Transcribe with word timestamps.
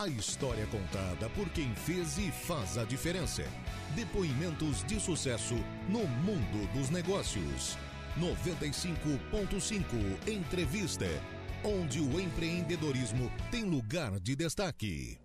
A 0.00 0.08
história 0.08 0.66
contada 0.68 1.28
por 1.36 1.46
quem 1.50 1.74
fez 1.74 2.16
e 2.16 2.30
faz 2.30 2.78
a 2.78 2.84
diferença. 2.84 3.44
Depoimentos 3.94 4.82
de 4.84 4.98
sucesso 4.98 5.56
no 5.90 6.06
mundo 6.06 6.66
dos 6.72 6.88
negócios. 6.88 7.76
95.5 8.18 10.26
Entrevista, 10.26 11.04
onde 11.62 12.00
o 12.00 12.18
empreendedorismo 12.18 13.30
tem 13.50 13.64
lugar 13.64 14.18
de 14.18 14.34
destaque. 14.34 15.18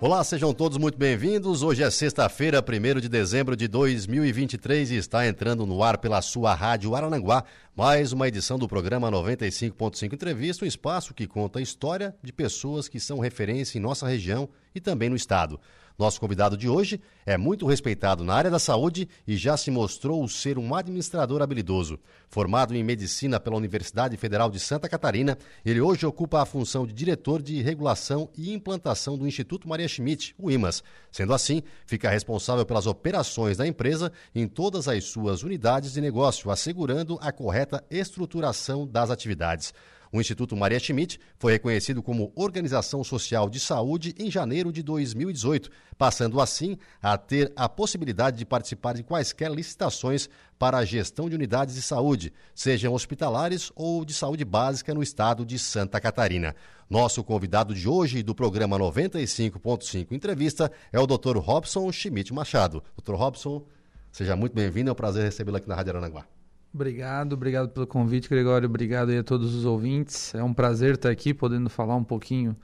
Olá, 0.00 0.22
sejam 0.22 0.54
todos 0.54 0.78
muito 0.78 0.96
bem-vindos. 0.96 1.64
Hoje 1.64 1.82
é 1.82 1.90
sexta-feira, 1.90 2.64
1 2.64 3.00
de 3.00 3.08
dezembro 3.08 3.56
de 3.56 3.66
2023 3.66 4.92
e 4.92 4.94
está 4.94 5.26
entrando 5.26 5.66
no 5.66 5.82
ar 5.82 5.98
pela 5.98 6.22
sua 6.22 6.54
rádio 6.54 6.94
Arananguá 6.94 7.42
mais 7.74 8.12
uma 8.12 8.28
edição 8.28 8.60
do 8.60 8.68
programa 8.68 9.10
95.5 9.10 10.12
Entrevista, 10.12 10.64
um 10.64 10.68
espaço 10.68 11.12
que 11.12 11.26
conta 11.26 11.58
a 11.58 11.62
história 11.62 12.14
de 12.22 12.32
pessoas 12.32 12.86
que 12.86 13.00
são 13.00 13.18
referência 13.18 13.76
em 13.76 13.80
nossa 13.80 14.06
região 14.06 14.48
e 14.78 14.80
também 14.80 15.10
no 15.10 15.16
estado. 15.16 15.60
Nosso 15.98 16.20
convidado 16.20 16.56
de 16.56 16.68
hoje 16.68 17.00
é 17.26 17.36
muito 17.36 17.66
respeitado 17.66 18.22
na 18.22 18.32
área 18.32 18.48
da 18.48 18.60
saúde 18.60 19.08
e 19.26 19.36
já 19.36 19.56
se 19.56 19.68
mostrou 19.68 20.26
ser 20.28 20.56
um 20.56 20.72
administrador 20.72 21.42
habilidoso. 21.42 21.98
Formado 22.28 22.72
em 22.76 22.84
medicina 22.84 23.40
pela 23.40 23.56
Universidade 23.56 24.16
Federal 24.16 24.48
de 24.48 24.60
Santa 24.60 24.88
Catarina, 24.88 25.36
ele 25.66 25.80
hoje 25.80 26.06
ocupa 26.06 26.40
a 26.40 26.46
função 26.46 26.86
de 26.86 26.92
diretor 26.92 27.42
de 27.42 27.60
regulação 27.62 28.30
e 28.38 28.54
implantação 28.54 29.18
do 29.18 29.26
Instituto 29.26 29.68
Maria 29.68 29.88
Schmidt, 29.88 30.36
o 30.38 30.52
IMAS. 30.52 30.84
Sendo 31.10 31.34
assim, 31.34 31.64
fica 31.84 32.08
responsável 32.08 32.64
pelas 32.64 32.86
operações 32.86 33.56
da 33.56 33.66
empresa 33.66 34.12
em 34.32 34.46
todas 34.46 34.86
as 34.86 35.02
suas 35.02 35.42
unidades 35.42 35.94
de 35.94 36.00
negócio, 36.00 36.48
assegurando 36.48 37.18
a 37.20 37.32
correta 37.32 37.84
estruturação 37.90 38.86
das 38.86 39.10
atividades. 39.10 39.74
O 40.12 40.20
Instituto 40.20 40.56
Maria 40.56 40.78
Schmidt 40.78 41.20
foi 41.38 41.52
reconhecido 41.52 42.02
como 42.02 42.32
Organização 42.34 43.04
Social 43.04 43.50
de 43.50 43.60
Saúde 43.60 44.14
em 44.18 44.30
janeiro 44.30 44.72
de 44.72 44.82
2018, 44.82 45.70
passando 45.96 46.40
assim 46.40 46.78
a 47.02 47.18
ter 47.18 47.52
a 47.54 47.68
possibilidade 47.68 48.38
de 48.38 48.46
participar 48.46 48.94
de 48.94 49.02
quaisquer 49.02 49.50
licitações 49.50 50.28
para 50.58 50.78
a 50.78 50.84
gestão 50.84 51.28
de 51.28 51.36
unidades 51.36 51.74
de 51.74 51.82
saúde, 51.82 52.32
sejam 52.54 52.94
hospitalares 52.94 53.70
ou 53.76 54.04
de 54.04 54.12
saúde 54.12 54.44
básica 54.44 54.94
no 54.94 55.02
estado 55.02 55.44
de 55.44 55.58
Santa 55.58 56.00
Catarina. 56.00 56.54
Nosso 56.88 57.22
convidado 57.22 57.74
de 57.74 57.88
hoje 57.88 58.22
do 58.22 58.34
programa 58.34 58.78
95.5 58.78 60.12
Entrevista 60.12 60.72
é 60.90 60.98
o 60.98 61.06
Dr. 61.06 61.36
Robson 61.36 61.92
Schmidt 61.92 62.32
Machado. 62.32 62.82
Dr. 62.96 63.14
Robson, 63.14 63.64
seja 64.10 64.34
muito 64.34 64.54
bem-vindo, 64.54 64.88
é 64.88 64.92
um 64.92 64.96
prazer 64.96 65.24
recebê-lo 65.24 65.58
aqui 65.58 65.68
na 65.68 65.74
Rádio 65.74 65.92
Aranaguá. 65.92 66.37
Obrigado, 66.72 67.32
obrigado 67.32 67.70
pelo 67.70 67.86
convite, 67.86 68.28
Gregório. 68.28 68.68
Obrigado 68.68 69.10
a 69.10 69.22
todos 69.22 69.54
os 69.54 69.64
ouvintes. 69.64 70.34
É 70.34 70.42
um 70.42 70.52
prazer 70.52 70.94
estar 70.94 71.10
aqui, 71.10 71.32
podendo 71.32 71.70
falar 71.70 71.96
um 71.96 72.04
pouquinho 72.04 72.54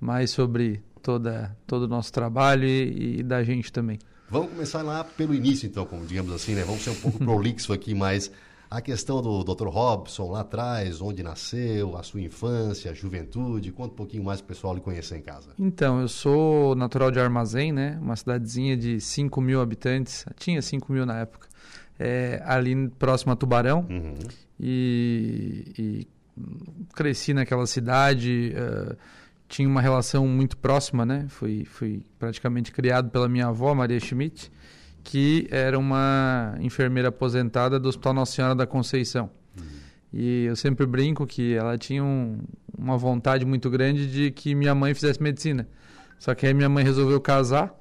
mais 0.00 0.30
sobre 0.30 0.82
toda, 1.02 1.56
todo 1.66 1.82
o 1.82 1.88
nosso 1.88 2.12
trabalho 2.12 2.64
e, 2.64 3.18
e 3.18 3.22
da 3.22 3.42
gente 3.42 3.72
também. 3.72 3.98
Vamos 4.28 4.50
começar 4.50 4.82
lá 4.82 5.02
pelo 5.02 5.34
início, 5.34 5.66
então, 5.66 5.84
como 5.84 6.06
digamos 6.06 6.32
assim, 6.32 6.54
né? 6.54 6.62
Vamos 6.62 6.82
ser 6.82 6.90
um 6.90 6.94
pouco 6.94 7.18
prolixo 7.24 7.72
aqui, 7.72 7.92
mas 7.92 8.30
a 8.70 8.80
questão 8.80 9.20
do 9.20 9.42
Dr. 9.42 9.66
Robson 9.66 10.30
lá 10.30 10.42
atrás, 10.42 11.02
onde 11.02 11.20
nasceu, 11.20 11.96
a 11.96 12.04
sua 12.04 12.20
infância, 12.20 12.92
a 12.92 12.94
juventude, 12.94 13.72
conta 13.72 13.92
um 13.92 13.96
pouquinho 13.96 14.22
mais 14.22 14.40
para 14.40 14.52
o 14.52 14.54
pessoal 14.54 14.74
lhe 14.74 14.80
conhecer 14.80 15.16
em 15.16 15.22
casa. 15.22 15.50
Então, 15.58 16.00
eu 16.00 16.06
sou 16.06 16.76
natural 16.76 17.10
de 17.10 17.18
Armazém, 17.18 17.72
né? 17.72 17.98
Uma 18.00 18.14
cidadezinha 18.14 18.76
de 18.76 19.00
5 19.00 19.40
mil 19.40 19.60
habitantes, 19.60 20.24
tinha 20.36 20.62
5 20.62 20.92
mil 20.92 21.04
na 21.04 21.18
época 21.18 21.49
é, 22.00 22.42
ali 22.46 22.88
próximo 22.98 23.32
a 23.32 23.36
Tubarão. 23.36 23.86
Uhum. 23.90 24.14
E, 24.58 25.64
e, 25.78 26.08
cresci 26.94 27.34
naquela 27.34 27.66
cidade, 27.66 28.54
uh, 28.56 28.96
tinha 29.46 29.68
uma 29.68 29.82
relação 29.82 30.26
muito 30.26 30.56
próxima, 30.56 31.04
né? 31.04 31.26
Fui, 31.28 31.66
fui 31.66 32.02
praticamente 32.18 32.72
criado 32.72 33.10
pela 33.10 33.28
minha 33.28 33.48
avó, 33.48 33.74
Maria 33.74 34.00
Schmidt, 34.00 34.50
que 35.04 35.46
era 35.50 35.78
uma 35.78 36.56
enfermeira 36.60 37.10
aposentada 37.10 37.78
do 37.78 37.88
Hospital 37.88 38.14
Nossa 38.14 38.32
Senhora 38.32 38.54
da 38.54 38.66
Conceição. 38.66 39.30
Uhum. 39.58 39.64
E 40.14 40.44
eu 40.44 40.56
sempre 40.56 40.86
brinco 40.86 41.26
que 41.26 41.54
ela 41.54 41.76
tinha 41.76 42.02
um, 42.02 42.38
uma 42.76 42.96
vontade 42.96 43.44
muito 43.44 43.68
grande 43.68 44.10
de 44.10 44.30
que 44.30 44.54
minha 44.54 44.74
mãe 44.74 44.94
fizesse 44.94 45.22
medicina. 45.22 45.68
Só 46.18 46.34
que 46.34 46.46
aí 46.46 46.54
minha 46.54 46.68
mãe 46.68 46.82
resolveu 46.82 47.20
casar 47.20 47.78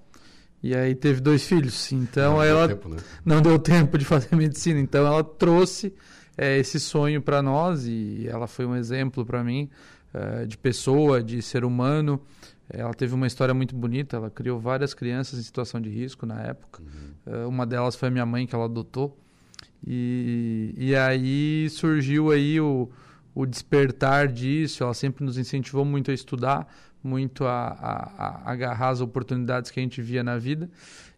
e 0.61 0.75
aí 0.75 0.93
teve 0.93 1.21
dois 1.21 1.43
filhos. 1.43 1.91
Então 1.91 2.33
não 2.33 2.43
ela 2.43 2.67
deu 2.67 2.77
tempo, 2.77 2.89
né? 2.89 2.97
não 3.25 3.41
deu 3.41 3.59
tempo 3.59 3.97
de 3.97 4.05
fazer 4.05 4.35
medicina. 4.35 4.79
Então 4.79 5.05
ela 5.05 5.23
trouxe 5.23 5.93
é, 6.37 6.57
esse 6.57 6.79
sonho 6.79 7.21
para 7.21 7.41
nós 7.41 7.85
e 7.85 8.27
ela 8.27 8.47
foi 8.47 8.65
um 8.65 8.75
exemplo 8.75 9.25
para 9.25 9.43
mim 9.43 9.69
é, 10.13 10.45
de 10.45 10.57
pessoa, 10.57 11.23
de 11.23 11.41
ser 11.41 11.63
humano. 11.63 12.21
Ela 12.69 12.93
teve 12.93 13.15
uma 13.15 13.25
história 13.25 13.53
muito 13.53 13.75
bonita. 13.75 14.17
Ela 14.17 14.29
criou 14.29 14.59
várias 14.59 14.93
crianças 14.93 15.39
em 15.39 15.43
situação 15.43 15.81
de 15.81 15.89
risco 15.89 16.25
na 16.25 16.41
época. 16.41 16.81
Uhum. 16.81 17.33
É, 17.33 17.45
uma 17.45 17.65
delas 17.65 17.95
foi 17.95 18.09
a 18.09 18.11
minha 18.11 18.25
mãe 18.25 18.45
que 18.45 18.53
ela 18.53 18.65
adotou. 18.65 19.17
E, 19.85 20.73
e 20.77 20.95
aí 20.95 21.69
surgiu 21.69 22.31
aí 22.31 22.59
o, 22.59 22.89
o 23.41 23.45
despertar 23.45 24.27
disso. 24.27 24.83
Ela 24.83 24.93
sempre 24.93 25.23
nos 25.23 25.37
incentivou 25.37 25.85
muito 25.85 26.11
a 26.11 26.13
estudar 26.13 26.67
muito 27.03 27.45
a, 27.45 27.67
a, 27.67 28.25
a, 28.25 28.51
agarrar 28.51 28.89
as 28.89 29.01
oportunidades 29.01 29.71
que 29.71 29.79
a 29.79 29.83
gente 29.83 30.01
via 30.01 30.23
na 30.23 30.37
vida. 30.37 30.69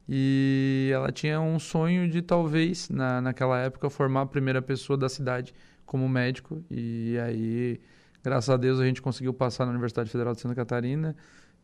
E 0.07 0.91
ela 0.93 1.11
tinha 1.11 1.39
um 1.39 1.57
sonho 1.57 2.09
de 2.09 2.21
talvez, 2.21 2.89
na, 2.89 3.21
naquela 3.21 3.57
época, 3.59 3.89
formar 3.89 4.21
a 4.21 4.25
primeira 4.25 4.61
pessoa 4.61 4.97
da 4.97 5.07
cidade 5.07 5.53
como 5.85 6.07
médico. 6.07 6.63
E 6.69 7.17
aí, 7.19 7.79
graças 8.23 8.49
a 8.49 8.57
Deus, 8.57 8.79
a 8.79 8.85
gente 8.85 9.01
conseguiu 9.01 9.33
passar 9.33 9.65
na 9.65 9.71
Universidade 9.71 10.09
Federal 10.09 10.33
de 10.33 10.41
Santa 10.41 10.55
Catarina. 10.55 11.15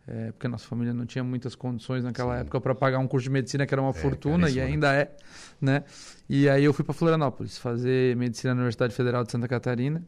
É, 0.09 0.31
porque 0.31 0.47
nossa 0.47 0.66
família 0.66 0.94
não 0.94 1.06
tinha 1.06 1.22
muitas 1.22 1.53
condições 1.53 2.01
naquela 2.01 2.35
Sim. 2.35 2.41
época 2.41 2.62
para 2.62 2.74
pagar 2.74 2.97
um 2.97 3.07
curso 3.07 3.25
de 3.25 3.29
medicina 3.29 3.66
que 3.66 3.74
era 3.74 3.81
uma 3.81 3.89
é, 3.89 3.94
fortuna 3.94 4.50
e 4.50 4.56
né? 4.56 4.62
ainda 4.63 4.94
é, 4.94 5.13
né? 5.59 5.84
E 6.29 6.47
aí 6.47 6.63
eu 6.63 6.72
fui 6.72 6.85
para 6.85 6.94
Florianópolis 6.94 7.57
fazer 7.57 8.16
medicina 8.16 8.53
na 8.53 8.62
Universidade 8.62 8.95
Federal 8.95 9.25
de 9.25 9.34
Santa 9.34 9.50
Catarina 9.50 10.01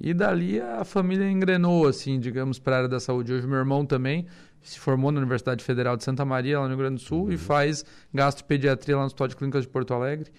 e 0.00 0.14
dali 0.14 0.60
a 0.60 0.84
família 0.84 1.28
engrenou, 1.30 1.86
assim, 1.86 2.18
digamos, 2.20 2.58
para 2.58 2.74
a 2.74 2.78
área 2.78 2.88
da 2.88 3.00
saúde. 3.00 3.32
Hoje 3.32 3.46
meu 3.46 3.58
irmão 3.58 3.84
também 3.84 4.26
se 4.62 4.78
formou 4.78 5.10
na 5.10 5.18
Universidade 5.18 5.64
Federal 5.64 5.96
de 5.96 6.04
Santa 6.04 6.24
Maria, 6.24 6.58
lá 6.58 6.64
no 6.64 6.70
Rio 6.70 6.78
Grande 6.78 6.96
do 6.96 7.00
Sul, 7.00 7.24
uhum. 7.24 7.32
e 7.32 7.36
faz 7.36 7.84
gastropediatria 8.12 8.96
lá 8.96 9.02
no 9.02 9.06
Hospital 9.06 9.28
de 9.28 9.36
Clínicas 9.36 9.62
de 9.62 9.68
Porto 9.68 9.94
Alegre. 9.94 10.30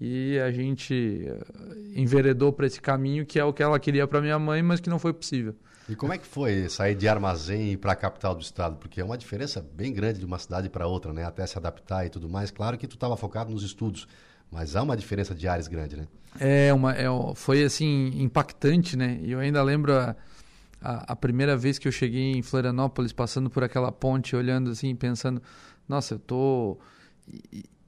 E 0.00 0.38
a 0.40 0.50
gente 0.50 1.28
uh, 1.28 1.76
enveredou 1.94 2.52
para 2.52 2.66
esse 2.66 2.80
caminho 2.80 3.24
que 3.24 3.38
é 3.38 3.44
o 3.44 3.52
que 3.52 3.62
ela 3.62 3.78
queria 3.78 4.06
para 4.06 4.20
minha 4.20 4.38
mãe, 4.38 4.62
mas 4.62 4.80
que 4.80 4.90
não 4.90 4.98
foi 4.98 5.12
possível. 5.12 5.54
E 5.88 5.94
como 5.94 6.12
é 6.12 6.18
que 6.18 6.26
foi 6.26 6.68
sair 6.68 6.94
de 6.94 7.06
armazém 7.06 7.76
para 7.76 7.92
a 7.92 7.96
capital 7.96 8.34
do 8.34 8.40
estado? 8.40 8.76
Porque 8.76 9.00
é 9.00 9.04
uma 9.04 9.18
diferença 9.18 9.64
bem 9.74 9.92
grande 9.92 10.18
de 10.18 10.24
uma 10.24 10.38
cidade 10.38 10.68
para 10.70 10.86
outra, 10.86 11.12
né? 11.12 11.24
Até 11.24 11.46
se 11.46 11.58
adaptar 11.58 12.06
e 12.06 12.10
tudo 12.10 12.28
mais. 12.28 12.50
Claro 12.50 12.78
que 12.78 12.86
tu 12.86 12.94
estava 12.94 13.16
focado 13.16 13.52
nos 13.52 13.62
estudos, 13.62 14.08
mas 14.50 14.76
há 14.76 14.82
uma 14.82 14.96
diferença 14.96 15.34
de 15.34 15.46
áreas 15.48 15.68
grande, 15.68 15.96
né? 15.96 16.06
É, 16.38 16.72
uma, 16.72 16.92
é, 16.92 17.06
foi 17.34 17.62
assim, 17.62 18.12
impactante, 18.16 18.96
né? 18.96 19.18
E 19.22 19.32
eu 19.32 19.38
ainda 19.38 19.62
lembro 19.62 19.96
a, 19.96 20.16
a, 20.80 21.12
a, 21.12 21.16
primeira 21.16 21.56
vez 21.56 21.78
que 21.78 21.86
eu 21.86 21.92
cheguei 21.92 22.32
em 22.32 22.42
Florianópolis, 22.42 23.12
passando 23.12 23.48
por 23.48 23.62
aquela 23.62 23.92
ponte, 23.92 24.34
olhando 24.34 24.70
assim, 24.70 24.94
pensando, 24.96 25.40
nossa, 25.88 26.14
eu 26.14 26.18
tô 26.18 26.78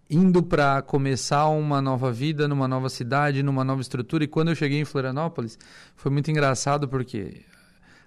indo 0.08 0.42
para 0.42 0.80
começar 0.82 1.48
uma 1.48 1.82
nova 1.82 2.12
vida 2.12 2.46
numa 2.46 2.68
nova 2.68 2.88
cidade, 2.88 3.42
numa 3.42 3.64
nova 3.64 3.80
estrutura. 3.80 4.24
E 4.24 4.28
quando 4.28 4.48
eu 4.48 4.54
cheguei 4.54 4.80
em 4.80 4.84
Florianópolis, 4.84 5.58
foi 5.96 6.12
muito 6.12 6.30
engraçado 6.30 6.88
porque 6.88 7.42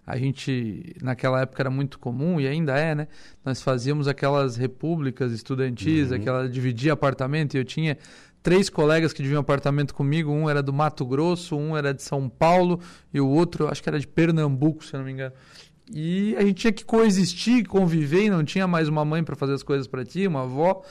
a 0.08 0.18
gente 0.18 0.96
naquela 1.02 1.42
época 1.42 1.62
era 1.62 1.70
muito 1.70 2.00
comum 2.00 2.40
e 2.40 2.48
ainda 2.48 2.78
é, 2.78 2.96
né? 2.96 3.08
Nós 3.46 3.62
fazíamos 3.62 4.08
aquelas 4.08 4.56
repúblicas 4.56 5.32
estudantis, 5.32 6.10
uhum. 6.10 6.18
aquela 6.18 6.50
dividir 6.50 6.90
apartamento 6.90 7.56
e 7.56 7.58
eu 7.60 7.66
tinha 7.66 7.98
três 8.42 8.70
colegas 8.70 9.12
que 9.14 9.22
dividiam 9.22 9.42
apartamento 9.42 9.94
comigo, 9.94 10.32
um 10.32 10.50
era 10.50 10.64
do 10.64 10.74
Mato 10.74 11.06
Grosso, 11.06 11.56
um 11.56 11.76
era 11.76 11.94
de 11.94 12.02
São 12.02 12.30
Paulo 12.30 12.80
e 13.14 13.20
o 13.20 13.28
outro 13.28 13.68
acho 13.68 13.84
que 13.84 13.90
era 13.90 14.00
de 14.00 14.08
Pernambuco, 14.08 14.84
se 14.84 14.94
eu 14.94 15.00
não 15.00 15.06
me 15.06 15.12
engano. 15.12 15.34
E 15.92 16.36
a 16.38 16.42
gente 16.42 16.54
tinha 16.54 16.74
que 16.74 16.86
coexistir, 16.86 17.68
conviver, 17.68 18.26
e 18.26 18.30
não 18.30 18.44
tinha 18.44 18.68
mais 18.68 18.88
uma 18.88 19.04
mãe 19.04 19.24
para 19.24 19.36
fazer 19.36 19.54
as 19.54 19.64
coisas 19.64 19.88
para 19.88 20.06
ti, 20.06 20.28
uma 20.28 20.44
avó, 20.44 20.84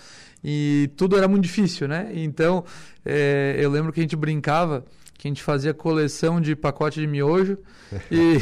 e 0.42 0.90
tudo 0.96 1.16
era 1.16 1.28
muito 1.28 1.44
difícil, 1.44 1.86
né? 1.86 2.10
Então, 2.14 2.64
é, 3.04 3.56
eu 3.58 3.70
lembro 3.70 3.92
que 3.92 4.00
a 4.00 4.02
gente 4.02 4.16
brincava 4.16 4.84
que 5.18 5.26
a 5.26 5.30
gente 5.30 5.42
fazia 5.42 5.74
coleção 5.74 6.40
de 6.40 6.54
pacote 6.54 7.00
de 7.00 7.06
miojo 7.06 7.58
e, 8.08 8.38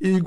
e, 0.00 0.18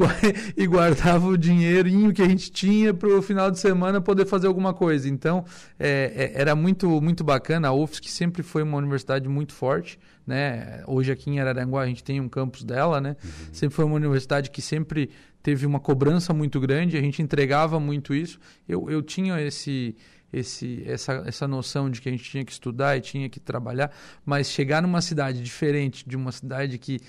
e, 0.56 0.68
guardava 0.68 1.28
o 1.28 1.36
dinheirinho 1.36 2.14
que 2.14 2.22
a 2.22 2.28
gente 2.28 2.52
tinha 2.52 2.94
para 2.94 3.10
o 3.10 3.22
final 3.22 3.50
de 3.50 3.58
semana 3.58 4.00
poder 4.00 4.28
fazer 4.28 4.46
alguma 4.46 4.76
coisa. 4.76 5.10
Então, 5.10 5.44
é, 5.80 6.34
é, 6.36 6.42
era 6.42 6.56
muito, 6.56 7.02
muito 7.02 7.24
bacana. 7.24 7.70
A 7.70 7.74
UFSC 7.74 8.10
sempre 8.10 8.44
foi 8.44 8.62
uma 8.62 8.78
universidade 8.78 9.28
muito 9.28 9.54
forte. 9.54 9.98
Né? 10.26 10.84
Hoje 10.86 11.12
aqui 11.12 11.32
em 11.32 11.40
Araranguá 11.40 11.82
a 11.82 11.88
gente 11.88 12.04
tem 12.04 12.22
um 12.22 12.30
campus 12.30 12.64
dela. 12.64 13.02
Né? 13.02 13.16
Uhum. 13.24 13.54
Sempre 13.54 13.76
foi 13.76 13.86
uma 13.86 13.96
universidade 13.96 14.52
que 14.52 14.62
sempre 14.62 15.10
teve 15.42 15.66
uma 15.66 15.80
cobrança 15.80 16.32
muito 16.32 16.60
grande. 16.60 16.96
A 16.96 17.02
gente 17.02 17.24
entregava 17.24 17.80
muito 17.80 18.14
isso. 18.14 18.38
Eu, 18.70 18.88
eu 18.88 19.02
tinha 19.02 19.42
esse 19.42 19.96
esse, 20.32 20.84
essa, 20.86 21.24
essa 21.26 21.48
noção 21.48 21.90
de 21.90 22.02
que 22.02 22.10
a 22.10 22.12
gente 22.12 22.24
tinha 22.24 22.44
que 22.44 22.52
estudar 22.52 22.98
e 22.98 23.02
tinha 23.02 23.30
que 23.30 23.40
trabalhar, 23.40 23.92
mas 24.26 24.50
chegar 24.50 24.82
numa 24.82 25.02
cidade 25.02 25.42
diferente, 25.42 26.08
de 26.08 26.16
uma 26.16 26.32
cidade 26.32 26.78
que 26.78 27.00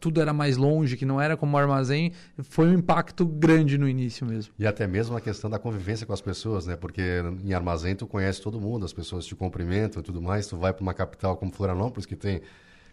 tudo 0.00 0.20
era 0.20 0.32
mais 0.32 0.56
longe, 0.56 0.96
que 0.96 1.06
não 1.06 1.20
era 1.20 1.36
como 1.36 1.56
armazém, 1.56 2.12
foi 2.42 2.66
um 2.66 2.74
impacto 2.74 3.24
grande 3.24 3.78
no 3.78 3.88
início 3.88 4.26
mesmo. 4.26 4.52
E 4.58 4.66
até 4.66 4.86
mesmo 4.86 5.16
a 5.16 5.20
questão 5.20 5.48
da 5.48 5.58
convivência 5.58 6.06
com 6.06 6.12
as 6.12 6.20
pessoas, 6.20 6.66
né? 6.66 6.76
Porque 6.76 7.22
em 7.44 7.52
armazém 7.52 7.94
tu 7.94 8.06
conhece 8.06 8.40
todo 8.40 8.60
mundo, 8.60 8.84
as 8.84 8.92
pessoas 8.92 9.24
te 9.24 9.34
cumprimentam 9.34 10.00
e 10.00 10.02
tudo 10.04 10.20
mais, 10.20 10.46
tu 10.46 10.56
vai 10.56 10.72
para 10.72 10.82
uma 10.82 10.94
capital 10.94 11.36
como 11.36 11.52
Florianópolis, 11.52 12.06
que 12.06 12.16
tem 12.16 12.40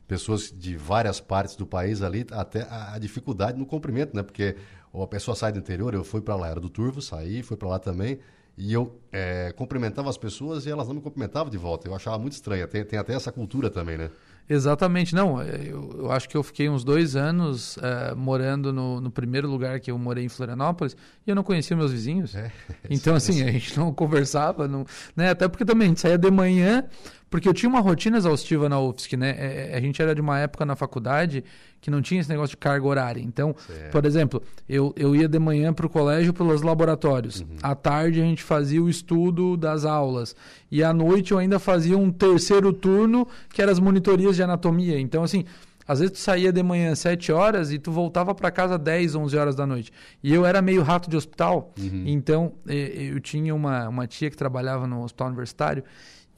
pessoas 0.08 0.52
de 0.56 0.76
várias 0.76 1.20
partes 1.20 1.56
do 1.56 1.68
país 1.68 2.02
ali, 2.02 2.26
até 2.32 2.64
a, 2.64 2.96
a 2.96 3.00
dificuldade 3.00 3.58
no 3.58 3.66
cumprimento, 3.66 4.16
né? 4.16 4.24
Porque 4.24 4.56
a 4.94 5.08
pessoa 5.08 5.36
sai 5.36 5.52
do 5.52 5.60
interior, 5.60 5.94
eu 5.94 6.04
fui 6.04 6.20
para 6.20 6.36
lá, 6.36 6.50
era 6.50 6.60
do 6.60 6.70
Turvo, 6.70 7.02
saí, 7.02 7.44
fui 7.44 7.56
para 7.56 7.70
lá 7.70 7.80
também, 7.80 8.20
e 8.58 8.74
eu 8.74 9.00
é, 9.12 9.52
cumprimentava 9.56 10.10
as 10.10 10.18
pessoas 10.18 10.66
e 10.66 10.70
elas 10.70 10.88
não 10.88 10.96
me 10.96 11.02
cumprimentavam 11.02 11.50
de 11.50 11.58
volta. 11.58 11.88
Eu 11.88 11.96
achava 11.96 12.18
muito 12.18 12.34
estranho. 12.34 12.68
Tem, 12.68 12.84
tem 12.84 13.00
até 13.00 13.14
essa 13.14 13.32
cultura 13.32 13.70
também, 13.70 13.98
né? 13.98 14.10
Exatamente. 14.50 15.14
Não, 15.14 15.40
é, 15.40 15.68
eu, 15.68 15.96
eu 16.00 16.12
acho 16.12 16.28
que 16.28 16.36
eu 16.36 16.42
fiquei 16.42 16.68
uns 16.68 16.84
dois 16.84 17.16
anos 17.16 17.78
uh, 17.78 18.16
morando 18.16 18.74
no, 18.74 19.00
no, 19.00 19.12
primeiro 19.12 19.48
lugar 19.48 19.80
que 19.80 19.92
eu 19.92 19.98
morei 19.98 20.26
em 20.26 20.30
Florianópolis 20.30 20.98
e 21.26 21.30
eu 21.30 21.36
não 21.36 21.44
conhecia 21.44 21.78
meus 21.78 21.92
vizinhos. 21.92 22.34
É, 22.34 22.52
então, 22.90 23.14
assim, 23.14 23.44
a 23.44 23.52
gente 23.52 23.78
não 23.78 23.94
conversava, 23.94 24.68
não, 24.68 24.86
né? 25.16 25.30
até 25.30 25.48
porque 25.48 25.64
também 25.64 25.86
a 25.86 25.90
gente 25.90 26.02
saía 26.02 26.18
de 26.18 26.32
manhã, 26.32 26.84
porque 27.30 27.48
eu 27.48 27.54
tinha 27.54 27.70
uma 27.70 27.80
rotina 27.80 28.18
exaustiva 28.18 28.68
na 28.68 28.80
UFSC, 28.80 29.16
né? 29.16 29.36
É, 29.38 29.70
é, 29.72 29.78
a 29.78 29.80
gente 29.80 30.02
era 30.02 30.16
de 30.16 30.22
uma 30.22 30.40
época 30.40 30.66
na 30.66 30.76
faculdade 30.76 31.44
que 31.80 31.92
não 31.92 32.02
tinha 32.02 32.20
esse 32.20 32.30
negócio 32.30 32.52
de 32.52 32.58
carga 32.58 32.88
horária. 32.88 33.22
Então, 33.22 33.56
certo. 33.68 33.92
por 33.92 34.04
exemplo, 34.04 34.42
eu, 34.68 34.94
eu 34.98 35.16
ia 35.16 35.28
de 35.28 35.38
manhã 35.38 35.72
para 35.72 35.86
o 35.86 35.90
colégio 35.90 36.34
pelos 36.34 36.64
laboratórios. 36.64 37.42
Uhum. 37.42 37.58
À 37.62 37.76
tarde 37.76 38.20
a 38.20 38.24
gente 38.24 38.42
fazia 38.42 38.82
o 38.82 38.90
estudo 39.00 39.58
das 39.58 39.86
aulas. 39.86 40.36
E 40.72 40.84
à 40.84 40.94
noite 40.94 41.32
eu 41.32 41.38
ainda 41.38 41.60
fazia 41.60 41.98
um 41.98 42.12
terceiro 42.12 42.72
turno, 42.72 43.28
que 43.50 43.62
eram 43.62 43.72
as 43.72 43.80
monitorias 43.80 44.36
de 44.36 44.44
anatomia. 44.44 45.00
Então, 45.00 45.24
assim, 45.24 45.46
às 45.88 46.00
vezes 46.00 46.14
tu 46.14 46.20
saía 46.20 46.52
de 46.52 46.62
manhã 46.62 46.92
às 46.92 47.00
7 47.00 47.32
horas 47.32 47.72
e 47.72 47.80
tu 47.80 47.92
voltava 47.92 48.36
para 48.36 48.52
casa 48.52 48.76
às 48.76 48.82
10, 48.82 49.16
11 49.16 49.38
horas 49.38 49.56
da 49.56 49.66
noite. 49.66 49.92
E 50.24 50.32
eu 50.32 50.46
era 50.46 50.62
meio 50.62 50.84
rato 50.84 51.10
de 51.10 51.18
hospital, 51.18 51.74
uhum. 51.80 52.04
então 52.06 52.54
eu 52.68 53.20
tinha 53.20 53.56
uma, 53.56 53.90
uma 53.90 54.06
tia 54.06 54.30
que 54.30 54.38
trabalhava 54.38 54.86
no 54.86 55.04
hospital 55.04 55.28
universitário 55.30 55.84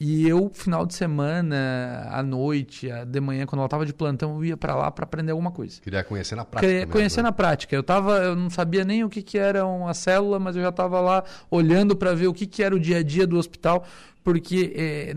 e 0.04 0.28
eu, 0.28 0.50
final 0.52 0.84
de 0.84 0.94
semana, 0.94 2.08
à 2.10 2.24
noite, 2.24 2.88
de 3.06 3.20
manhã, 3.20 3.46
quando 3.46 3.60
ela 3.60 3.66
estava 3.66 3.86
de 3.86 3.94
plantão, 3.94 4.34
eu 4.34 4.44
ia 4.44 4.56
para 4.56 4.74
lá 4.74 4.90
para 4.90 5.04
aprender 5.04 5.30
alguma 5.30 5.52
coisa. 5.52 5.80
Queria 5.80 6.02
conhecer 6.02 6.34
na 6.34 6.44
prática. 6.44 6.72
Queria 6.72 6.86
conhecer 6.88 7.18
né? 7.18 7.28
na 7.28 7.32
prática. 7.32 7.76
Eu, 7.76 7.84
tava, 7.84 8.16
eu 8.18 8.34
não 8.34 8.50
sabia 8.50 8.84
nem 8.84 9.04
o 9.04 9.08
que, 9.08 9.22
que 9.22 9.38
era 9.38 9.64
uma 9.64 9.94
célula, 9.94 10.40
mas 10.40 10.56
eu 10.56 10.62
já 10.62 10.70
estava 10.70 11.00
lá 11.00 11.22
olhando 11.48 11.94
para 11.94 12.16
ver 12.16 12.26
o 12.26 12.34
que, 12.34 12.48
que 12.48 12.64
era 12.64 12.74
o 12.74 12.80
dia 12.80 12.96
a 12.98 13.02
dia 13.04 13.28
do 13.28 13.38
hospital. 13.38 13.86
Porque 14.24 14.72
é, 14.74 15.14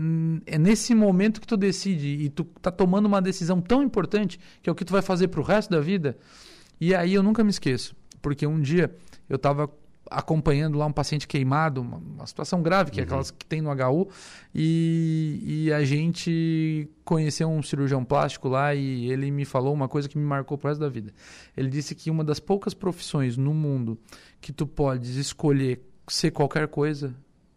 é, 0.54 0.56
nesse 0.56 0.94
momento 0.94 1.40
que 1.40 1.48
tu 1.48 1.56
decide 1.56 2.06
e 2.06 2.28
tu 2.28 2.44
tá 2.44 2.70
tomando 2.70 3.06
uma 3.06 3.20
decisão 3.20 3.60
tão 3.60 3.82
importante, 3.82 4.38
que 4.62 4.70
é 4.70 4.72
o 4.72 4.74
que 4.76 4.84
tu 4.84 4.92
vai 4.92 5.02
fazer 5.02 5.26
para 5.26 5.40
o 5.40 5.42
resto 5.42 5.68
da 5.68 5.80
vida. 5.80 6.16
E 6.80 6.94
aí 6.94 7.12
eu 7.12 7.24
nunca 7.24 7.42
me 7.42 7.50
esqueço. 7.50 7.92
Porque 8.22 8.46
um 8.46 8.60
dia 8.60 8.94
eu 9.28 9.34
estava 9.34 9.68
acompanhando 10.10 10.78
lá 10.78 10.86
um 10.86 10.92
paciente 10.92 11.26
queimado, 11.26 11.80
uma, 11.80 11.98
uma 11.98 12.26
situação 12.26 12.62
grave, 12.62 12.90
que 12.90 13.00
é 13.00 13.02
uhum. 13.02 13.04
é 13.04 13.06
aquelas 13.06 13.30
que 13.30 13.44
tem 13.44 13.60
no 13.60 13.70
HU, 13.70 14.08
e, 14.54 15.42
e, 15.66 15.72
a 15.72 15.84
gente 15.84 16.88
conheceu 17.04 17.48
um 17.48 17.62
cirurgião 17.62 18.04
plástico 18.04 18.48
lá 18.48 18.74
e 18.74 19.10
ele 19.10 19.30
me 19.30 19.44
falou 19.44 19.72
uma 19.74 19.88
coisa 19.88 20.08
que 20.08 20.16
me 20.16 20.24
marcou 20.24 20.56
pro 20.56 20.68
resto 20.68 20.80
da 20.80 20.88
vida. 20.88 21.12
Ele 21.56 21.68
disse 21.68 21.94
que 21.94 22.10
uma 22.10 22.24
das 22.24 22.40
poucas 22.40 22.74
profissões 22.74 23.36
no 23.36 23.52
mundo 23.52 23.98
que 24.40 24.52
tu 24.52 24.66
podes 24.66 25.16
escolher 25.16 25.80
ser 26.08 26.30
qualquer 26.30 26.68
coisa 26.68 27.14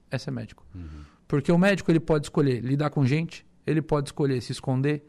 é 0.09 0.17
ser 0.17 0.31
médico. 0.31 0.65
Uhum. 0.73 1.03
Porque 1.27 1.51
o 1.51 1.57
médico 1.57 1.91
ele 1.91 1.99
pode 1.99 2.25
escolher 2.25 2.61
lidar 2.61 2.89
com 2.89 3.05
gente, 3.05 3.45
ele 3.65 3.81
pode 3.81 4.09
escolher 4.09 4.41
se 4.41 4.51
esconder, 4.51 5.05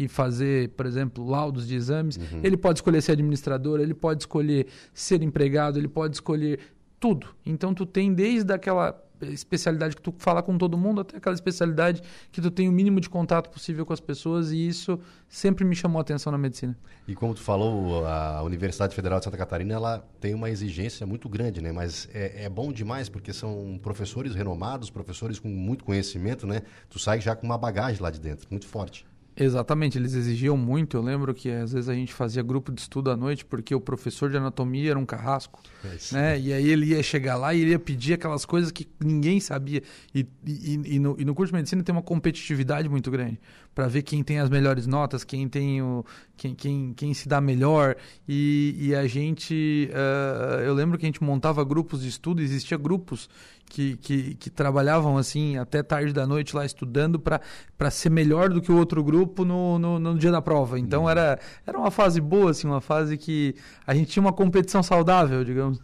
e 0.00 0.08
fazer, 0.08 0.70
por 0.70 0.86
exemplo, 0.86 1.28
laudos 1.28 1.68
de 1.68 1.76
exames. 1.76 2.16
Uhum. 2.16 2.40
Ele 2.42 2.56
pode 2.56 2.78
escolher 2.78 3.02
ser 3.02 3.12
administrador, 3.12 3.80
ele 3.80 3.92
pode 3.92 4.22
escolher 4.22 4.66
ser 4.94 5.22
empregado, 5.22 5.78
ele 5.78 5.88
pode 5.88 6.16
escolher 6.16 6.58
tudo. 6.98 7.28
Então 7.44 7.74
tu 7.74 7.84
tem 7.84 8.14
desde 8.14 8.50
aquela 8.50 8.98
especialidade 9.20 9.94
que 9.94 10.00
tu 10.00 10.14
fala 10.16 10.42
com 10.42 10.56
todo 10.56 10.78
mundo 10.78 11.02
até 11.02 11.18
aquela 11.18 11.34
especialidade 11.34 12.00
que 12.32 12.40
tu 12.40 12.50
tem 12.50 12.66
o 12.66 12.72
mínimo 12.72 12.98
de 12.98 13.10
contato 13.10 13.50
possível 13.50 13.84
com 13.84 13.92
as 13.92 14.00
pessoas 14.00 14.50
e 14.50 14.66
isso 14.66 14.98
sempre 15.28 15.62
me 15.66 15.76
chamou 15.76 15.98
a 15.98 16.00
atenção 16.00 16.32
na 16.32 16.38
medicina. 16.38 16.74
E 17.06 17.14
como 17.14 17.34
tu 17.34 17.42
falou, 17.42 18.06
a 18.06 18.42
Universidade 18.42 18.94
Federal 18.94 19.18
de 19.18 19.26
Santa 19.26 19.36
Catarina 19.36 19.74
ela 19.74 20.08
tem 20.18 20.32
uma 20.32 20.48
exigência 20.48 21.06
muito 21.06 21.28
grande, 21.28 21.60
né? 21.60 21.70
Mas 21.72 22.08
é, 22.14 22.44
é 22.44 22.48
bom 22.48 22.72
demais 22.72 23.10
porque 23.10 23.34
são 23.34 23.78
professores 23.82 24.34
renomados, 24.34 24.88
professores 24.88 25.38
com 25.38 25.48
muito 25.48 25.84
conhecimento, 25.84 26.46
né? 26.46 26.62
Tu 26.88 26.98
sai 26.98 27.20
já 27.20 27.36
com 27.36 27.44
uma 27.44 27.58
bagagem 27.58 28.00
lá 28.00 28.10
de 28.10 28.18
dentro, 28.18 28.46
muito 28.50 28.66
forte. 28.66 29.04
Exatamente, 29.36 29.96
eles 29.96 30.14
exigiam 30.14 30.56
muito. 30.56 30.96
Eu 30.96 31.02
lembro 31.02 31.32
que 31.32 31.50
às 31.50 31.72
vezes 31.72 31.88
a 31.88 31.94
gente 31.94 32.12
fazia 32.12 32.42
grupo 32.42 32.72
de 32.72 32.80
estudo 32.80 33.10
à 33.10 33.16
noite 33.16 33.44
porque 33.44 33.74
o 33.74 33.80
professor 33.80 34.30
de 34.30 34.36
anatomia 34.36 34.90
era 34.90 34.98
um 34.98 35.06
carrasco, 35.06 35.62
é 35.84 36.14
né? 36.14 36.40
E 36.40 36.52
aí 36.52 36.68
ele 36.68 36.86
ia 36.86 37.02
chegar 37.02 37.36
lá 37.36 37.54
e 37.54 37.60
ele 37.60 37.70
ia 37.70 37.78
pedir 37.78 38.14
aquelas 38.14 38.44
coisas 38.44 38.70
que 38.70 38.86
ninguém 39.02 39.40
sabia. 39.40 39.82
E, 40.14 40.26
e, 40.44 40.96
e, 40.96 40.98
no, 40.98 41.16
e 41.18 41.24
no 41.24 41.34
curso 41.34 41.52
de 41.52 41.56
medicina 41.56 41.82
tem 41.82 41.94
uma 41.94 42.02
competitividade 42.02 42.88
muito 42.88 43.10
grande 43.10 43.40
para 43.74 43.86
ver 43.86 44.02
quem 44.02 44.22
tem 44.22 44.38
as 44.38 44.50
melhores 44.50 44.86
notas, 44.86 45.24
quem 45.24 45.48
tem 45.48 45.80
o, 45.80 46.04
quem, 46.36 46.54
quem, 46.54 46.92
quem 46.94 47.14
se 47.14 47.28
dá 47.28 47.40
melhor. 47.40 47.96
E, 48.28 48.76
e 48.78 48.94
a 48.94 49.06
gente, 49.06 49.90
uh, 49.92 50.60
eu 50.60 50.74
lembro 50.74 50.98
que 50.98 51.06
a 51.06 51.08
gente 51.08 51.22
montava 51.22 51.64
grupos 51.64 52.02
de 52.02 52.08
estudo, 52.08 52.42
existia 52.42 52.76
grupos 52.76 53.28
que, 53.66 53.96
que, 53.98 54.34
que, 54.34 54.50
trabalhavam 54.50 55.16
assim 55.16 55.56
até 55.56 55.82
tarde 55.82 56.12
da 56.12 56.26
noite 56.26 56.56
lá 56.56 56.66
estudando 56.66 57.20
para 57.20 57.90
ser 57.90 58.10
melhor 58.10 58.48
do 58.48 58.60
que 58.60 58.72
o 58.72 58.76
outro 58.76 59.02
grupo 59.02 59.44
no, 59.44 59.78
no, 59.78 59.98
no 59.98 60.18
dia 60.18 60.32
da 60.32 60.42
prova. 60.42 60.78
Então 60.78 61.02
uhum. 61.04 61.10
era, 61.10 61.38
era 61.64 61.78
uma 61.78 61.90
fase 61.90 62.20
boa, 62.20 62.50
assim, 62.50 62.66
uma 62.66 62.80
fase 62.80 63.16
que 63.16 63.54
a 63.86 63.94
gente 63.94 64.10
tinha 64.10 64.22
uma 64.22 64.32
competição 64.32 64.82
saudável, 64.82 65.44
digamos. 65.44 65.80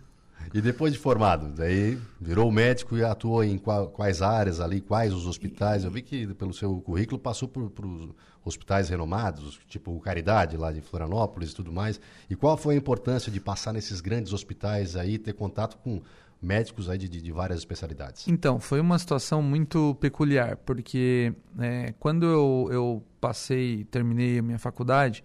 E 0.55 0.61
depois 0.61 0.93
de 0.93 0.99
formado, 0.99 1.49
daí 1.49 1.99
virou 2.21 2.51
médico 2.51 2.97
e 2.97 3.05
atuou 3.05 3.45
em 3.45 3.59
quais 3.59 4.23
áreas 4.23 4.61
ali, 4.61 4.81
quais 4.81 5.13
os 5.13 5.27
hospitais? 5.27 5.85
Eu 5.85 5.91
vi 5.91 6.03
que 6.03 6.27
pelo 6.35 6.53
seu 6.53 6.81
currículo 6.81 7.19
passou 7.19 7.49
por, 7.49 7.71
por 7.71 8.15
hospitais 8.45 8.89
renomados, 8.89 9.59
tipo 9.69 9.99
Caridade 10.01 10.57
lá 10.57 10.73
de 10.73 10.81
Florianópolis 10.81 11.51
e 11.51 11.55
tudo 11.55 11.73
mais. 11.73 12.01
E 12.31 12.37
qual 12.37 12.57
foi 12.57 12.75
a 12.75 12.79
importância 12.79 13.31
de 13.31 13.41
passar 13.41 13.73
nesses 13.73 14.01
grandes 14.01 14.33
hospitais 14.33 14.97
aí, 14.97 15.19
ter 15.19 15.33
contato 15.33 15.77
com 15.79 16.01
médicos 16.41 16.89
aí 16.89 16.99
de, 16.99 17.09
de, 17.09 17.21
de, 17.21 17.33
várias 17.33 17.59
especialidades? 17.59 18.29
Então, 18.29 18.61
foi 18.61 18.81
uma 18.81 18.99
situação 18.99 19.43
muito 19.43 19.97
peculiar, 19.97 20.57
porque 20.59 21.33
é, 21.59 21.95
quando 21.99 22.27
eu, 22.27 22.69
eu 22.71 23.05
passei, 23.21 23.85
terminei 23.85 24.39
a 24.39 24.43
minha 24.43 24.59
faculdade, 24.59 25.25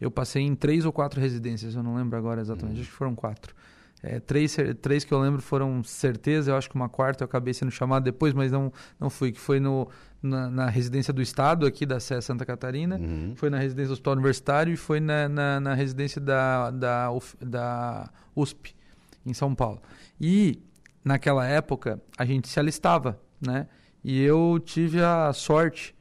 eu 0.00 0.10
passei 0.10 0.42
em 0.42 0.54
três 0.54 0.84
ou 0.84 0.92
quatro 0.92 1.20
residências, 1.20 1.74
eu 1.74 1.82
não 1.82 1.94
lembro 1.94 2.18
agora 2.18 2.40
exatamente, 2.40 2.78
hum. 2.78 2.80
acho 2.80 2.90
que 2.90 2.96
foram 2.96 3.14
quatro. 3.14 3.54
É, 4.02 4.20
três, 4.20 4.56
três 4.80 5.04
que 5.04 5.12
eu 5.12 5.18
lembro 5.18 5.40
foram 5.40 5.82
certeza, 5.82 6.50
eu 6.50 6.56
acho 6.56 6.68
que 6.68 6.76
uma 6.76 6.88
quarta 6.88 7.24
eu 7.24 7.26
acabei 7.26 7.54
sendo 7.54 7.70
chamado 7.70 8.04
depois, 8.04 8.34
mas 8.34 8.52
não, 8.52 8.72
não 9.00 9.08
fui, 9.08 9.32
que 9.32 9.40
foi 9.40 9.58
no, 9.58 9.88
na, 10.22 10.50
na 10.50 10.66
residência 10.68 11.12
do 11.12 11.22
Estado 11.22 11.66
aqui 11.66 11.86
da 11.86 11.98
SE 11.98 12.20
Santa 12.20 12.44
Catarina, 12.44 12.96
uhum. 12.96 13.32
foi 13.36 13.48
na 13.48 13.58
residência 13.58 13.88
do 13.88 13.92
Hospital 13.94 14.12
Universitário 14.14 14.72
e 14.72 14.76
foi 14.76 15.00
na, 15.00 15.28
na, 15.28 15.60
na 15.60 15.74
residência 15.74 16.20
da, 16.20 16.70
da, 16.70 17.08
da 17.40 18.10
USP, 18.34 18.76
em 19.24 19.32
São 19.32 19.54
Paulo. 19.54 19.80
E 20.20 20.60
naquela 21.04 21.46
época 21.46 22.00
a 22.18 22.24
gente 22.24 22.48
se 22.48 22.60
alistava, 22.60 23.18
né? 23.40 23.66
E 24.04 24.22
eu 24.22 24.60
tive 24.64 25.02
a 25.02 25.32
sorte, 25.32 25.95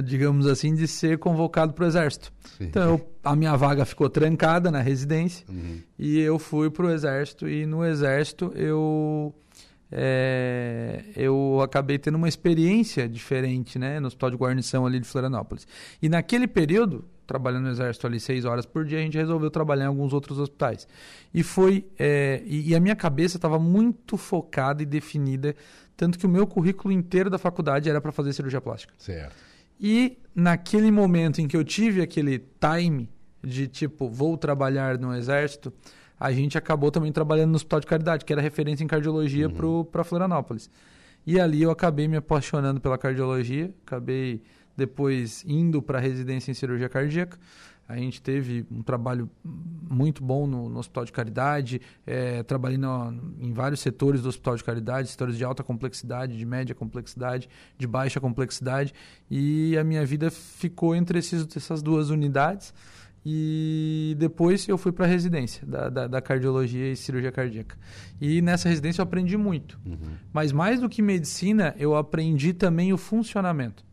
digamos 0.00 0.46
assim, 0.46 0.74
de 0.74 0.86
ser 0.86 1.18
convocado 1.18 1.72
para 1.72 1.84
o 1.84 1.86
exército. 1.86 2.32
Sim. 2.56 2.64
Então 2.64 2.82
eu, 2.82 3.12
a 3.22 3.36
minha 3.36 3.56
vaga 3.56 3.84
ficou 3.84 4.08
trancada 4.08 4.70
na 4.70 4.80
residência 4.80 5.44
uhum. 5.48 5.80
e 5.98 6.18
eu 6.18 6.38
fui 6.38 6.70
para 6.70 6.86
o 6.86 6.90
exército 6.90 7.48
e 7.48 7.66
no 7.66 7.84
exército 7.84 8.52
eu 8.54 9.34
é, 9.90 11.04
eu 11.14 11.60
acabei 11.62 11.98
tendo 11.98 12.14
uma 12.14 12.28
experiência 12.28 13.06
diferente, 13.06 13.78
né, 13.78 14.00
no 14.00 14.06
hospital 14.06 14.30
de 14.30 14.36
guarnição 14.36 14.86
ali 14.86 14.98
de 14.98 15.06
Florianópolis. 15.06 15.66
E 16.00 16.08
naquele 16.08 16.48
período 16.48 17.04
trabalhando 17.26 17.64
no 17.64 17.70
exército 17.70 18.06
ali 18.06 18.20
seis 18.20 18.44
horas 18.44 18.66
por 18.66 18.84
dia, 18.84 18.98
a 18.98 19.00
gente 19.00 19.16
resolveu 19.16 19.50
trabalhar 19.50 19.84
em 19.84 19.88
alguns 19.88 20.12
outros 20.12 20.38
hospitais. 20.38 20.86
E 21.32 21.42
foi. 21.42 21.86
É, 21.98 22.42
e, 22.44 22.70
e, 22.70 22.74
a 22.74 22.80
minha 22.80 22.96
cabeça 22.96 23.36
estava 23.36 23.58
muito 23.58 24.16
focada 24.16 24.82
e 24.82 24.86
definida, 24.86 25.54
tanto 25.96 26.18
que 26.18 26.26
o 26.26 26.28
meu 26.28 26.46
currículo 26.46 26.92
inteiro 26.92 27.30
da 27.30 27.38
faculdade 27.38 27.88
era 27.88 28.00
para 28.00 28.12
fazer 28.12 28.32
cirurgia 28.32 28.60
plástica. 28.60 28.92
Certo. 28.98 29.51
E 29.82 30.16
naquele 30.32 30.92
momento 30.92 31.40
em 31.40 31.48
que 31.48 31.56
eu 31.56 31.64
tive 31.64 32.00
aquele 32.00 32.38
time 32.60 33.10
de 33.42 33.66
tipo, 33.66 34.08
vou 34.08 34.38
trabalhar 34.38 34.96
no 34.96 35.12
exército, 35.12 35.72
a 36.18 36.30
gente 36.30 36.56
acabou 36.56 36.92
também 36.92 37.10
trabalhando 37.10 37.50
no 37.50 37.56
Hospital 37.56 37.80
de 37.80 37.86
Caridade, 37.88 38.24
que 38.24 38.32
era 38.32 38.40
referência 38.40 38.84
em 38.84 38.86
cardiologia 38.86 39.48
uhum. 39.48 39.84
para 39.84 40.04
Florianópolis. 40.04 40.70
E 41.26 41.40
ali 41.40 41.62
eu 41.62 41.70
acabei 41.72 42.06
me 42.06 42.16
apaixonando 42.16 42.80
pela 42.80 42.96
cardiologia, 42.96 43.74
acabei 43.84 44.40
depois 44.76 45.44
indo 45.46 45.82
para 45.82 45.98
a 45.98 46.00
residência 46.00 46.52
em 46.52 46.54
cirurgia 46.54 46.88
cardíaca. 46.88 47.36
A 47.88 47.96
gente 47.96 48.22
teve 48.22 48.64
um 48.70 48.82
trabalho 48.82 49.28
muito 49.44 50.22
bom 50.22 50.46
no, 50.46 50.68
no 50.68 50.78
Hospital 50.78 51.04
de 51.04 51.12
Caridade, 51.12 51.80
é, 52.06 52.42
trabalhei 52.42 52.78
no, 52.78 53.12
em 53.38 53.52
vários 53.52 53.80
setores 53.80 54.22
do 54.22 54.28
Hospital 54.28 54.56
de 54.56 54.64
Caridade, 54.64 55.08
setores 55.08 55.36
de 55.36 55.44
alta 55.44 55.62
complexidade, 55.62 56.36
de 56.36 56.46
média 56.46 56.74
complexidade, 56.74 57.48
de 57.76 57.86
baixa 57.86 58.20
complexidade, 58.20 58.94
e 59.30 59.76
a 59.76 59.84
minha 59.84 60.04
vida 60.06 60.30
ficou 60.30 60.94
entre 60.94 61.18
esses, 61.18 61.46
essas 61.56 61.82
duas 61.82 62.10
unidades. 62.10 62.72
E 63.24 64.16
depois 64.18 64.66
eu 64.66 64.76
fui 64.76 64.90
para 64.90 65.04
a 65.04 65.08
residência 65.08 65.64
da, 65.64 65.88
da, 65.88 66.06
da, 66.08 66.20
cardiologia 66.20 66.90
e 66.90 66.96
cirurgia 66.96 67.30
cardíaca. 67.30 67.76
E 68.20 68.42
nessa 68.42 68.68
residência 68.68 69.00
eu 69.00 69.04
aprendi 69.04 69.36
muito. 69.36 69.78
Uhum. 69.86 70.16
Mas 70.32 70.50
mais 70.50 70.80
do 70.80 70.88
que 70.88 71.00
medicina, 71.00 71.72
eu 71.78 71.94
aprendi 71.94 72.52
também 72.52 72.92
o 72.92 72.98
funcionamento. 72.98 73.84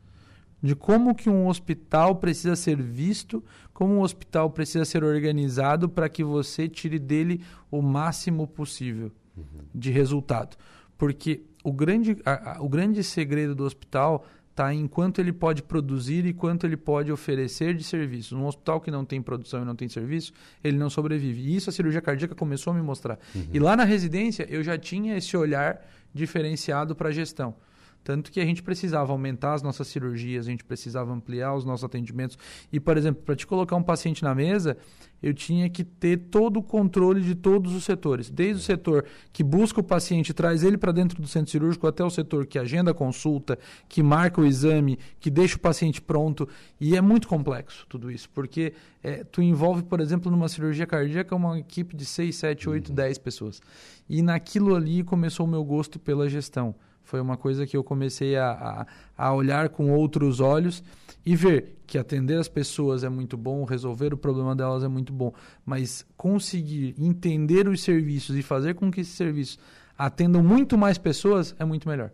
De 0.62 0.75
como 0.75 1.16
que 1.16 1.30
um 1.30 1.48
hospital 1.48 2.16
precisa 2.16 2.56
ser 2.56 2.82
visto, 2.82 3.44
como 3.74 3.94
um 3.94 4.01
hospital 4.01 4.50
precisa 4.50 4.84
ser 4.84 5.04
organizado 5.04 5.88
para 5.88 6.10
que 6.10 6.24
você 6.24 6.68
tire 6.68 7.00
dele 7.00 7.42
o 7.72 7.82
máximo 7.82 8.46
possível 8.46 9.12
uhum. 9.38 9.44
de 9.74 9.89
resultado. 9.89 10.58
Porque 10.98 11.44
o 11.63 11.72
grande, 11.72 12.18
a, 12.25 12.58
a, 12.58 12.62
o 12.62 12.68
grande 12.68 13.04
segredo 13.04 13.56
do 13.56 13.63
hospital 13.63 14.25
está 14.50 14.74
em 14.74 14.86
quanto 14.88 15.22
ele 15.22 15.32
pode 15.32 15.63
produzir 15.63 16.25
e 16.25 16.34
quanto 16.34 16.66
ele 16.66 16.75
pode 16.75 17.10
oferecer 17.10 17.74
de 17.74 17.84
serviço. 17.84 18.36
Um 18.36 18.46
hospital 18.46 18.82
que 18.82 18.92
não 18.92 19.06
tem 19.06 19.22
produção 19.22 19.62
e 19.62 19.66
não 19.66 19.75
tem 19.75 19.88
serviço, 19.88 20.34
ele 20.62 20.78
não 20.78 20.89
sobrevive. 20.89 21.42
E 21.42 21.56
isso 21.56 21.70
a 21.70 21.74
cirurgia 21.74 22.01
cardíaca 22.01 22.36
começou 22.36 22.72
a 22.72 22.75
me 22.75 22.82
mostrar. 22.82 23.18
Uhum. 23.34 23.48
E 23.54 23.60
lá 23.60 23.78
na 23.78 23.86
residência 23.86 24.46
eu 24.50 24.62
já 24.62 24.78
tinha 24.78 25.18
esse 25.18 25.38
olhar 25.38 25.82
diferenciado 26.13 26.94
para 26.94 27.08
a 27.08 27.12
gestão. 27.12 27.56
Tanto 28.03 28.32
que 28.32 28.39
a 28.39 28.46
gente 28.46 28.63
precisava 28.63 29.12
aumentar 29.12 29.53
as 29.53 29.62
nossas 29.62 29.88
cirurgias, 29.88 30.48
a 30.48 30.50
gente 30.50 30.63
precisava 30.63 31.12
ampliar 31.12 31.53
os 31.53 31.65
nossos 31.65 31.84
atendimentos. 31.84 32.38
E, 32.72 32.79
por 32.79 32.98
exemplo, 32.98 33.22
para 33.24 33.36
te 33.36 33.46
colocar 33.46 33.75
um 33.75 33.84
paciente 33.84 34.24
na 34.24 34.34
mesa, 34.34 34.77
eu 35.22 35.34
tinha 35.34 35.70
que 35.70 35.84
ter 35.84 36.18
todo 36.18 36.58
o 36.58 36.63
controle 36.63 37.22
de 37.22 37.36
todos 37.36 37.74
os 37.74 37.84
setores. 37.84 38.29
Desde 38.29 38.62
o 38.62 38.65
setor 38.65 39.06
que 39.34 39.44
busca 39.44 39.79
o 39.82 39.84
paciente, 39.84 40.34
traz 40.34 40.63
ele 40.63 40.77
para 40.77 40.91
dentro 40.91 41.22
do 41.22 41.27
centro 41.27 41.51
cirúrgico, 41.51 41.86
até 41.88 42.03
o 42.03 42.10
setor 42.10 42.46
que 42.46 42.58
agenda 42.58 42.91
a 42.91 42.94
consulta, 42.94 43.60
que 43.88 44.01
marca 44.01 44.41
o 44.41 44.46
exame, 44.46 44.98
que 45.20 45.29
deixa 45.29 45.58
o 45.58 45.60
paciente 45.60 46.01
pronto. 46.01 46.48
E 46.79 46.96
é 46.96 47.01
muito 47.01 47.27
complexo 47.27 47.86
tudo 47.89 48.10
isso, 48.10 48.29
porque 48.29 48.74
é, 49.03 49.24
tu 49.24 49.41
envolve, 49.41 49.84
por 49.84 50.00
exemplo, 50.00 50.32
numa 50.32 50.48
cirurgia 50.48 50.88
cardíaca, 50.88 51.36
uma 51.36 51.60
equipe 51.60 51.96
de 51.96 52.06
6, 52.06 52.36
7, 52.36 52.70
8, 52.70 52.91
10 52.94 53.18
pessoas. 53.18 53.62
E 54.10 54.22
naquilo 54.22 54.75
ali 54.75 55.03
começou 55.03 55.46
o 55.46 55.50
meu 55.50 55.63
gosto 55.63 56.00
pela 56.00 56.29
gestão. 56.29 56.74
Foi 57.03 57.20
uma 57.20 57.38
coisa 57.38 57.65
que 57.65 57.75
eu 57.75 57.84
comecei 57.84 58.36
a, 58.38 58.51
a, 58.51 59.25
a, 59.27 59.34
olhar 59.34 59.70
com 59.70 59.91
outros 59.91 60.39
olhos 60.39 60.84
e 61.25 61.36
ver 61.36 61.79
que 61.88 61.98
atender 61.98 62.39
as 62.39 62.48
pessoas 62.48 63.03
é 63.03 63.10
muito 63.10 63.36
bom, 63.36 63.63
resolver 63.63 64.13
o 64.13 64.18
problema 64.18 64.56
delas 64.56 64.84
é 64.84 64.88
muito 64.88 65.12
bom, 65.12 65.34
mas 65.65 66.06
conseguir 66.15 66.94
entender 67.00 67.68
os 67.68 67.82
serviços 67.82 68.36
e 68.36 68.44
fazer 68.44 68.75
com 68.75 68.91
que 68.91 69.01
esses 69.01 69.15
serviços 69.15 69.58
atendam 69.98 70.44
muito 70.44 70.77
mais 70.77 70.98
pessoas 70.98 71.56
é 71.58 71.65
muito 71.65 71.89
melhor. 71.89 72.12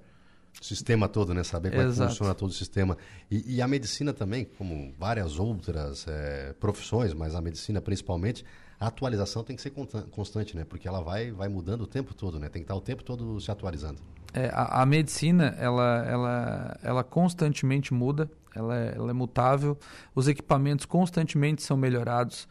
O 0.59 0.63
sistema 0.63 1.09
todo, 1.09 1.33
né? 1.33 1.43
Saber 1.43 1.71
como 1.71 1.81
é 1.83 1.87
que 1.87 1.95
funciona 1.95 2.33
todo 2.33 2.49
o 2.49 2.53
sistema. 2.53 2.97
E, 3.29 3.55
e, 3.55 3.61
a 3.61 3.67
medicina 3.67 4.13
também, 4.13 4.45
como 4.45 4.93
várias 4.97 5.37
outras 5.37 6.05
é, 6.07 6.53
profissões, 6.53 7.13
mas 7.13 7.35
a 7.35 7.41
medicina 7.41 7.81
principalmente, 7.81 8.45
a 8.79 8.87
atualização 8.87 9.43
tem 9.43 9.55
que 9.55 9.61
ser 9.61 9.71
constante, 10.11 10.55
né? 10.55 10.63
Porque 10.63 10.87
ela 10.87 11.01
vai, 11.01 11.31
vai 11.31 11.49
mudando 11.49 11.81
o 11.81 11.87
tempo 11.87 12.13
todo, 12.13 12.39
né? 12.39 12.47
Tem 12.47 12.61
que 12.61 12.63
estar 12.63 12.75
o 12.75 12.81
tempo 12.81 13.03
todo 13.03 13.39
se 13.41 13.51
atualizando. 13.51 14.01
É, 14.37 14.49
a, 14.53 14.81
a, 14.81 14.85
medicina, 14.85 15.55
ela, 15.57 16.05
ela, 16.05 16.79
ela 16.83 17.03
constantemente 17.05 17.93
muda, 17.93 18.29
ela 18.53 18.77
é, 18.77 18.93
ela 18.93 19.09
é 19.11 19.13
mutável, 19.13 19.77
os 20.13 20.27
equipamentos 20.27 20.85
constantemente 20.85 21.63
são 21.63 21.77
melhorados, 21.77 22.45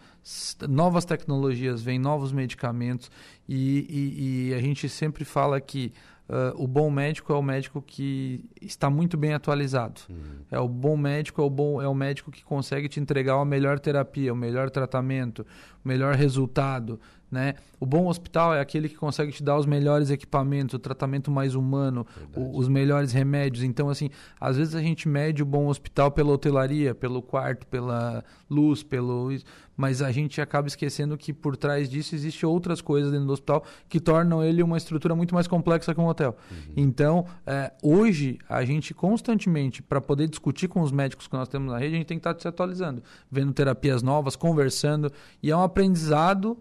novas 0.67 1.05
tecnologias 1.05 1.83
vêm, 1.83 1.99
novos 1.99 2.33
medicamentos, 2.33 3.11
e, 3.47 3.87
e, 3.91 4.49
e 4.49 4.55
a 4.55 4.61
gente 4.61 4.89
sempre 4.89 5.27
fala 5.27 5.61
que 5.61 5.93
Uh, 6.27 6.57
o 6.57 6.67
bom 6.67 6.91
médico 6.91 7.35
é 7.35 7.37
o 7.37 7.43
médico 7.43 7.83
que 7.83 8.43
está 8.63 8.89
muito 8.89 9.15
bem 9.15 9.35
atualizado. 9.35 10.01
Uhum. 10.09 10.17
É 10.51 10.59
o 10.59 10.67
bom 10.67 10.97
médico 10.97 11.43
é 11.43 11.45
o 11.45 11.51
bom 11.51 11.83
é 11.83 11.87
o 11.87 11.95
médico 11.95 12.31
que 12.31 12.43
consegue 12.43 12.89
te 12.89 12.99
entregar 12.99 13.35
a 13.35 13.45
melhor 13.45 13.79
terapia, 13.79 14.33
o 14.33 14.37
melhor 14.37 14.71
tratamento, 14.71 15.45
o 15.85 15.87
melhor 15.87 16.15
resultado, 16.15 16.99
né? 17.35 17.55
O 17.81 17.85
bom 17.85 18.07
hospital 18.07 18.55
é 18.55 18.61
aquele 18.61 18.89
que 18.89 18.95
consegue 18.95 19.33
te 19.33 19.43
dar 19.43 19.59
os 19.59 19.67
melhores 19.67 20.09
equipamentos, 20.09 20.75
o 20.75 20.79
tratamento 20.79 21.31
mais 21.31 21.57
humano, 21.57 22.07
o, 22.35 22.57
os 22.57 22.69
melhores 22.69 23.13
remédios. 23.13 23.65
Então, 23.65 23.91
assim, 23.91 24.09
às 24.41 24.57
vezes 24.57 24.75
a 24.77 24.81
gente 24.81 25.09
mede 25.09 25.43
o 25.43 25.47
bom 25.47 25.67
hospital 25.67 26.13
pela 26.13 26.31
hotelaria, 26.31 26.95
pelo 26.95 27.21
quarto, 27.21 27.67
pela 27.67 28.25
luz, 28.49 28.85
pelo 28.85 29.29
mas 29.77 30.01
a 30.01 30.13
gente 30.13 30.41
acaba 30.41 30.69
esquecendo 30.69 31.19
que 31.19 31.33
por 31.33 31.57
trás 31.57 31.89
disso 31.91 32.15
existe 32.15 32.47
outras 32.47 32.81
coisas 32.81 33.11
dentro 33.11 33.27
do 33.27 33.33
hospital 33.33 33.65
que 33.89 33.99
tornam 33.99 34.43
ele 34.43 34.63
uma 34.63 34.77
estrutura 34.77 35.17
muito 35.17 35.35
mais 35.35 35.49
complexa 35.49 35.93
que 35.93 36.01
um 36.01 36.07
hotel. 36.07 36.37
Uhum. 36.49 36.75
Então, 36.77 37.27
é, 37.45 37.73
hoje 37.83 38.39
a 38.49 38.65
gente 38.65 38.95
constantemente 38.95 39.83
para 39.83 40.01
poder 40.01 40.29
discutir 40.29 40.69
com 40.69 40.81
os 40.81 40.93
médicos 40.93 41.27
que 41.27 41.35
nós 41.35 41.49
temos 41.49 41.73
na 41.73 41.79
rede, 41.79 41.97
a 41.97 41.99
gente 41.99 42.07
tem 42.07 42.19
que 42.19 42.27
estar 42.29 42.41
se 42.41 42.47
atualizando, 42.47 43.03
vendo 43.29 43.53
terapias 43.53 44.01
novas, 44.01 44.37
conversando 44.37 45.11
e 45.43 45.51
é 45.51 45.57
um 45.57 45.63
aprendizado 45.63 46.57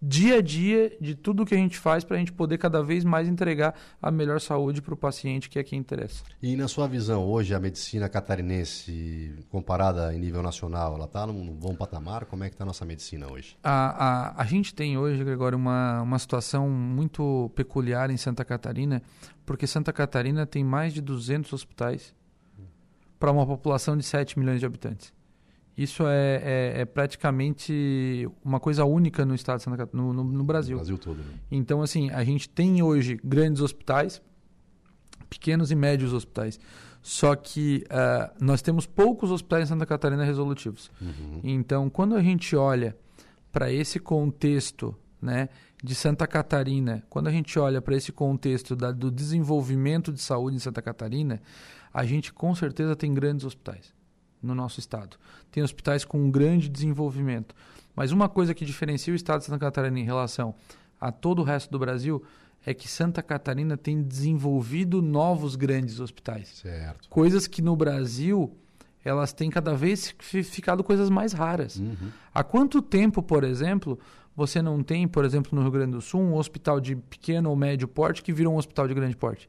dia 0.00 0.38
a 0.38 0.42
dia 0.42 0.96
de 1.00 1.14
tudo 1.14 1.44
que 1.44 1.54
a 1.54 1.58
gente 1.58 1.78
faz 1.78 2.04
para 2.04 2.16
a 2.16 2.18
gente 2.18 2.32
poder 2.32 2.58
cada 2.58 2.82
vez 2.82 3.04
mais 3.04 3.28
entregar 3.28 3.74
a 4.00 4.10
melhor 4.10 4.40
saúde 4.40 4.82
para 4.82 4.94
o 4.94 4.96
paciente, 4.96 5.48
que 5.48 5.58
é 5.58 5.64
quem 5.64 5.78
interessa. 5.78 6.22
E 6.42 6.56
na 6.56 6.68
sua 6.68 6.86
visão, 6.86 7.24
hoje 7.24 7.54
a 7.54 7.60
medicina 7.60 8.08
catarinense, 8.08 9.34
comparada 9.50 10.14
em 10.14 10.18
nível 10.18 10.42
nacional, 10.42 10.94
ela 10.94 11.06
está 11.06 11.26
num 11.26 11.54
bom 11.54 11.74
patamar? 11.74 12.26
Como 12.26 12.44
é 12.44 12.48
que 12.48 12.54
está 12.54 12.64
a 12.64 12.66
nossa 12.66 12.84
medicina 12.84 13.30
hoje? 13.30 13.56
A, 13.62 14.34
a, 14.36 14.42
a 14.42 14.44
gente 14.44 14.74
tem 14.74 14.98
hoje, 14.98 15.22
Gregório, 15.24 15.56
uma, 15.56 16.02
uma 16.02 16.18
situação 16.18 16.68
muito 16.68 17.50
peculiar 17.54 18.10
em 18.10 18.16
Santa 18.16 18.44
Catarina, 18.44 19.02
porque 19.44 19.66
Santa 19.66 19.92
Catarina 19.92 20.46
tem 20.46 20.64
mais 20.64 20.92
de 20.92 21.00
200 21.00 21.52
hospitais 21.52 22.14
para 23.18 23.30
uma 23.30 23.46
população 23.46 23.96
de 23.96 24.04
7 24.04 24.38
milhões 24.38 24.60
de 24.60 24.66
habitantes. 24.66 25.12
Isso 25.76 26.06
é, 26.06 26.36
é, 26.42 26.80
é, 26.80 26.84
praticamente 26.86 28.26
uma 28.42 28.58
coisa 28.58 28.86
única 28.86 29.26
no 29.26 29.34
estado 29.34 29.58
de 29.58 29.64
Santa 29.64 29.76
Catarina, 29.76 30.02
no, 30.02 30.12
no, 30.12 30.24
no 30.24 30.44
Brasil. 30.44 30.76
No 30.76 30.78
Brasil 30.78 30.96
todo. 30.96 31.18
Né? 31.18 31.34
Então, 31.50 31.82
assim, 31.82 32.10
a 32.10 32.24
gente 32.24 32.48
tem 32.48 32.82
hoje 32.82 33.20
grandes 33.22 33.60
hospitais, 33.60 34.22
pequenos 35.28 35.70
e 35.70 35.74
médios 35.74 36.14
hospitais. 36.14 36.58
Só 37.02 37.36
que 37.36 37.84
uh, 37.90 38.34
nós 38.42 38.62
temos 38.62 38.86
poucos 38.86 39.30
hospitais 39.30 39.64
em 39.64 39.66
Santa 39.66 39.84
Catarina 39.84 40.24
resolutivos. 40.24 40.90
Uhum. 41.00 41.40
Então, 41.44 41.90
quando 41.90 42.14
a 42.14 42.22
gente 42.22 42.56
olha 42.56 42.96
para 43.52 43.70
esse 43.70 44.00
contexto 44.00 44.96
né, 45.20 45.50
de 45.84 45.94
Santa 45.94 46.26
Catarina, 46.26 47.04
quando 47.10 47.26
a 47.26 47.30
gente 47.30 47.58
olha 47.58 47.82
para 47.82 47.94
esse 47.94 48.12
contexto 48.12 48.74
da, 48.74 48.92
do 48.92 49.10
desenvolvimento 49.10 50.10
de 50.10 50.22
saúde 50.22 50.56
em 50.56 50.58
Santa 50.58 50.80
Catarina, 50.80 51.40
a 51.92 52.04
gente 52.06 52.32
com 52.32 52.54
certeza 52.54 52.96
tem 52.96 53.12
grandes 53.12 53.44
hospitais 53.44 53.95
no 54.42 54.54
nosso 54.54 54.80
estado. 54.80 55.16
Tem 55.50 55.62
hospitais 55.62 56.04
com 56.04 56.18
um 56.18 56.30
grande 56.30 56.68
desenvolvimento. 56.68 57.54
Mas 57.94 58.12
uma 58.12 58.28
coisa 58.28 58.54
que 58.54 58.64
diferencia 58.64 59.12
o 59.12 59.16
estado 59.16 59.40
de 59.40 59.46
Santa 59.46 59.58
Catarina 59.58 59.98
em 59.98 60.04
relação 60.04 60.54
a 61.00 61.10
todo 61.10 61.40
o 61.40 61.44
resto 61.44 61.70
do 61.70 61.78
Brasil 61.78 62.22
é 62.64 62.74
que 62.74 62.88
Santa 62.88 63.22
Catarina 63.22 63.76
tem 63.76 64.02
desenvolvido 64.02 65.00
novos 65.00 65.56
grandes 65.56 66.00
hospitais. 66.00 66.48
Certo. 66.48 67.08
Coisas 67.08 67.46
que 67.46 67.62
no 67.62 67.76
Brasil 67.76 68.54
elas 69.04 69.32
têm 69.32 69.48
cada 69.48 69.72
vez 69.72 70.14
ficado 70.18 70.82
coisas 70.82 71.08
mais 71.08 71.32
raras. 71.32 71.76
Uhum. 71.76 72.10
Há 72.34 72.42
quanto 72.42 72.82
tempo, 72.82 73.22
por 73.22 73.44
exemplo, 73.44 73.98
você 74.34 74.60
não 74.60 74.82
tem, 74.82 75.06
por 75.06 75.24
exemplo, 75.24 75.52
no 75.54 75.62
Rio 75.62 75.70
Grande 75.70 75.92
do 75.92 76.00
Sul, 76.00 76.20
um 76.20 76.34
hospital 76.34 76.80
de 76.80 76.96
pequeno 76.96 77.48
ou 77.48 77.56
médio 77.56 77.86
porte 77.86 78.20
que 78.20 78.32
virou 78.32 78.52
um 78.52 78.56
hospital 78.56 78.88
de 78.88 78.94
grande 78.94 79.16
porte? 79.16 79.48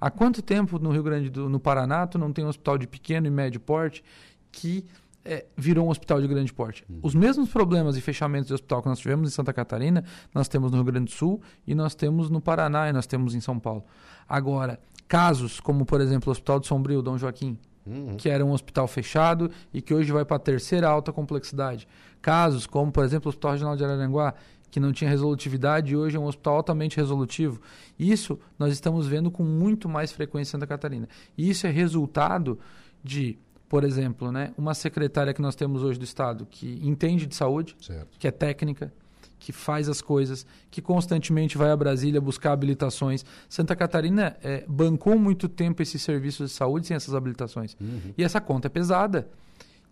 Há 0.00 0.10
quanto 0.10 0.40
tempo 0.42 0.78
no 0.78 0.90
Rio 0.90 1.02
Grande 1.02 1.28
do 1.30 1.48
no 1.48 1.58
Paraná 1.58 2.06
tu 2.06 2.18
não 2.18 2.32
tem 2.32 2.44
um 2.44 2.48
hospital 2.48 2.78
de 2.78 2.86
pequeno 2.86 3.26
e 3.26 3.30
médio 3.30 3.60
porte 3.60 4.04
que 4.52 4.84
é, 5.24 5.44
virou 5.56 5.86
um 5.86 5.90
hospital 5.90 6.20
de 6.22 6.26
grande 6.26 6.52
porte. 6.52 6.84
Uhum. 6.88 7.00
Os 7.02 7.14
mesmos 7.14 7.50
problemas 7.50 7.96
e 7.96 8.00
fechamentos 8.00 8.48
de 8.48 8.54
hospital 8.54 8.82
que 8.82 8.88
nós 8.88 8.98
tivemos 8.98 9.28
em 9.28 9.32
Santa 9.32 9.52
Catarina, 9.52 10.02
nós 10.34 10.48
temos 10.48 10.70
no 10.70 10.78
Rio 10.78 10.86
Grande 10.86 11.06
do 11.06 11.10
Sul 11.10 11.42
e 11.66 11.74
nós 11.74 11.94
temos 11.94 12.30
no 12.30 12.40
Paraná 12.40 12.88
e 12.88 12.92
nós 12.92 13.06
temos 13.06 13.34
em 13.34 13.40
São 13.40 13.58
Paulo. 13.58 13.84
Agora, 14.26 14.80
casos 15.06 15.60
como, 15.60 15.84
por 15.84 16.00
exemplo, 16.00 16.30
o 16.30 16.32
Hospital 16.32 16.60
de 16.60 16.66
Sombrio, 16.66 17.02
Dom 17.02 17.18
Joaquim, 17.18 17.58
uhum. 17.84 18.16
que 18.16 18.28
era 18.28 18.44
um 18.44 18.52
hospital 18.52 18.88
fechado 18.88 19.50
e 19.72 19.82
que 19.82 19.92
hoje 19.92 20.10
vai 20.12 20.24
para 20.24 20.36
a 20.36 20.40
terceira 20.40 20.88
alta 20.88 21.12
complexidade. 21.12 21.86
Casos 22.22 22.66
como, 22.66 22.90
por 22.90 23.04
exemplo, 23.04 23.28
o 23.28 23.30
Hospital 23.30 23.52
Regional 23.52 23.76
de 23.76 23.84
Araranguá, 23.84 24.34
que 24.70 24.80
não 24.80 24.92
tinha 24.92 25.08
resolutividade 25.08 25.92
e 25.92 25.96
hoje 25.96 26.16
é 26.16 26.20
um 26.20 26.26
hospital 26.26 26.56
altamente 26.56 26.96
resolutivo. 26.96 27.60
Isso 27.98 28.38
nós 28.58 28.72
estamos 28.72 29.06
vendo 29.06 29.30
com 29.30 29.42
muito 29.42 29.88
mais 29.88 30.12
frequência 30.12 30.50
em 30.50 30.52
Santa 30.52 30.66
Catarina. 30.66 31.08
E 31.36 31.48
isso 31.48 31.66
é 31.66 31.70
resultado 31.70 32.58
de 33.02 33.38
por 33.68 33.84
exemplo, 33.84 34.32
né, 34.32 34.54
uma 34.56 34.72
secretária 34.72 35.34
que 35.34 35.42
nós 35.42 35.54
temos 35.54 35.82
hoje 35.82 35.98
do 35.98 36.04
Estado 36.04 36.46
que 36.50 36.80
entende 36.82 37.26
de 37.26 37.34
saúde, 37.34 37.76
certo. 37.78 38.18
que 38.18 38.26
é 38.26 38.30
técnica, 38.30 38.90
que 39.38 39.52
faz 39.52 39.88
as 39.88 40.00
coisas, 40.00 40.46
que 40.70 40.82
constantemente 40.82 41.56
vai 41.56 41.70
a 41.70 41.76
Brasília 41.76 42.20
buscar 42.20 42.52
habilitações. 42.52 43.24
Santa 43.48 43.76
Catarina 43.76 44.36
é, 44.42 44.64
bancou 44.66 45.18
muito 45.18 45.48
tempo 45.48 45.82
esses 45.82 46.02
serviços 46.02 46.50
de 46.50 46.56
saúde 46.56 46.86
sem 46.86 46.96
essas 46.96 47.14
habilitações. 47.14 47.76
Uhum. 47.80 48.12
E 48.16 48.24
essa 48.24 48.40
conta 48.40 48.66
é 48.66 48.70
pesada. 48.70 49.28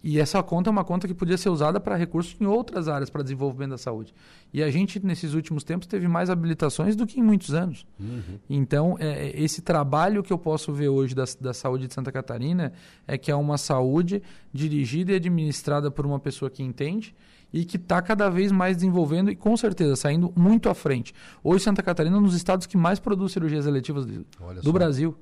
E 0.02 0.20
essa 0.20 0.42
conta 0.42 0.70
é 0.70 0.72
uma 0.72 0.84
conta 0.84 1.08
que 1.08 1.14
podia 1.14 1.36
ser 1.36 1.48
usada 1.48 1.80
para 1.80 1.96
recursos 1.96 2.36
em 2.40 2.46
outras 2.46 2.86
áreas 2.86 3.10
para 3.10 3.22
desenvolvimento 3.22 3.70
da 3.70 3.78
saúde. 3.78 4.14
E 4.52 4.62
a 4.62 4.70
gente, 4.70 5.04
nesses 5.04 5.34
últimos 5.34 5.64
tempos, 5.64 5.86
teve 5.86 6.06
mais 6.06 6.30
habilitações 6.30 6.94
do 6.94 7.06
que 7.06 7.18
em 7.18 7.22
muitos 7.22 7.54
anos. 7.54 7.86
Uhum. 7.98 8.38
Então, 8.48 8.96
é, 9.00 9.28
é, 9.28 9.40
esse 9.42 9.62
trabalho 9.62 10.22
que 10.22 10.32
eu 10.32 10.38
posso 10.38 10.72
ver 10.72 10.88
hoje 10.88 11.14
da, 11.14 11.24
da 11.40 11.52
saúde 11.52 11.88
de 11.88 11.94
Santa 11.94 12.12
Catarina 12.12 12.72
é 13.06 13.18
que 13.18 13.30
é 13.30 13.34
uma 13.34 13.58
saúde 13.58 14.22
dirigida 14.52 15.12
e 15.12 15.16
administrada 15.16 15.90
por 15.90 16.06
uma 16.06 16.20
pessoa 16.20 16.50
que 16.50 16.62
entende 16.62 17.14
e 17.52 17.64
que 17.64 17.76
está 17.76 18.02
cada 18.02 18.28
vez 18.28 18.52
mais 18.52 18.76
desenvolvendo 18.76 19.30
e, 19.30 19.36
com 19.36 19.56
certeza, 19.56 19.96
saindo 19.96 20.32
muito 20.36 20.68
à 20.68 20.74
frente. 20.74 21.14
Hoje, 21.42 21.64
Santa 21.64 21.82
Catarina 21.82 22.16
é 22.16 22.18
um 22.18 22.22
dos 22.22 22.34
estados 22.34 22.66
que 22.66 22.76
mais 22.76 22.98
produz 22.98 23.32
cirurgias 23.32 23.66
eletivas 23.66 24.04
do, 24.04 24.26
do 24.62 24.72
Brasil. 24.72 25.16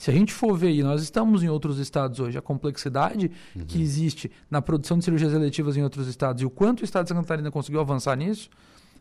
Se 0.00 0.10
a 0.10 0.14
gente 0.14 0.32
for 0.32 0.56
ver, 0.56 0.70
e 0.70 0.82
nós 0.82 1.02
estamos 1.02 1.42
em 1.42 1.50
outros 1.50 1.78
estados 1.78 2.20
hoje, 2.20 2.38
a 2.38 2.40
complexidade 2.40 3.30
uhum. 3.54 3.66
que 3.66 3.82
existe 3.82 4.32
na 4.50 4.62
produção 4.62 4.96
de 4.96 5.04
cirurgias 5.04 5.34
eletivas 5.34 5.76
em 5.76 5.82
outros 5.82 6.08
estados 6.08 6.40
e 6.40 6.46
o 6.46 6.48
quanto 6.48 6.80
o 6.80 6.84
estado 6.84 7.04
de 7.04 7.10
Santa 7.10 7.20
Catarina 7.20 7.50
conseguiu 7.50 7.80
avançar 7.80 8.16
nisso, 8.16 8.48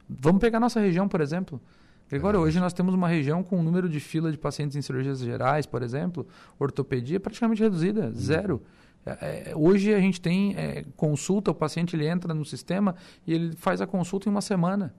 vamos 0.09 0.41
pegar 0.41 0.59
nossa 0.59 0.77
região, 0.81 1.07
por 1.07 1.21
exemplo. 1.21 1.61
Gregório, 2.09 2.39
é. 2.39 2.41
hoje 2.41 2.59
nós 2.59 2.73
temos 2.73 2.93
uma 2.93 3.07
região 3.07 3.41
com 3.41 3.59
um 3.59 3.63
número 3.63 3.87
de 3.87 3.97
fila 4.01 4.29
de 4.29 4.37
pacientes 4.37 4.75
em 4.75 4.81
cirurgias 4.81 5.19
gerais, 5.19 5.65
por 5.65 5.83
exemplo, 5.83 6.27
ortopedia 6.59 7.17
praticamente 7.17 7.63
reduzida, 7.63 8.07
uhum. 8.07 8.15
zero. 8.15 8.61
É, 9.05 9.51
é, 9.51 9.53
hoje 9.55 9.93
a 9.93 10.01
gente 10.01 10.19
tem 10.19 10.53
é, 10.57 10.83
consulta, 10.97 11.49
o 11.49 11.55
paciente 11.55 11.95
ele 11.95 12.09
entra 12.09 12.33
no 12.33 12.43
sistema 12.43 12.93
e 13.25 13.33
ele 13.33 13.55
faz 13.55 13.79
a 13.79 13.87
consulta 13.87 14.27
em 14.27 14.31
uma 14.33 14.41
semana. 14.41 14.93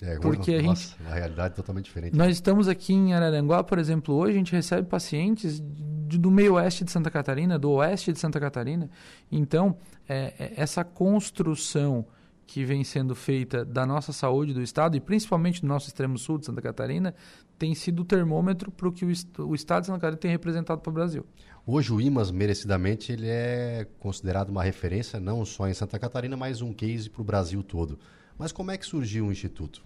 É, 0.00 0.16
porque 0.18 0.58
uma, 0.58 0.72
a 0.72 0.74
gente, 0.74 0.96
uma 1.00 1.14
realidade 1.14 1.54
totalmente 1.54 1.86
diferente. 1.86 2.16
Nós 2.16 2.32
estamos 2.32 2.68
aqui 2.68 2.92
em 2.92 3.14
Araranguá, 3.14 3.64
por 3.64 3.78
exemplo, 3.78 4.14
hoje 4.14 4.34
a 4.34 4.38
gente 4.38 4.52
recebe 4.52 4.86
pacientes 4.86 5.60
de, 5.60 6.16
do 6.16 6.30
meio 6.30 6.54
oeste 6.54 6.84
de 6.84 6.92
Santa 6.92 7.10
Catarina, 7.10 7.58
do 7.58 7.70
oeste 7.72 8.12
de 8.12 8.18
Santa 8.18 8.38
Catarina. 8.38 8.88
Então, 9.30 9.76
é, 10.08 10.34
é, 10.38 10.52
essa 10.56 10.84
construção 10.84 12.06
que 12.46 12.64
vem 12.64 12.82
sendo 12.82 13.14
feita 13.14 13.62
da 13.64 13.84
nossa 13.84 14.10
saúde 14.12 14.54
do 14.54 14.62
estado 14.62 14.96
e 14.96 15.00
principalmente 15.00 15.60
do 15.60 15.66
nosso 15.66 15.86
extremo 15.88 16.16
sul 16.16 16.38
de 16.38 16.46
Santa 16.46 16.62
Catarina 16.62 17.14
tem 17.58 17.74
sido 17.74 18.00
o 18.00 18.04
termômetro 18.04 18.70
para 18.70 18.88
o 18.88 18.92
que 18.92 19.04
o, 19.04 19.12
o 19.46 19.54
estado 19.54 19.82
de 19.82 19.88
Santa 19.88 19.98
Catarina 19.98 20.18
tem 20.18 20.30
representado 20.30 20.80
para 20.80 20.90
o 20.90 20.94
Brasil. 20.94 21.26
Hoje 21.66 21.92
o 21.92 22.00
IMAS, 22.00 22.30
merecidamente, 22.30 23.12
ele 23.12 23.26
é 23.28 23.86
considerado 23.98 24.48
uma 24.48 24.62
referência 24.62 25.20
não 25.20 25.44
só 25.44 25.68
em 25.68 25.74
Santa 25.74 25.98
Catarina, 25.98 26.36
mas 26.36 26.62
um 26.62 26.72
case 26.72 27.10
para 27.10 27.20
o 27.20 27.24
Brasil 27.24 27.62
todo. 27.62 27.98
Mas 28.38 28.52
como 28.52 28.70
é 28.70 28.78
que 28.78 28.86
surgiu 28.86 29.26
o 29.26 29.32
Instituto? 29.32 29.82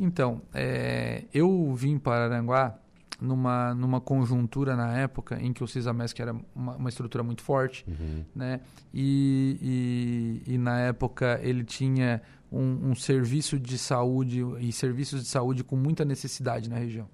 Então, 0.00 0.42
é, 0.54 1.24
eu 1.32 1.74
vim 1.74 1.98
para 1.98 2.24
Aranguá 2.24 2.78
numa, 3.20 3.74
numa 3.74 4.00
conjuntura 4.00 4.74
na 4.74 4.98
época 4.98 5.40
em 5.40 5.52
que 5.52 5.62
o 5.62 5.68
CISAMESC 5.68 6.20
era 6.20 6.34
uma, 6.54 6.76
uma 6.76 6.88
estrutura 6.88 7.22
muito 7.22 7.42
forte, 7.42 7.84
uhum. 7.86 8.24
né? 8.34 8.60
E, 8.92 10.42
e, 10.46 10.54
e, 10.54 10.58
na 10.58 10.80
época 10.80 11.38
ele 11.42 11.62
tinha 11.62 12.20
um, 12.50 12.90
um, 12.90 12.94
serviço 12.94 13.58
de 13.58 13.78
saúde 13.78 14.42
e 14.58 14.72
serviços 14.72 15.22
de 15.22 15.28
saúde 15.28 15.62
com 15.62 15.76
muita 15.76 16.04
necessidade 16.04 16.68
na 16.68 16.76
região. 16.76 17.08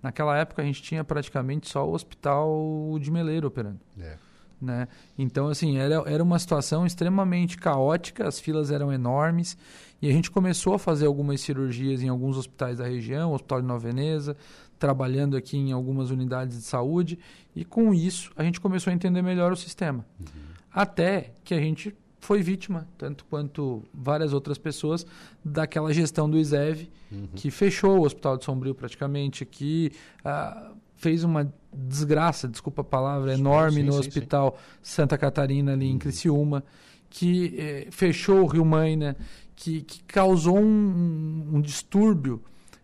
Naquela 0.00 0.36
época 0.38 0.62
a 0.62 0.64
gente 0.64 0.80
tinha 0.80 1.02
praticamente 1.02 1.68
só 1.68 1.86
o 1.86 1.92
hospital 1.92 2.96
de 3.00 3.10
Meleiro 3.10 3.48
operando. 3.48 3.80
É. 3.98 4.16
Né? 4.60 4.88
Então, 5.16 5.48
assim, 5.48 5.78
era, 5.78 6.02
era 6.06 6.22
uma 6.22 6.38
situação 6.38 6.84
extremamente 6.84 7.56
caótica, 7.56 8.26
as 8.26 8.40
filas 8.40 8.70
eram 8.70 8.92
enormes 8.92 9.56
e 10.02 10.08
a 10.08 10.12
gente 10.12 10.30
começou 10.30 10.74
a 10.74 10.78
fazer 10.78 11.06
algumas 11.06 11.40
cirurgias 11.40 12.02
em 12.02 12.08
alguns 12.08 12.36
hospitais 12.36 12.78
da 12.78 12.86
região, 12.86 13.30
o 13.30 13.34
Hospital 13.34 13.60
de 13.60 13.66
Nova 13.68 13.80
Veneza, 13.80 14.36
trabalhando 14.78 15.36
aqui 15.36 15.56
em 15.56 15.72
algumas 15.72 16.10
unidades 16.10 16.56
de 16.56 16.64
saúde 16.64 17.18
e 17.54 17.64
com 17.64 17.94
isso 17.94 18.32
a 18.36 18.42
gente 18.42 18.60
começou 18.60 18.90
a 18.90 18.94
entender 18.94 19.22
melhor 19.22 19.52
o 19.52 19.56
sistema. 19.56 20.04
Uhum. 20.18 20.26
Até 20.72 21.32
que 21.44 21.54
a 21.54 21.60
gente 21.60 21.94
foi 22.20 22.42
vítima, 22.42 22.86
tanto 22.98 23.24
quanto 23.26 23.82
várias 23.94 24.32
outras 24.32 24.58
pessoas, 24.58 25.06
daquela 25.44 25.92
gestão 25.92 26.28
do 26.28 26.36
ISEV, 26.36 26.90
uhum. 27.10 27.28
que 27.34 27.50
fechou 27.50 28.00
o 28.00 28.04
Hospital 28.04 28.36
de 28.36 28.44
Sombrio 28.44 28.74
praticamente, 28.74 29.44
que 29.44 29.92
ah, 30.24 30.72
fez 30.96 31.22
uma 31.22 31.52
desgraça, 31.72 32.48
desculpa 32.48 32.82
a 32.82 32.84
palavra, 32.84 33.34
enorme 33.34 33.76
sim, 33.76 33.82
no 33.82 33.92
sim, 33.92 33.98
Hospital. 34.00 34.58
Santa 34.82 35.18
Catarina, 35.18 35.72
ali 35.72 35.86
uhum. 35.86 35.92
em 35.92 35.98
Criciúma, 35.98 36.64
que 37.10 37.54
eh, 37.58 37.88
fechou 37.90 38.42
o 38.42 38.46
Rio 38.46 38.64
Maina, 38.64 39.16
que, 39.54 39.82
que 39.82 40.02
causou 40.04 40.58
um, 40.58 41.50
um, 41.54 41.60
distúrbio 41.60 42.42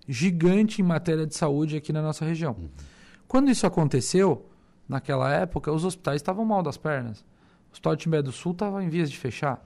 gigante 0.09 0.81
em 0.81 0.85
matéria 0.85 1.27
de 1.27 1.35
saúde 1.35 1.77
aqui 1.77 1.93
na 1.93 2.03
nossa 2.03 2.25
região. 2.25 2.57
Uhum. 2.59 2.69
Quando 3.27 3.51
isso 3.51 3.67
aconteceu, 3.67 4.49
naquela 4.89 5.33
época, 5.33 5.73
os 5.73 5.85
hospitais 5.85 6.17
estavam 6.17 6.45
mal 6.45 6.63
das 6.63 6.77
pernas. 6.77 7.21
O 7.71 7.73
Hospital 7.73 7.97
de 7.97 8.03
Timbé 8.03 8.23
do 8.23 8.33
Sul 8.33 8.53
estava 8.53 8.83
em 8.85 8.89
vias 8.89 9.11
de 9.11 9.19
fechar. 9.19 9.65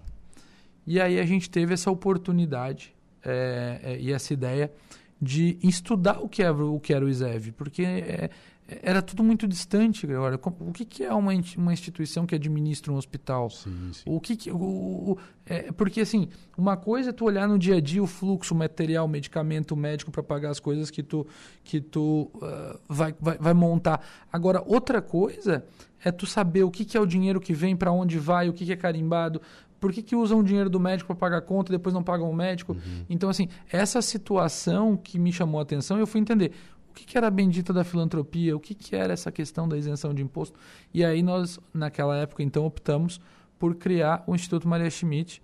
E 0.87 1.01
aí 1.01 1.21
a 1.21 1.27
gente 1.27 1.51
teve 1.51 1.75
essa 1.75 1.91
oportunidade 1.91 2.95
é, 3.23 3.81
é, 3.83 4.01
e 4.01 4.13
essa 4.13 4.33
ideia 4.33 4.73
de 5.21 5.59
estudar 5.63 6.21
o 6.21 6.29
que 6.29 6.43
era 6.43 6.65
o, 6.65 6.79
que 6.81 6.95
era 6.95 7.05
o 7.05 7.09
ISEV, 7.09 7.53
porque 7.53 7.83
é, 7.83 8.31
era 8.69 9.01
tudo 9.01 9.25
muito 9.25 9.49
distante 9.49 10.07
agora. 10.07 10.39
O 10.61 10.73
que, 10.73 10.85
que 10.85 11.03
é 11.03 11.13
uma, 11.15 11.33
uma 11.57 11.73
instituição 11.73 12.27
que 12.27 12.35
administra 12.35 12.93
um 12.93 12.97
hospital? 12.97 13.49
Sim, 13.49 13.91
sim. 13.95 14.03
O 14.05 14.21
que, 14.21 14.37
que 14.37 14.51
o, 14.51 14.57
o, 14.57 15.19
é, 15.47 15.73
porque 15.73 16.03
assim, 16.03 16.29
uma 16.57 16.77
coisa 16.77 17.09
é 17.09 17.13
tu 17.13 17.25
olhar 17.25 17.49
no 17.49 17.59
dia 17.59 17.77
a 17.77 17.81
dia 17.81 18.03
o 18.03 18.07
fluxo, 18.07 18.55
material, 18.55 19.09
medicamento, 19.09 19.75
médico 19.75 20.11
para 20.11 20.23
pagar 20.23 20.51
as 20.51 20.61
coisas 20.61 20.91
que 20.91 21.03
tu 21.03 21.27
que 21.65 21.81
tu 21.81 22.31
uh, 22.35 22.79
vai, 22.87 23.15
vai, 23.19 23.39
vai 23.39 23.55
montar. 23.55 24.05
Agora 24.31 24.63
outra 24.67 25.01
coisa 25.01 25.65
é 26.05 26.13
tu 26.13 26.27
saber 26.27 26.63
o 26.63 26.71
que, 26.71 26.85
que 26.85 26.97
é 26.97 27.01
o 27.01 27.07
dinheiro 27.07 27.41
que 27.41 27.55
vem, 27.55 27.75
para 27.75 27.91
onde 27.91 28.19
vai, 28.19 28.51
o 28.51 28.53
que, 28.53 28.67
que 28.67 28.73
é 28.73 28.77
carimbado, 28.77 29.41
por 29.81 29.93
que, 29.93 30.03
que 30.03 30.17
usam 30.17 30.41
o 30.41 30.45
dinheiro 30.45 30.69
do 30.69 30.81
médico 30.81 31.07
para 31.09 31.17
pagar 31.17 31.39
a 31.39 31.41
conta 31.41 31.73
e 31.73 31.77
depois 31.77 31.95
não 31.95 32.03
pagam 32.03 32.29
o 32.31 32.35
médico? 32.35 32.73
Uhum. 32.73 33.05
Então, 33.09 33.31
assim, 33.31 33.49
essa 33.71 34.03
situação 34.03 34.97
que 34.97 35.19
me 35.19 35.33
chamou 35.33 35.61
a 35.61 35.63
atenção, 35.63 35.99
eu 35.99 36.07
fui 36.07 36.21
entender 36.21 36.53
que, 36.99 37.05
que 37.05 37.17
era 37.17 37.29
a 37.29 37.31
bendita 37.31 37.73
da 37.73 37.85
filantropia, 37.85 38.57
o 38.57 38.61
que, 38.61 38.75
que 38.75 38.97
era 38.97 39.13
essa 39.13 39.31
questão 39.31 39.69
da 39.69 39.77
isenção 39.77 40.13
de 40.13 40.23
imposto. 40.23 40.59
E 40.93 41.05
aí 41.05 41.23
nós, 41.23 41.59
naquela 41.73 42.17
época, 42.17 42.43
então, 42.43 42.67
optamos 42.67 43.21
por 43.59 43.77
criar 43.77 44.25
o 44.27 44.35
Instituto 44.35 44.67
Maria 44.67 44.91
Schmidt, 44.91 45.43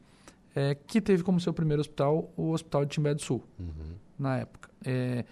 é, 0.54 0.74
que 0.74 1.00
teve 1.00 1.22
como 1.22 1.40
seu 1.40 1.52
primeiro 1.52 1.80
hospital 1.80 2.32
o 2.36 2.50
Hospital 2.50 2.84
de 2.84 2.90
Timbé 2.92 3.14
do 3.14 3.22
Sul, 3.22 3.42
uhum. 3.58 3.94
na 4.18 4.38
época. 4.38 4.68
É, 4.84 5.24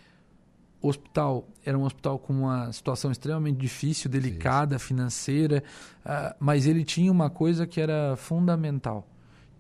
o 0.81 0.89
hospital 0.89 1.49
era 1.65 1.79
um 1.79 1.85
hospital 1.85 2.19
com 2.19 2.33
uma 2.33 2.73
situação 2.73 3.13
extremamente 3.13 3.57
difícil, 3.57 4.11
delicada, 4.11 4.79
Sim. 4.79 4.87
financeira, 4.87 5.63
uh, 6.05 6.35
mas 6.41 6.67
ele 6.67 6.85
tinha 6.85 7.11
uma 7.11 7.31
coisa 7.31 7.69
que 7.69 7.81
era 7.81 8.17
fundamental, 8.17 9.07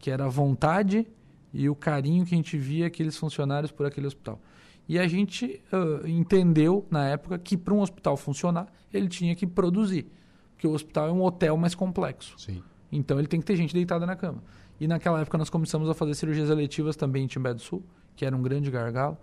que 0.01 0.11
era 0.11 0.25
a 0.25 0.29
vontade 0.29 1.07
e 1.55 1.68
o 1.68 1.77
carinho 1.77 2.27
que 2.27 2.35
a 2.35 2.37
gente 2.37 2.59
via 2.59 2.88
aqueles 2.88 3.16
funcionários 3.16 3.70
por 3.70 3.87
aquele 3.87 4.09
hospital. 4.09 4.40
E 4.88 4.99
a 4.99 5.07
gente 5.07 5.62
uh, 5.73 6.07
entendeu 6.07 6.87
na 6.90 7.09
época 7.09 7.38
que 7.38 7.57
para 7.57 7.73
um 7.73 7.81
hospital 7.81 8.16
funcionar, 8.16 8.66
ele 8.92 9.09
tinha 9.09 9.35
que 9.35 9.47
produzir, 9.47 10.07
porque 10.53 10.66
o 10.66 10.73
hospital 10.73 11.09
é 11.09 11.12
um 11.12 11.23
hotel 11.23 11.57
mais 11.57 11.75
complexo. 11.75 12.35
Sim. 12.38 12.62
Então 12.90 13.18
ele 13.18 13.29
tem 13.29 13.40
que 13.40 13.47
ter 13.47 13.57
gente 13.57 13.73
deitada 13.73 14.05
na 14.05 14.14
cama. 14.14 14.42
E 14.79 14.87
naquela 14.87 15.21
época 15.21 15.38
nós 15.38 15.49
começamos 15.49 15.88
a 15.88 15.95
fazer 15.95 16.14
cirurgias 16.14 16.51
eletivas 16.51 16.97
também 16.97 17.25
em 17.25 17.27
Timbé 17.27 17.55
do 17.55 17.61
Sul, 17.61 17.83
que 18.16 18.25
era 18.25 18.37
um 18.37 18.42
grande 18.42 18.71
gargalo. 18.71 19.16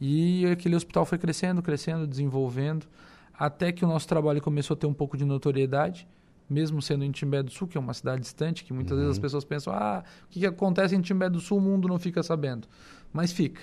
E 0.00 0.46
aquele 0.46 0.76
hospital 0.76 1.04
foi 1.04 1.18
crescendo, 1.18 1.62
crescendo, 1.62 2.06
desenvolvendo, 2.06 2.86
até 3.32 3.72
que 3.72 3.84
o 3.84 3.88
nosso 3.88 4.06
trabalho 4.06 4.40
começou 4.42 4.74
a 4.74 4.76
ter 4.76 4.86
um 4.86 4.94
pouco 4.94 5.16
de 5.16 5.24
notoriedade, 5.24 6.06
mesmo 6.48 6.80
sendo 6.80 7.04
em 7.04 7.10
Timbé 7.10 7.42
do 7.42 7.50
Sul, 7.50 7.66
que 7.66 7.76
é 7.76 7.80
uma 7.80 7.94
cidade 7.94 8.20
distante, 8.20 8.62
que 8.62 8.72
muitas 8.72 8.92
uhum. 8.92 9.04
vezes 9.04 9.16
as 9.16 9.18
pessoas 9.18 9.44
pensam, 9.44 9.72
ah, 9.72 10.04
o 10.24 10.28
que, 10.28 10.40
que 10.40 10.46
acontece 10.46 10.94
em 10.94 11.00
Timbé 11.00 11.28
do 11.28 11.40
Sul, 11.40 11.58
o 11.58 11.60
mundo 11.60 11.88
não 11.88 11.98
fica 11.98 12.22
sabendo. 12.22 12.68
Mas 13.12 13.32
fica. 13.32 13.62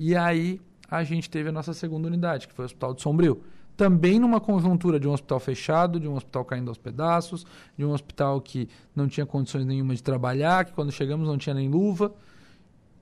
E 0.00 0.16
aí 0.16 0.60
a 0.96 1.04
gente 1.04 1.28
teve 1.28 1.48
a 1.48 1.52
nossa 1.52 1.74
segunda 1.74 2.06
unidade, 2.06 2.46
que 2.46 2.54
foi 2.54 2.64
o 2.64 2.66
Hospital 2.66 2.94
de 2.94 3.02
Sombrio. 3.02 3.42
Também 3.76 4.20
numa 4.20 4.40
conjuntura 4.40 5.00
de 5.00 5.08
um 5.08 5.12
hospital 5.12 5.40
fechado, 5.40 5.98
de 5.98 6.06
um 6.06 6.14
hospital 6.14 6.44
caindo 6.44 6.68
aos 6.68 6.78
pedaços, 6.78 7.44
de 7.76 7.84
um 7.84 7.90
hospital 7.90 8.40
que 8.40 8.68
não 8.94 9.08
tinha 9.08 9.26
condições 9.26 9.64
nenhuma 9.66 9.94
de 9.96 10.02
trabalhar, 10.02 10.64
que 10.64 10.72
quando 10.72 10.92
chegamos 10.92 11.26
não 11.26 11.36
tinha 11.36 11.54
nem 11.54 11.68
luva. 11.68 12.12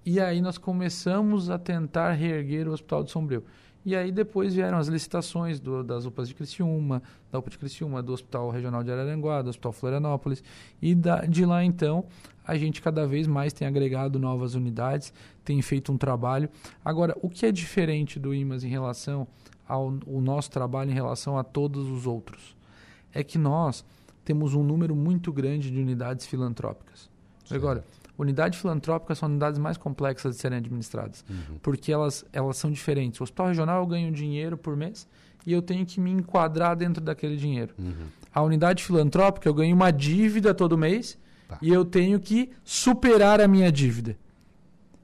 E 0.04 0.20
aí 0.20 0.40
nós 0.40 0.58
começamos 0.58 1.48
a 1.48 1.58
tentar 1.58 2.12
reerguer 2.12 2.68
o 2.68 2.72
Hospital 2.72 3.04
de 3.04 3.10
Sombrio. 3.10 3.44
E 3.84 3.96
aí 3.96 4.12
depois 4.12 4.54
vieram 4.54 4.78
as 4.78 4.86
licitações 4.86 5.58
do, 5.58 5.82
das 5.82 6.06
UPAs 6.06 6.28
de 6.28 6.34
Criciúma, 6.34 7.02
da 7.30 7.38
UPA 7.38 7.50
de 7.50 7.58
Criciúma, 7.58 8.02
do 8.02 8.12
Hospital 8.12 8.50
Regional 8.50 8.84
de 8.84 8.92
Araranguá, 8.92 9.42
do 9.42 9.50
Hospital 9.50 9.72
Florianópolis. 9.72 10.42
E 10.80 10.94
da, 10.94 11.22
de 11.22 11.44
lá 11.44 11.64
então 11.64 12.04
a 12.44 12.56
gente 12.56 12.80
cada 12.80 13.06
vez 13.06 13.26
mais 13.26 13.52
tem 13.52 13.66
agregado 13.66 14.18
novas 14.18 14.54
unidades, 14.54 15.12
tem 15.44 15.60
feito 15.62 15.92
um 15.92 15.98
trabalho. 15.98 16.48
Agora, 16.84 17.16
o 17.22 17.28
que 17.28 17.46
é 17.46 17.52
diferente 17.52 18.18
do 18.18 18.34
IMAS 18.34 18.64
em 18.64 18.68
relação 18.68 19.26
ao 19.66 19.92
nosso 20.06 20.50
trabalho 20.50 20.90
em 20.90 20.94
relação 20.94 21.38
a 21.38 21.44
todos 21.44 21.88
os 21.88 22.06
outros? 22.06 22.56
É 23.12 23.22
que 23.22 23.38
nós 23.38 23.84
temos 24.24 24.54
um 24.54 24.62
número 24.62 24.94
muito 24.94 25.32
grande 25.32 25.70
de 25.70 25.80
unidades 25.80 26.26
filantrópicas. 26.26 27.10
Certo. 27.44 27.54
Agora, 27.54 27.84
Unidades 28.18 28.60
filantrópicas 28.60 29.18
são 29.18 29.28
unidades 29.28 29.58
mais 29.58 29.76
complexas 29.76 30.36
de 30.36 30.40
serem 30.40 30.58
administradas, 30.58 31.24
uhum. 31.28 31.58
porque 31.62 31.90
elas, 31.90 32.24
elas 32.32 32.56
são 32.56 32.70
diferentes. 32.70 33.20
O 33.20 33.24
hospital 33.24 33.48
regional 33.48 33.80
eu 33.80 33.86
ganho 33.86 34.12
dinheiro 34.12 34.56
por 34.56 34.76
mês 34.76 35.08
e 35.46 35.52
eu 35.52 35.62
tenho 35.62 35.84
que 35.86 36.00
me 36.00 36.10
enquadrar 36.10 36.76
dentro 36.76 37.02
daquele 37.02 37.36
dinheiro. 37.36 37.74
Uhum. 37.78 38.06
A 38.32 38.42
unidade 38.42 38.84
filantrópica 38.84 39.48
eu 39.48 39.54
ganho 39.54 39.74
uma 39.74 39.90
dívida 39.90 40.54
todo 40.54 40.76
mês 40.76 41.18
Tá. 41.52 41.58
E 41.60 41.68
eu 41.68 41.84
tenho 41.84 42.18
que 42.18 42.50
superar 42.64 43.40
a 43.40 43.46
minha 43.48 43.70
dívida. 43.70 44.16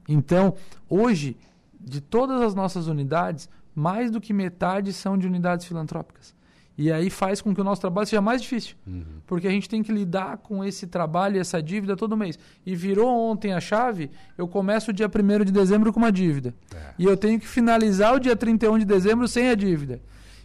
Então, 0.07 0.55
hoje, 0.89 1.37
de 1.79 2.01
todas 2.01 2.41
as 2.41 2.55
nossas 2.55 2.87
unidades, 2.87 3.47
mais 3.75 4.09
do 4.09 4.19
que 4.19 4.33
metade 4.33 4.91
são 4.91 5.17
de 5.17 5.27
unidades 5.27 5.67
filantrópicas. 5.67 6.33
E 6.81 6.93
aí 6.93 7.09
faz 7.09 7.41
com 7.41 7.53
que 7.53 7.59
o 7.59 7.63
nosso 7.63 7.81
trabalho 7.81 8.07
seja 8.07 8.21
mais 8.21 8.41
difícil. 8.41 8.77
Uhum. 8.87 9.03
Porque 9.27 9.45
a 9.45 9.51
gente 9.51 9.67
tem 9.67 9.83
que 9.83 9.91
lidar 9.91 10.37
com 10.37 10.63
esse 10.63 10.87
trabalho 10.87 11.35
e 11.35 11.39
essa 11.39 11.61
dívida 11.61 11.93
todo 11.93 12.15
mês. 12.15 12.39
E 12.65 12.73
virou 12.73 13.09
ontem 13.29 13.51
a 13.51 13.59
chave, 13.59 14.09
eu 14.37 14.47
começo 14.47 14.91
o 14.91 14.93
dia 14.93 15.07
1 15.07 15.43
de 15.43 15.51
dezembro 15.51 15.91
com 15.91 15.99
uma 15.99 16.09
dívida. 16.09 16.55
É. 16.73 16.93
E 16.97 17.03
eu 17.03 17.17
tenho 17.17 17.37
que 17.37 17.45
finalizar 17.45 18.15
o 18.15 18.19
dia 18.19 18.33
31 18.33 18.79
de 18.79 18.85
dezembro 18.85 19.27
sem 19.27 19.49
a 19.49 19.55
dívida. 19.55 19.99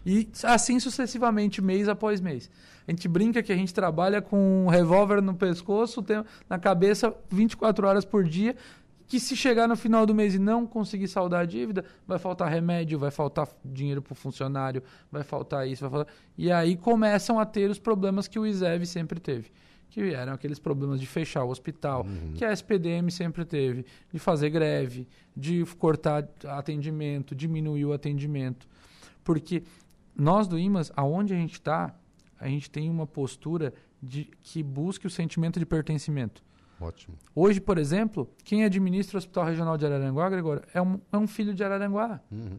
E 0.04 0.28
assim 0.42 0.80
sucessivamente, 0.80 1.62
mês 1.62 1.88
após 1.88 2.20
mês. 2.20 2.50
A 2.86 2.90
gente 2.90 3.06
brinca 3.06 3.40
que 3.40 3.52
a 3.52 3.56
gente 3.56 3.72
trabalha 3.72 4.20
com 4.20 4.66
um 4.66 4.68
revólver 4.68 5.22
no 5.22 5.34
pescoço, 5.34 6.04
na 6.50 6.58
cabeça, 6.58 7.14
24 7.30 7.86
horas 7.86 8.04
por 8.04 8.24
dia, 8.24 8.56
que 9.06 9.20
se 9.20 9.36
chegar 9.36 9.68
no 9.68 9.76
final 9.76 10.06
do 10.06 10.14
mês 10.14 10.34
e 10.34 10.38
não 10.38 10.66
conseguir 10.66 11.08
saldar 11.08 11.42
a 11.42 11.44
dívida, 11.44 11.84
vai 12.06 12.18
faltar 12.18 12.50
remédio, 12.50 12.98
vai 12.98 13.10
faltar 13.10 13.48
dinheiro 13.64 14.00
para 14.00 14.12
o 14.12 14.16
funcionário, 14.16 14.82
vai 15.10 15.22
faltar 15.22 15.68
isso, 15.68 15.82
vai 15.82 15.90
faltar... 15.90 16.14
E 16.36 16.50
aí 16.50 16.76
começam 16.76 17.38
a 17.38 17.44
ter 17.44 17.70
os 17.70 17.78
problemas 17.78 18.26
que 18.26 18.38
o 18.38 18.46
ISEV 18.46 18.86
sempre 18.86 19.20
teve. 19.20 19.50
Que 19.90 20.12
eram 20.12 20.32
aqueles 20.32 20.58
problemas 20.58 21.00
de 21.00 21.06
fechar 21.06 21.44
o 21.44 21.50
hospital, 21.50 22.04
uhum. 22.04 22.32
que 22.34 22.44
a 22.44 22.52
SPDM 22.52 23.10
sempre 23.10 23.44
teve, 23.44 23.84
de 24.12 24.18
fazer 24.18 24.50
greve, 24.50 25.06
de 25.36 25.64
cortar 25.78 26.28
atendimento, 26.48 27.34
diminuir 27.34 27.84
o 27.84 27.92
atendimento. 27.92 28.66
Porque 29.22 29.62
nós 30.16 30.48
do 30.48 30.58
IMAS, 30.58 30.90
aonde 30.96 31.34
a 31.34 31.36
gente 31.36 31.52
está, 31.52 31.94
a 32.40 32.48
gente 32.48 32.70
tem 32.70 32.90
uma 32.90 33.06
postura 33.06 33.72
de 34.02 34.28
que 34.42 34.62
busque 34.62 35.06
o 35.06 35.10
sentimento 35.10 35.58
de 35.58 35.66
pertencimento. 35.66 36.42
Ótimo. 36.84 37.16
Hoje, 37.34 37.60
por 37.60 37.78
exemplo, 37.78 38.28
quem 38.44 38.64
administra 38.64 39.16
o 39.16 39.18
Hospital 39.18 39.46
Regional 39.46 39.78
de 39.78 39.86
Araranguá, 39.86 40.28
Gregório, 40.28 40.62
é 40.72 40.82
um, 40.82 41.00
é 41.10 41.16
um 41.16 41.26
filho 41.26 41.54
de 41.54 41.64
Araranguá. 41.64 42.20
Uhum. 42.30 42.58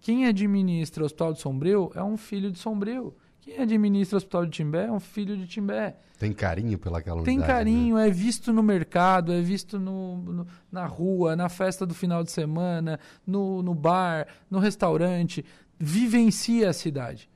Quem 0.00 0.26
administra 0.26 1.02
o 1.02 1.06
Hospital 1.06 1.32
de 1.32 1.40
Sombrio 1.40 1.90
é 1.94 2.02
um 2.02 2.16
filho 2.16 2.50
de 2.50 2.58
Sombrio. 2.58 3.14
Quem 3.40 3.58
administra 3.58 4.16
o 4.16 4.18
Hospital 4.18 4.46
de 4.46 4.52
Timbé 4.52 4.86
é 4.86 4.92
um 4.92 5.00
filho 5.00 5.36
de 5.36 5.46
Timbé. 5.46 5.96
Tem 6.18 6.32
carinho 6.32 6.78
pelaquela 6.78 7.16
unidade. 7.16 7.36
Tem 7.36 7.38
né? 7.38 7.46
carinho, 7.46 7.96
né? 7.96 8.08
é 8.08 8.10
visto 8.10 8.52
no 8.52 8.62
mercado, 8.62 9.32
é 9.32 9.40
visto 9.42 9.78
no, 9.78 10.16
no, 10.16 10.46
na 10.70 10.86
rua, 10.86 11.34
na 11.34 11.48
festa 11.48 11.84
do 11.84 11.92
final 11.92 12.22
de 12.22 12.30
semana, 12.30 12.98
no, 13.26 13.62
no 13.62 13.74
bar, 13.74 14.26
no 14.50 14.58
restaurante. 14.58 15.44
Vivencia 15.78 16.70
a 16.70 16.72
cidade. 16.72 17.28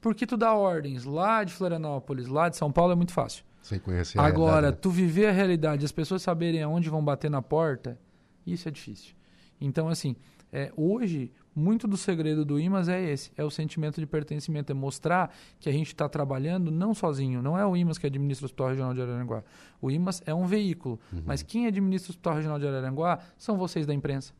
Porque 0.00 0.26
tu 0.26 0.36
dá 0.36 0.52
ordens 0.52 1.04
lá 1.04 1.44
de 1.44 1.52
Florianópolis, 1.52 2.26
lá 2.26 2.48
de 2.48 2.56
São 2.56 2.70
Paulo 2.70 2.92
é 2.92 2.96
muito 2.96 3.12
fácil. 3.12 3.44
Sem 3.64 3.78
conhecer 3.78 4.18
a 4.18 4.22
Agora, 4.26 4.70
né? 4.70 4.76
tu 4.78 4.90
viver 4.90 5.26
a 5.26 5.32
realidade, 5.32 5.86
as 5.86 5.90
pessoas 5.90 6.20
saberem 6.20 6.62
aonde 6.62 6.90
vão 6.90 7.02
bater 7.02 7.30
na 7.30 7.40
porta, 7.40 7.98
isso 8.46 8.68
é 8.68 8.70
difícil. 8.70 9.14
Então, 9.58 9.88
assim, 9.88 10.14
é, 10.52 10.70
hoje, 10.76 11.32
muito 11.56 11.88
do 11.88 11.96
segredo 11.96 12.44
do 12.44 12.60
IMAS 12.60 12.88
é 12.88 13.02
esse, 13.10 13.32
é 13.38 13.42
o 13.42 13.50
sentimento 13.50 13.98
de 13.98 14.06
pertencimento, 14.06 14.70
é 14.70 14.74
mostrar 14.74 15.34
que 15.58 15.70
a 15.70 15.72
gente 15.72 15.86
está 15.86 16.06
trabalhando 16.10 16.70
não 16.70 16.92
sozinho, 16.92 17.40
não 17.40 17.58
é 17.58 17.64
o 17.64 17.74
IMAS 17.74 17.96
que 17.96 18.06
administra 18.06 18.44
o 18.44 18.46
Hospital 18.46 18.68
Regional 18.68 18.92
de 18.92 19.00
Araranguá. 19.00 19.42
O 19.80 19.90
IMAS 19.90 20.22
é 20.26 20.34
um 20.34 20.44
veículo, 20.44 21.00
uhum. 21.10 21.22
mas 21.24 21.42
quem 21.42 21.66
administra 21.66 22.10
o 22.10 22.12
Hospital 22.12 22.34
Regional 22.34 22.58
de 22.58 22.68
Araranguá 22.68 23.18
são 23.38 23.56
vocês 23.56 23.86
da 23.86 23.94
imprensa. 23.94 24.34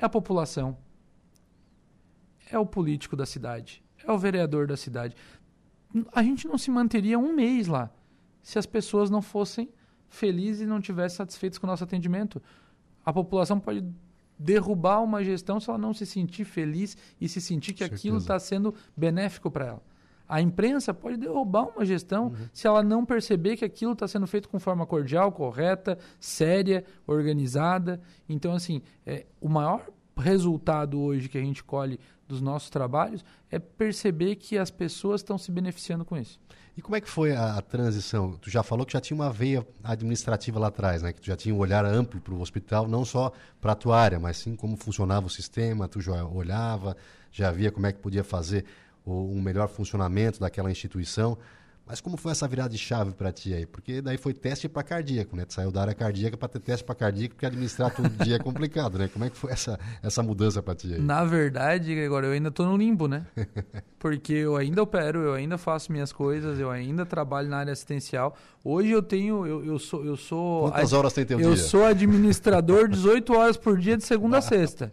É 0.00 0.06
a 0.06 0.08
população. 0.08 0.78
É 2.50 2.58
o 2.58 2.64
político 2.64 3.14
da 3.14 3.26
cidade. 3.26 3.84
É 4.02 4.10
o 4.10 4.16
vereador 4.16 4.66
da 4.66 4.76
cidade. 4.76 5.14
A 6.12 6.22
gente 6.22 6.48
não 6.48 6.56
se 6.56 6.70
manteria 6.70 7.18
um 7.18 7.34
mês 7.34 7.66
lá 7.66 7.90
se 8.46 8.60
as 8.60 8.64
pessoas 8.64 9.10
não 9.10 9.20
fossem 9.20 9.68
felizes 10.08 10.62
e 10.62 10.66
não 10.66 10.80
tivessem 10.80 11.16
satisfeitas 11.16 11.58
com 11.58 11.66
o 11.66 11.70
nosso 11.70 11.82
atendimento. 11.82 12.40
A 13.04 13.12
população 13.12 13.58
pode 13.58 13.84
derrubar 14.38 15.02
uma 15.02 15.24
gestão 15.24 15.58
se 15.58 15.68
ela 15.68 15.76
não 15.76 15.92
se 15.92 16.06
sentir 16.06 16.44
feliz 16.44 16.96
e 17.20 17.28
se 17.28 17.40
sentir 17.40 17.72
que 17.72 17.82
aquilo 17.82 18.18
está 18.18 18.38
sendo 18.38 18.72
benéfico 18.96 19.50
para 19.50 19.66
ela. 19.66 19.82
A 20.28 20.40
imprensa 20.40 20.94
pode 20.94 21.16
derrubar 21.16 21.64
uma 21.74 21.84
gestão 21.84 22.26
uhum. 22.26 22.48
se 22.52 22.68
ela 22.68 22.84
não 22.84 23.04
perceber 23.04 23.56
que 23.56 23.64
aquilo 23.64 23.94
está 23.94 24.06
sendo 24.06 24.28
feito 24.28 24.48
com 24.48 24.60
forma 24.60 24.86
cordial, 24.86 25.32
correta, 25.32 25.98
séria, 26.20 26.84
organizada. 27.04 28.00
Então, 28.28 28.52
assim, 28.52 28.80
é, 29.04 29.26
o 29.40 29.48
maior 29.48 29.90
resultado 30.16 31.00
hoje 31.00 31.28
que 31.28 31.36
a 31.36 31.42
gente 31.42 31.64
colhe 31.64 31.98
dos 32.28 32.40
nossos 32.40 32.70
trabalhos 32.70 33.24
é 33.50 33.58
perceber 33.58 34.36
que 34.36 34.56
as 34.56 34.70
pessoas 34.70 35.20
estão 35.20 35.36
se 35.36 35.50
beneficiando 35.50 36.04
com 36.04 36.16
isso. 36.16 36.38
E 36.76 36.82
como 36.82 36.94
é 36.94 37.00
que 37.00 37.08
foi 37.08 37.34
a, 37.34 37.56
a, 37.56 37.62
transição? 37.62 38.32
Tu 38.32 38.50
já 38.50 38.62
falou 38.62 38.84
que 38.84 38.92
já 38.92 39.00
tinha 39.00 39.14
uma 39.14 39.32
veia 39.32 39.66
administrativa 39.82 40.58
lá 40.60 40.66
atrás, 40.66 41.00
né? 41.00 41.10
Que 41.10 41.22
tu 41.22 41.26
já 41.26 41.34
tinha 41.34 41.54
um 41.54 41.58
olhar 41.58 41.86
amplo 41.86 42.20
para 42.20 42.34
o 42.34 42.40
hospital, 42.40 42.86
não 42.86 43.02
só 43.02 43.32
para 43.62 43.72
a 43.72 43.74
tua 43.74 43.98
área, 43.98 44.20
mas 44.20 44.36
sim 44.36 44.54
como 44.54 44.76
funcionava 44.76 45.26
o 45.26 45.30
sistema, 45.30 45.88
tu 45.88 46.02
já 46.02 46.22
olhava, 46.26 46.94
já 47.32 47.50
via 47.50 47.72
como 47.72 47.86
é 47.86 47.92
que 47.92 47.98
podia 47.98 48.22
fazer 48.22 48.66
o, 49.06 49.32
um 49.32 49.40
melhor 49.40 49.68
funcionamento 49.68 50.38
daquela 50.38 50.70
instituição. 50.70 51.38
Mas 51.86 52.00
como 52.00 52.16
foi 52.16 52.32
essa 52.32 52.48
virada 52.48 52.70
de 52.70 52.78
chave 52.78 53.12
para 53.12 53.30
ti 53.30 53.54
aí? 53.54 53.64
Porque 53.64 54.02
daí 54.02 54.16
foi 54.16 54.34
teste 54.34 54.68
para 54.68 54.82
cardíaco, 54.82 55.36
né? 55.36 55.44
Tu 55.44 55.54
saiu 55.54 55.70
da 55.70 55.82
área 55.82 55.94
cardíaca 55.94 56.36
para 56.36 56.48
ter 56.48 56.58
teste 56.58 56.84
para 56.84 56.96
cardíaco, 56.96 57.34
porque 57.36 57.46
administrar 57.46 57.94
todo 57.94 58.08
dia 58.24 58.36
é 58.36 58.38
complicado, 58.40 58.98
né? 58.98 59.08
Como 59.08 59.24
é 59.24 59.30
que 59.30 59.36
foi 59.36 59.52
essa, 59.52 59.78
essa 60.02 60.20
mudança 60.20 60.60
para 60.60 60.74
ti 60.74 60.94
aí? 60.94 61.00
Na 61.00 61.24
verdade, 61.24 61.96
agora 62.04 62.26
eu 62.26 62.32
ainda 62.32 62.48
estou 62.48 62.66
no 62.66 62.76
limbo, 62.76 63.06
né? 63.06 63.24
Porque 64.00 64.32
eu 64.32 64.56
ainda 64.56 64.82
opero, 64.82 65.20
eu 65.20 65.34
ainda 65.34 65.56
faço 65.56 65.92
minhas 65.92 66.12
coisas, 66.12 66.58
eu 66.58 66.70
ainda 66.70 67.06
trabalho 67.06 67.48
na 67.48 67.58
área 67.58 67.72
assistencial. 67.72 68.36
Hoje 68.64 68.90
eu 68.90 69.02
tenho, 69.02 69.46
eu, 69.46 69.64
eu 69.64 69.78
sou, 69.78 70.04
eu 70.04 70.16
sou. 70.16 70.70
Quantas 70.70 70.92
horas 70.92 71.12
tem 71.12 71.24
teu 71.24 71.38
eu 71.38 71.52
dia? 71.52 71.62
Eu 71.62 71.64
sou 71.64 71.84
administrador 71.84 72.88
18 72.90 73.32
horas 73.32 73.56
por 73.56 73.78
dia 73.78 73.96
de 73.96 74.04
segunda 74.04 74.38
a 74.38 74.42
sexta 74.42 74.90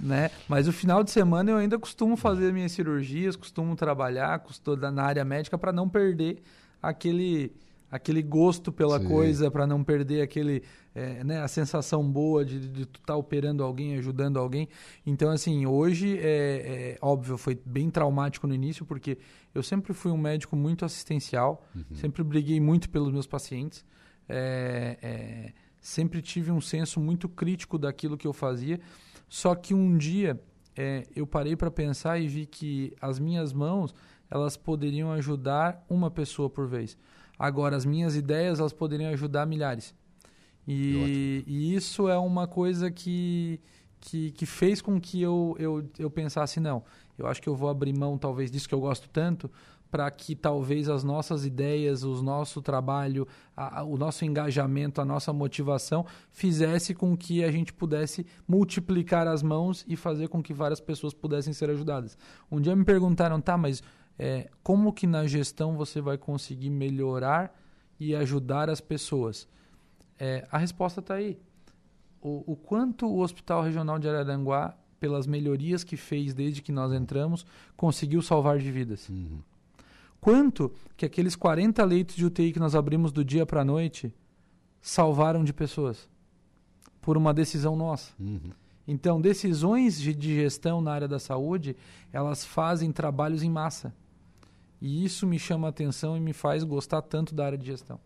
né? 0.00 0.30
Mas 0.48 0.68
o 0.68 0.72
final 0.72 1.02
de 1.02 1.10
semana 1.10 1.50
eu 1.50 1.56
ainda 1.56 1.78
costumo 1.78 2.16
fazer 2.16 2.52
minhas 2.52 2.72
cirurgias, 2.72 3.36
costumo 3.36 3.74
trabalhar 3.76 4.38
costumo 4.40 4.76
na 4.76 5.02
área 5.02 5.24
médica 5.24 5.58
para 5.58 5.72
não 5.72 5.88
perder 5.88 6.42
aquele 6.80 7.52
aquele 7.90 8.22
gosto 8.22 8.72
pela 8.72 8.98
Sim. 8.98 9.06
coisa, 9.06 9.50
para 9.50 9.66
não 9.66 9.84
perder 9.84 10.22
aquele 10.22 10.62
é, 10.94 11.22
né, 11.22 11.42
a 11.42 11.48
sensação 11.48 12.10
boa 12.10 12.42
de, 12.42 12.56
estar 12.56 13.00
tá 13.04 13.16
operando 13.16 13.62
alguém, 13.62 13.98
ajudando 13.98 14.38
alguém. 14.38 14.66
Então, 15.04 15.30
assim, 15.30 15.66
hoje 15.66 16.18
é, 16.18 16.94
é, 16.94 16.98
óbvio, 17.02 17.36
foi 17.36 17.58
bem 17.66 17.90
traumático 17.90 18.46
no 18.46 18.54
início, 18.54 18.86
porque 18.86 19.18
eu 19.54 19.62
sempre 19.62 19.92
fui 19.92 20.10
um 20.10 20.16
médico 20.16 20.56
muito 20.56 20.86
assistencial, 20.86 21.66
uhum. 21.74 21.84
sempre 21.94 22.22
briguei 22.22 22.58
muito 22.60 22.88
pelos 22.88 23.12
meus 23.12 23.26
pacientes, 23.26 23.84
é, 24.26 24.96
é 25.02 25.52
sempre 25.82 26.22
tive 26.22 26.50
um 26.50 26.60
senso 26.60 27.00
muito 27.00 27.28
crítico 27.28 27.76
daquilo 27.76 28.16
que 28.16 28.26
eu 28.26 28.32
fazia. 28.32 28.80
Só 29.32 29.54
que 29.54 29.72
um 29.72 29.96
dia 29.96 30.38
é, 30.76 31.06
eu 31.16 31.26
parei 31.26 31.56
para 31.56 31.70
pensar 31.70 32.18
e 32.18 32.28
vi 32.28 32.44
que 32.44 32.94
as 33.00 33.18
minhas 33.18 33.50
mãos 33.50 33.94
elas 34.30 34.58
poderiam 34.58 35.10
ajudar 35.10 35.82
uma 35.88 36.10
pessoa 36.10 36.50
por 36.50 36.68
vez. 36.68 36.98
Agora, 37.38 37.74
as 37.74 37.86
minhas 37.86 38.14
ideias 38.14 38.60
elas 38.60 38.74
poderiam 38.74 39.10
ajudar 39.10 39.46
milhares. 39.46 39.94
E, 40.68 41.42
e 41.46 41.74
isso 41.74 42.10
é 42.10 42.18
uma 42.18 42.46
coisa 42.46 42.90
que, 42.90 43.58
que, 43.98 44.32
que, 44.32 44.44
fez 44.44 44.82
com 44.82 45.00
que 45.00 45.22
eu, 45.22 45.56
eu, 45.58 45.90
eu 45.98 46.10
pensasse, 46.10 46.60
não, 46.60 46.84
eu 47.16 47.26
acho 47.26 47.40
que 47.40 47.48
eu 47.48 47.56
vou 47.56 47.70
abrir 47.70 47.98
mão 47.98 48.18
talvez 48.18 48.50
disso 48.50 48.68
que 48.68 48.74
eu 48.74 48.80
gosto 48.80 49.08
tanto 49.08 49.50
para 49.92 50.10
que 50.10 50.34
talvez 50.34 50.88
as 50.88 51.04
nossas 51.04 51.44
ideias, 51.44 52.02
o 52.02 52.22
nosso 52.22 52.62
trabalho, 52.62 53.28
a, 53.54 53.82
o 53.84 53.98
nosso 53.98 54.24
engajamento, 54.24 55.02
a 55.02 55.04
nossa 55.04 55.34
motivação 55.34 56.06
fizesse 56.30 56.94
com 56.94 57.14
que 57.14 57.44
a 57.44 57.52
gente 57.52 57.74
pudesse 57.74 58.24
multiplicar 58.48 59.28
as 59.28 59.42
mãos 59.42 59.84
e 59.86 59.94
fazer 59.94 60.28
com 60.28 60.42
que 60.42 60.54
várias 60.54 60.80
pessoas 60.80 61.12
pudessem 61.12 61.52
ser 61.52 61.68
ajudadas. 61.68 62.16
Um 62.50 62.58
dia 62.58 62.74
me 62.74 62.86
perguntaram, 62.86 63.38
tá, 63.38 63.58
mas 63.58 63.82
é, 64.18 64.48
como 64.62 64.94
que 64.94 65.06
na 65.06 65.26
gestão 65.26 65.76
você 65.76 66.00
vai 66.00 66.16
conseguir 66.16 66.70
melhorar 66.70 67.54
e 68.00 68.16
ajudar 68.16 68.70
as 68.70 68.80
pessoas? 68.80 69.46
É, 70.18 70.48
a 70.50 70.56
resposta 70.56 71.00
está 71.00 71.16
aí. 71.16 71.38
O, 72.18 72.52
o 72.52 72.56
quanto 72.56 73.06
o 73.06 73.20
Hospital 73.20 73.62
Regional 73.62 73.98
de 73.98 74.08
Araranguá, 74.08 74.74
pelas 74.98 75.26
melhorias 75.26 75.84
que 75.84 75.98
fez 75.98 76.32
desde 76.32 76.62
que 76.62 76.72
nós 76.72 76.94
entramos, 76.94 77.44
conseguiu 77.76 78.22
salvar 78.22 78.58
de 78.58 78.72
vidas. 78.72 79.10
Uhum 79.10 79.51
quanto 80.22 80.72
que 80.96 81.04
aqueles 81.04 81.34
40 81.34 81.84
leitos 81.84 82.14
de 82.14 82.24
UTI 82.24 82.52
que 82.52 82.60
nós 82.60 82.76
abrimos 82.76 83.10
do 83.10 83.24
dia 83.24 83.44
para 83.44 83.62
a 83.62 83.64
noite 83.64 84.14
salvaram 84.80 85.42
de 85.42 85.52
pessoas 85.52 86.08
por 87.00 87.16
uma 87.16 87.34
decisão 87.34 87.74
nossa. 87.74 88.12
Uhum. 88.20 88.52
Então, 88.86 89.20
decisões 89.20 90.00
de, 90.00 90.14
de 90.14 90.36
gestão 90.36 90.80
na 90.80 90.92
área 90.92 91.08
da 91.08 91.18
saúde, 91.18 91.76
elas 92.12 92.44
fazem 92.44 92.92
trabalhos 92.92 93.42
em 93.42 93.50
massa. 93.50 93.92
E 94.80 95.04
isso 95.04 95.26
me 95.26 95.40
chama 95.40 95.66
a 95.66 95.70
atenção 95.70 96.16
e 96.16 96.20
me 96.20 96.32
faz 96.32 96.62
gostar 96.62 97.02
tanto 97.02 97.34
da 97.34 97.44
área 97.44 97.58
de 97.58 97.66
gestão. 97.66 97.98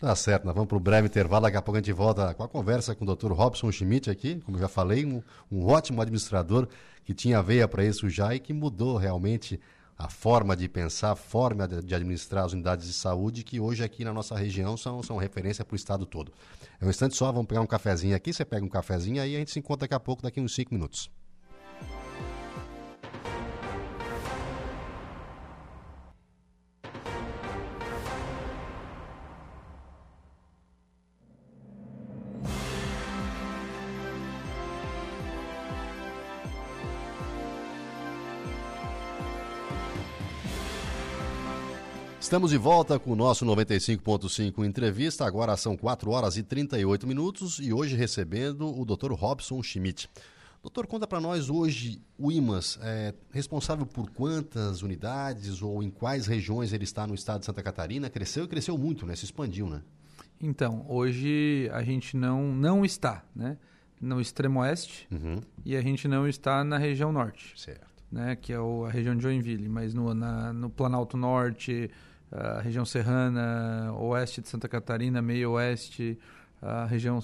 Tá 0.00 0.16
certo, 0.16 0.46
nós 0.46 0.54
vamos 0.54 0.68
para 0.68 0.78
o 0.78 0.80
breve 0.80 1.08
intervalo, 1.08 1.42
daqui 1.42 1.58
a 1.58 1.62
pouco 1.62 1.76
a 1.76 1.80
gente 1.80 1.92
volta 1.92 2.32
com 2.32 2.42
a 2.42 2.48
conversa 2.48 2.94
com 2.94 3.04
o 3.04 3.14
Dr. 3.14 3.32
Robson 3.32 3.70
Schmidt 3.70 4.08
aqui, 4.08 4.40
como 4.46 4.58
já 4.58 4.66
falei, 4.66 5.04
um, 5.04 5.22
um 5.52 5.66
ótimo 5.66 6.00
administrador 6.00 6.66
que 7.04 7.12
tinha 7.12 7.42
veia 7.42 7.68
para 7.68 7.84
isso 7.84 8.08
já 8.08 8.34
e 8.34 8.40
que 8.40 8.54
mudou 8.54 8.96
realmente 8.96 9.60
a 10.00 10.08
forma 10.08 10.56
de 10.56 10.66
pensar, 10.66 11.10
a 11.10 11.16
forma 11.16 11.68
de 11.68 11.94
administrar 11.94 12.46
as 12.46 12.54
unidades 12.54 12.86
de 12.86 12.92
saúde, 12.94 13.44
que 13.44 13.60
hoje 13.60 13.84
aqui 13.84 14.02
na 14.02 14.14
nossa 14.14 14.34
região 14.34 14.74
são, 14.74 15.02
são 15.02 15.18
referência 15.18 15.62
para 15.62 15.74
o 15.74 15.76
estado 15.76 16.06
todo. 16.06 16.32
É 16.80 16.86
um 16.86 16.88
instante 16.88 17.14
só, 17.14 17.30
vamos 17.30 17.46
pegar 17.46 17.60
um 17.60 17.66
cafezinho 17.66 18.16
aqui, 18.16 18.32
você 18.32 18.42
pega 18.42 18.64
um 18.64 18.68
cafezinho 18.68 19.20
aí 19.20 19.36
a 19.36 19.38
gente 19.38 19.50
se 19.50 19.58
encontra 19.58 19.80
daqui 19.80 19.94
a 19.94 20.00
pouco, 20.00 20.22
daqui 20.22 20.40
uns 20.40 20.54
cinco 20.54 20.72
minutos. 20.72 21.10
Estamos 42.30 42.52
de 42.52 42.58
volta 42.58 42.96
com 42.96 43.10
o 43.10 43.16
nosso 43.16 43.44
95.5 43.44 44.64
entrevista. 44.64 45.26
Agora 45.26 45.56
são 45.56 45.76
4 45.76 46.12
horas 46.12 46.36
e 46.36 46.44
38 46.44 47.04
minutos 47.04 47.58
e 47.58 47.72
hoje 47.72 47.96
recebendo 47.96 48.68
o 48.68 48.84
Dr. 48.84 49.10
Robson 49.14 49.60
Schmidt. 49.64 50.08
Doutor, 50.62 50.86
conta 50.86 51.08
para 51.08 51.20
nós 51.20 51.50
hoje 51.50 52.00
o 52.16 52.30
IMAS 52.30 52.78
é 52.82 53.12
responsável 53.32 53.84
por 53.84 54.10
quantas 54.10 54.80
unidades 54.82 55.60
ou 55.60 55.82
em 55.82 55.90
quais 55.90 56.28
regiões 56.28 56.72
ele 56.72 56.84
está 56.84 57.04
no 57.04 57.16
estado 57.16 57.40
de 57.40 57.46
Santa 57.46 57.64
Catarina? 57.64 58.08
Cresceu 58.08 58.44
e 58.44 58.46
cresceu 58.46 58.78
muito, 58.78 59.04
né? 59.04 59.16
Se 59.16 59.24
expandiu, 59.24 59.68
né? 59.68 59.82
Então, 60.40 60.86
hoje 60.88 61.68
a 61.72 61.82
gente 61.82 62.16
não, 62.16 62.54
não 62.54 62.84
está, 62.84 63.24
né? 63.34 63.58
No 64.00 64.20
extremo 64.20 64.60
oeste 64.60 65.08
uhum. 65.10 65.40
e 65.64 65.74
a 65.74 65.82
gente 65.82 66.06
não 66.06 66.28
está 66.28 66.62
na 66.62 66.78
região 66.78 67.10
norte. 67.10 67.60
Certo. 67.60 67.90
Né, 68.08 68.34
que 68.34 68.52
é 68.52 68.58
o, 68.58 68.84
a 68.86 68.90
região 68.90 69.16
de 69.16 69.22
Joinville, 69.22 69.68
mas 69.68 69.94
no, 69.94 70.12
na, 70.14 70.52
no 70.52 70.68
Planalto 70.68 71.16
Norte, 71.16 71.88
a 72.30 72.60
região 72.60 72.84
serrana, 72.84 73.92
oeste 73.98 74.40
de 74.40 74.48
Santa 74.48 74.68
Catarina, 74.68 75.20
meio 75.20 75.52
oeste, 75.52 76.18
a 76.62 76.84
região, 76.84 77.18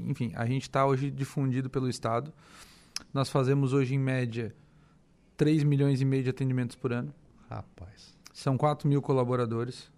enfim, 0.00 0.32
a 0.34 0.46
gente 0.46 0.62
está 0.62 0.86
hoje 0.86 1.10
difundido 1.10 1.68
pelo 1.68 1.88
estado. 1.88 2.32
Nós 3.12 3.28
fazemos 3.30 3.72
hoje 3.72 3.94
em 3.94 3.98
média 3.98 4.54
3 5.36 5.62
milhões 5.62 6.00
e 6.00 6.04
meio 6.04 6.24
de 6.24 6.30
atendimentos 6.30 6.74
por 6.74 6.92
ano. 6.92 7.14
Rapaz. 7.48 8.16
São 8.32 8.56
4 8.56 8.88
mil 8.88 9.00
colaboradores. 9.00 9.90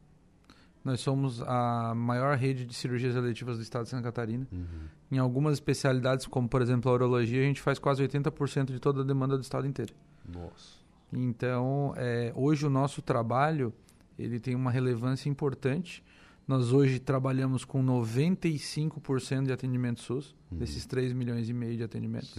Nós 0.85 1.01
somos 1.01 1.42
a 1.42 1.94
maior 1.94 2.37
rede 2.37 2.64
de 2.64 2.75
cirurgias 2.75 3.14
eletivas 3.14 3.59
do 3.59 3.62
estado 3.62 3.85
de 3.85 3.90
Santa 3.90 4.03
Catarina. 4.03 4.46
Uhum. 4.51 4.88
Em 5.12 5.18
algumas 5.18 5.55
especialidades, 5.55 6.27
como 6.27 6.49
por 6.49 6.62
exemplo 6.62 6.90
a 6.90 6.94
urologia, 6.94 7.42
a 7.42 7.44
gente 7.44 7.61
faz 7.61 7.79
quase 7.79 8.03
80% 8.03 8.66
de 8.66 8.81
toda 8.81 9.03
a 9.03 9.05
demanda 9.05 9.37
do 9.37 9.42
estado 9.42 9.66
inteiro. 9.66 9.94
Nossa. 10.27 10.81
Então, 11.12 11.92
é, 11.96 12.33
hoje 12.35 12.66
o 12.66 12.70
nosso 12.70 13.03
trabalho 13.03 13.75
ele 14.23 14.39
tem 14.39 14.55
uma 14.55 14.71
relevância 14.71 15.29
importante. 15.29 16.03
Nós 16.47 16.73
hoje 16.73 16.99
trabalhamos 16.99 17.65
com 17.65 17.85
95% 17.85 19.47
de 19.47 19.53
atendimento 19.53 20.01
SUS, 20.01 20.35
uhum. 20.51 20.59
desses 20.59 20.85
3 20.85 21.13
milhões 21.13 21.49
e 21.49 21.53
meio 21.53 21.77
de 21.77 21.83
atendimentos. 21.83 22.37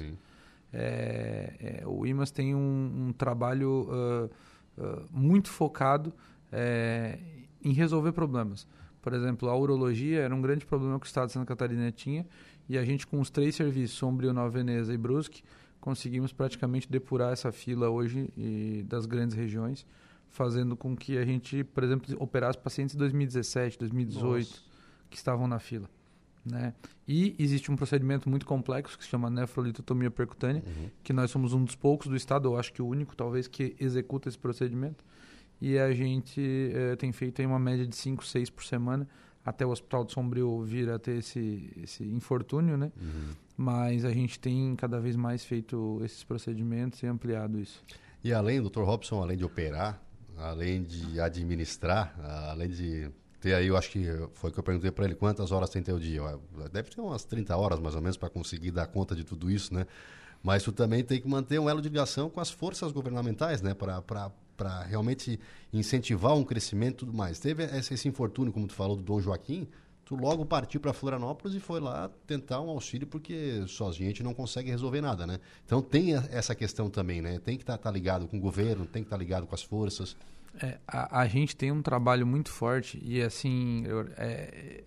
É, 0.73 1.81
é, 1.81 1.87
o 1.87 2.05
IMAS 2.05 2.31
tem 2.31 2.55
um, 2.55 3.07
um 3.07 3.13
trabalho 3.13 3.87
uh, 3.89 4.29
uh, 4.81 5.05
muito 5.11 5.49
focado 5.49 6.13
é, 6.51 7.19
em 7.63 7.73
resolver 7.73 8.11
problemas. 8.13 8.67
Por 9.01 9.13
exemplo, 9.13 9.49
a 9.49 9.55
urologia 9.55 10.21
era 10.21 10.33
um 10.33 10.41
grande 10.41 10.65
problema 10.65 10.99
que 10.99 11.05
o 11.05 11.07
Estado 11.07 11.27
de 11.27 11.33
Santa 11.33 11.45
Catarina 11.45 11.91
tinha 11.91 12.25
e 12.69 12.77
a 12.77 12.85
gente, 12.85 13.05
com 13.05 13.19
os 13.19 13.29
três 13.29 13.55
serviços, 13.55 13.97
Sombrio, 13.97 14.31
Nova 14.31 14.49
Veneza 14.49 14.93
e 14.93 14.97
Brusque, 14.97 15.43
conseguimos 15.79 16.31
praticamente 16.31 16.89
depurar 16.89 17.33
essa 17.33 17.51
fila 17.51 17.89
hoje 17.89 18.29
das 18.85 19.05
grandes 19.07 19.35
regiões 19.35 19.85
fazendo 20.31 20.75
com 20.75 20.95
que 20.95 21.17
a 21.17 21.25
gente, 21.25 21.63
por 21.63 21.83
exemplo, 21.83 22.15
operasse 22.19 22.57
pacientes 22.57 22.93
de 22.93 22.99
2017, 22.99 23.77
2018 23.77 24.49
Nossa. 24.49 24.61
que 25.09 25.17
estavam 25.17 25.47
na 25.47 25.59
fila. 25.59 25.89
Né? 26.43 26.73
E 27.07 27.35
existe 27.37 27.71
um 27.71 27.75
procedimento 27.75 28.27
muito 28.27 28.45
complexo 28.45 28.97
que 28.97 29.03
se 29.03 29.09
chama 29.09 29.29
nefrolitotomia 29.29 30.09
percutânea, 30.09 30.63
uhum. 30.65 30.89
que 31.03 31.13
nós 31.13 31.29
somos 31.29 31.53
um 31.53 31.63
dos 31.63 31.75
poucos 31.75 32.07
do 32.07 32.15
estado, 32.15 32.47
eu 32.47 32.57
acho 32.57 32.73
que 32.73 32.81
o 32.81 32.87
único 32.87 33.15
talvez, 33.15 33.47
que 33.47 33.75
executa 33.79 34.27
esse 34.27 34.37
procedimento. 34.37 35.03
E 35.59 35.77
a 35.77 35.93
gente 35.93 36.41
eh, 36.73 36.95
tem 36.95 37.11
feito 37.11 37.39
aí 37.39 37.45
uma 37.45 37.59
média 37.59 37.85
de 37.85 37.95
5, 37.95 38.25
6 38.25 38.49
por 38.49 38.63
semana, 38.63 39.07
até 39.45 39.63
o 39.63 39.69
Hospital 39.69 40.05
de 40.05 40.13
Sombrio 40.13 40.63
vir 40.63 40.89
a 40.89 40.97
ter 40.97 41.17
esse, 41.17 41.71
esse 41.83 42.03
infortúnio, 42.03 42.77
né? 42.77 42.91
Uhum. 42.99 43.33
Mas 43.57 44.03
a 44.03 44.11
gente 44.11 44.39
tem 44.39 44.75
cada 44.75 44.99
vez 44.99 45.15
mais 45.15 45.45
feito 45.45 46.01
esses 46.03 46.23
procedimentos 46.23 47.03
e 47.03 47.07
ampliado 47.07 47.59
isso. 47.59 47.83
E 48.23 48.33
além, 48.33 48.59
Dr. 48.59 48.81
Robson, 48.81 49.21
além 49.21 49.37
de 49.37 49.45
operar, 49.45 50.01
além 50.41 50.83
de 50.83 51.19
administrar, 51.19 52.13
além 52.49 52.69
de 52.69 53.11
ter 53.39 53.55
aí, 53.55 53.67
eu 53.67 53.75
acho 53.75 53.89
que 53.89 54.05
foi 54.33 54.51
que 54.51 54.59
eu 54.59 54.63
perguntei 54.63 54.91
para 54.91 55.05
ele, 55.05 55.15
quantas 55.15 55.51
horas 55.51 55.69
tem 55.69 55.81
teu 55.81 55.97
dia? 55.97 56.21
Deve 56.71 56.91
ter 56.91 57.01
umas 57.01 57.23
30 57.23 57.57
horas 57.57 57.79
mais 57.79 57.95
ou 57.95 58.01
menos 58.01 58.15
para 58.15 58.29
conseguir 58.29 58.71
dar 58.71 58.85
conta 58.87 59.15
de 59.15 59.23
tudo 59.23 59.49
isso, 59.49 59.73
né? 59.73 59.87
Mas 60.43 60.63
tu 60.63 60.71
também 60.71 61.03
tem 61.03 61.19
que 61.19 61.27
manter 61.27 61.59
um 61.59 61.69
elo 61.69 61.81
de 61.81 61.89
ligação 61.89 62.29
com 62.29 62.39
as 62.39 62.49
forças 62.51 62.91
governamentais, 62.91 63.61
né? 63.61 63.73
Para 63.73 64.83
realmente 64.83 65.39
incentivar 65.73 66.35
um 66.35 66.43
crescimento 66.43 66.93
e 66.93 66.97
tudo 66.99 67.13
mais. 67.13 67.39
Teve 67.39 67.63
esse, 67.63 67.93
esse 67.93 68.07
infortúnio, 68.07 68.53
como 68.53 68.67
tu 68.67 68.73
falou, 68.73 68.95
do 68.95 69.03
Dom 69.03 69.19
Joaquim, 69.19 69.67
tu 70.11 70.17
logo 70.17 70.45
partiu 70.45 70.81
para 70.81 70.91
Florianópolis 70.91 71.55
e 71.55 71.59
foi 71.61 71.79
lá 71.79 72.11
tentar 72.27 72.59
um 72.59 72.69
auxílio 72.69 73.07
porque 73.07 73.63
sozinho 73.65 74.07
a 74.07 74.09
gente 74.09 74.21
não 74.21 74.33
consegue 74.33 74.69
resolver 74.69 74.99
nada, 74.99 75.25
né? 75.25 75.39
Então 75.65 75.81
tem 75.81 76.15
essa 76.15 76.53
questão 76.53 76.89
também, 76.89 77.21
né? 77.21 77.39
Tem 77.39 77.55
que 77.55 77.63
estar 77.63 77.77
tá, 77.77 77.83
tá 77.83 77.91
ligado 77.91 78.27
com 78.27 78.35
o 78.35 78.39
governo, 78.41 78.85
tem 78.85 79.03
que 79.03 79.07
estar 79.07 79.15
tá 79.15 79.23
ligado 79.23 79.47
com 79.47 79.55
as 79.55 79.63
forças. 79.63 80.17
É, 80.61 80.79
a, 80.85 81.21
a, 81.21 81.27
gente 81.27 81.55
tem 81.55 81.71
um 81.71 81.81
trabalho 81.81 82.27
muito 82.27 82.51
forte 82.51 83.01
e 83.01 83.21
assim 83.21 83.85
eu, 83.85 84.05
é, 84.17 84.83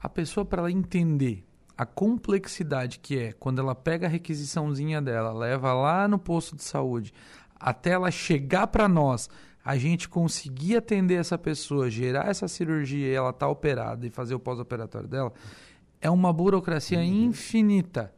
a 0.00 0.08
pessoa 0.08 0.42
para 0.42 0.62
ela 0.62 0.72
entender 0.72 1.44
a 1.76 1.84
complexidade 1.84 2.98
que 2.98 3.18
é 3.18 3.32
quando 3.32 3.60
ela 3.60 3.74
pega 3.74 4.06
a 4.06 4.10
requisiçãozinha 4.10 5.02
dela, 5.02 5.34
leva 5.34 5.74
lá 5.74 6.08
no 6.08 6.18
posto 6.18 6.56
de 6.56 6.64
saúde, 6.64 7.12
até 7.60 7.90
ela 7.90 8.10
chegar 8.10 8.68
para 8.68 8.88
nós, 8.88 9.28
a 9.66 9.76
gente 9.76 10.08
conseguir 10.08 10.76
atender 10.76 11.16
essa 11.16 11.36
pessoa, 11.36 11.90
gerar 11.90 12.28
essa 12.28 12.46
cirurgia 12.46 13.08
e 13.08 13.12
ela 13.12 13.32
tá 13.32 13.48
operada 13.48 14.06
e 14.06 14.10
fazer 14.10 14.32
o 14.32 14.38
pós-operatório 14.38 15.08
dela, 15.08 15.32
é 16.00 16.08
uma 16.08 16.32
burocracia 16.32 17.00
uhum. 17.00 17.24
infinita. 17.24 18.14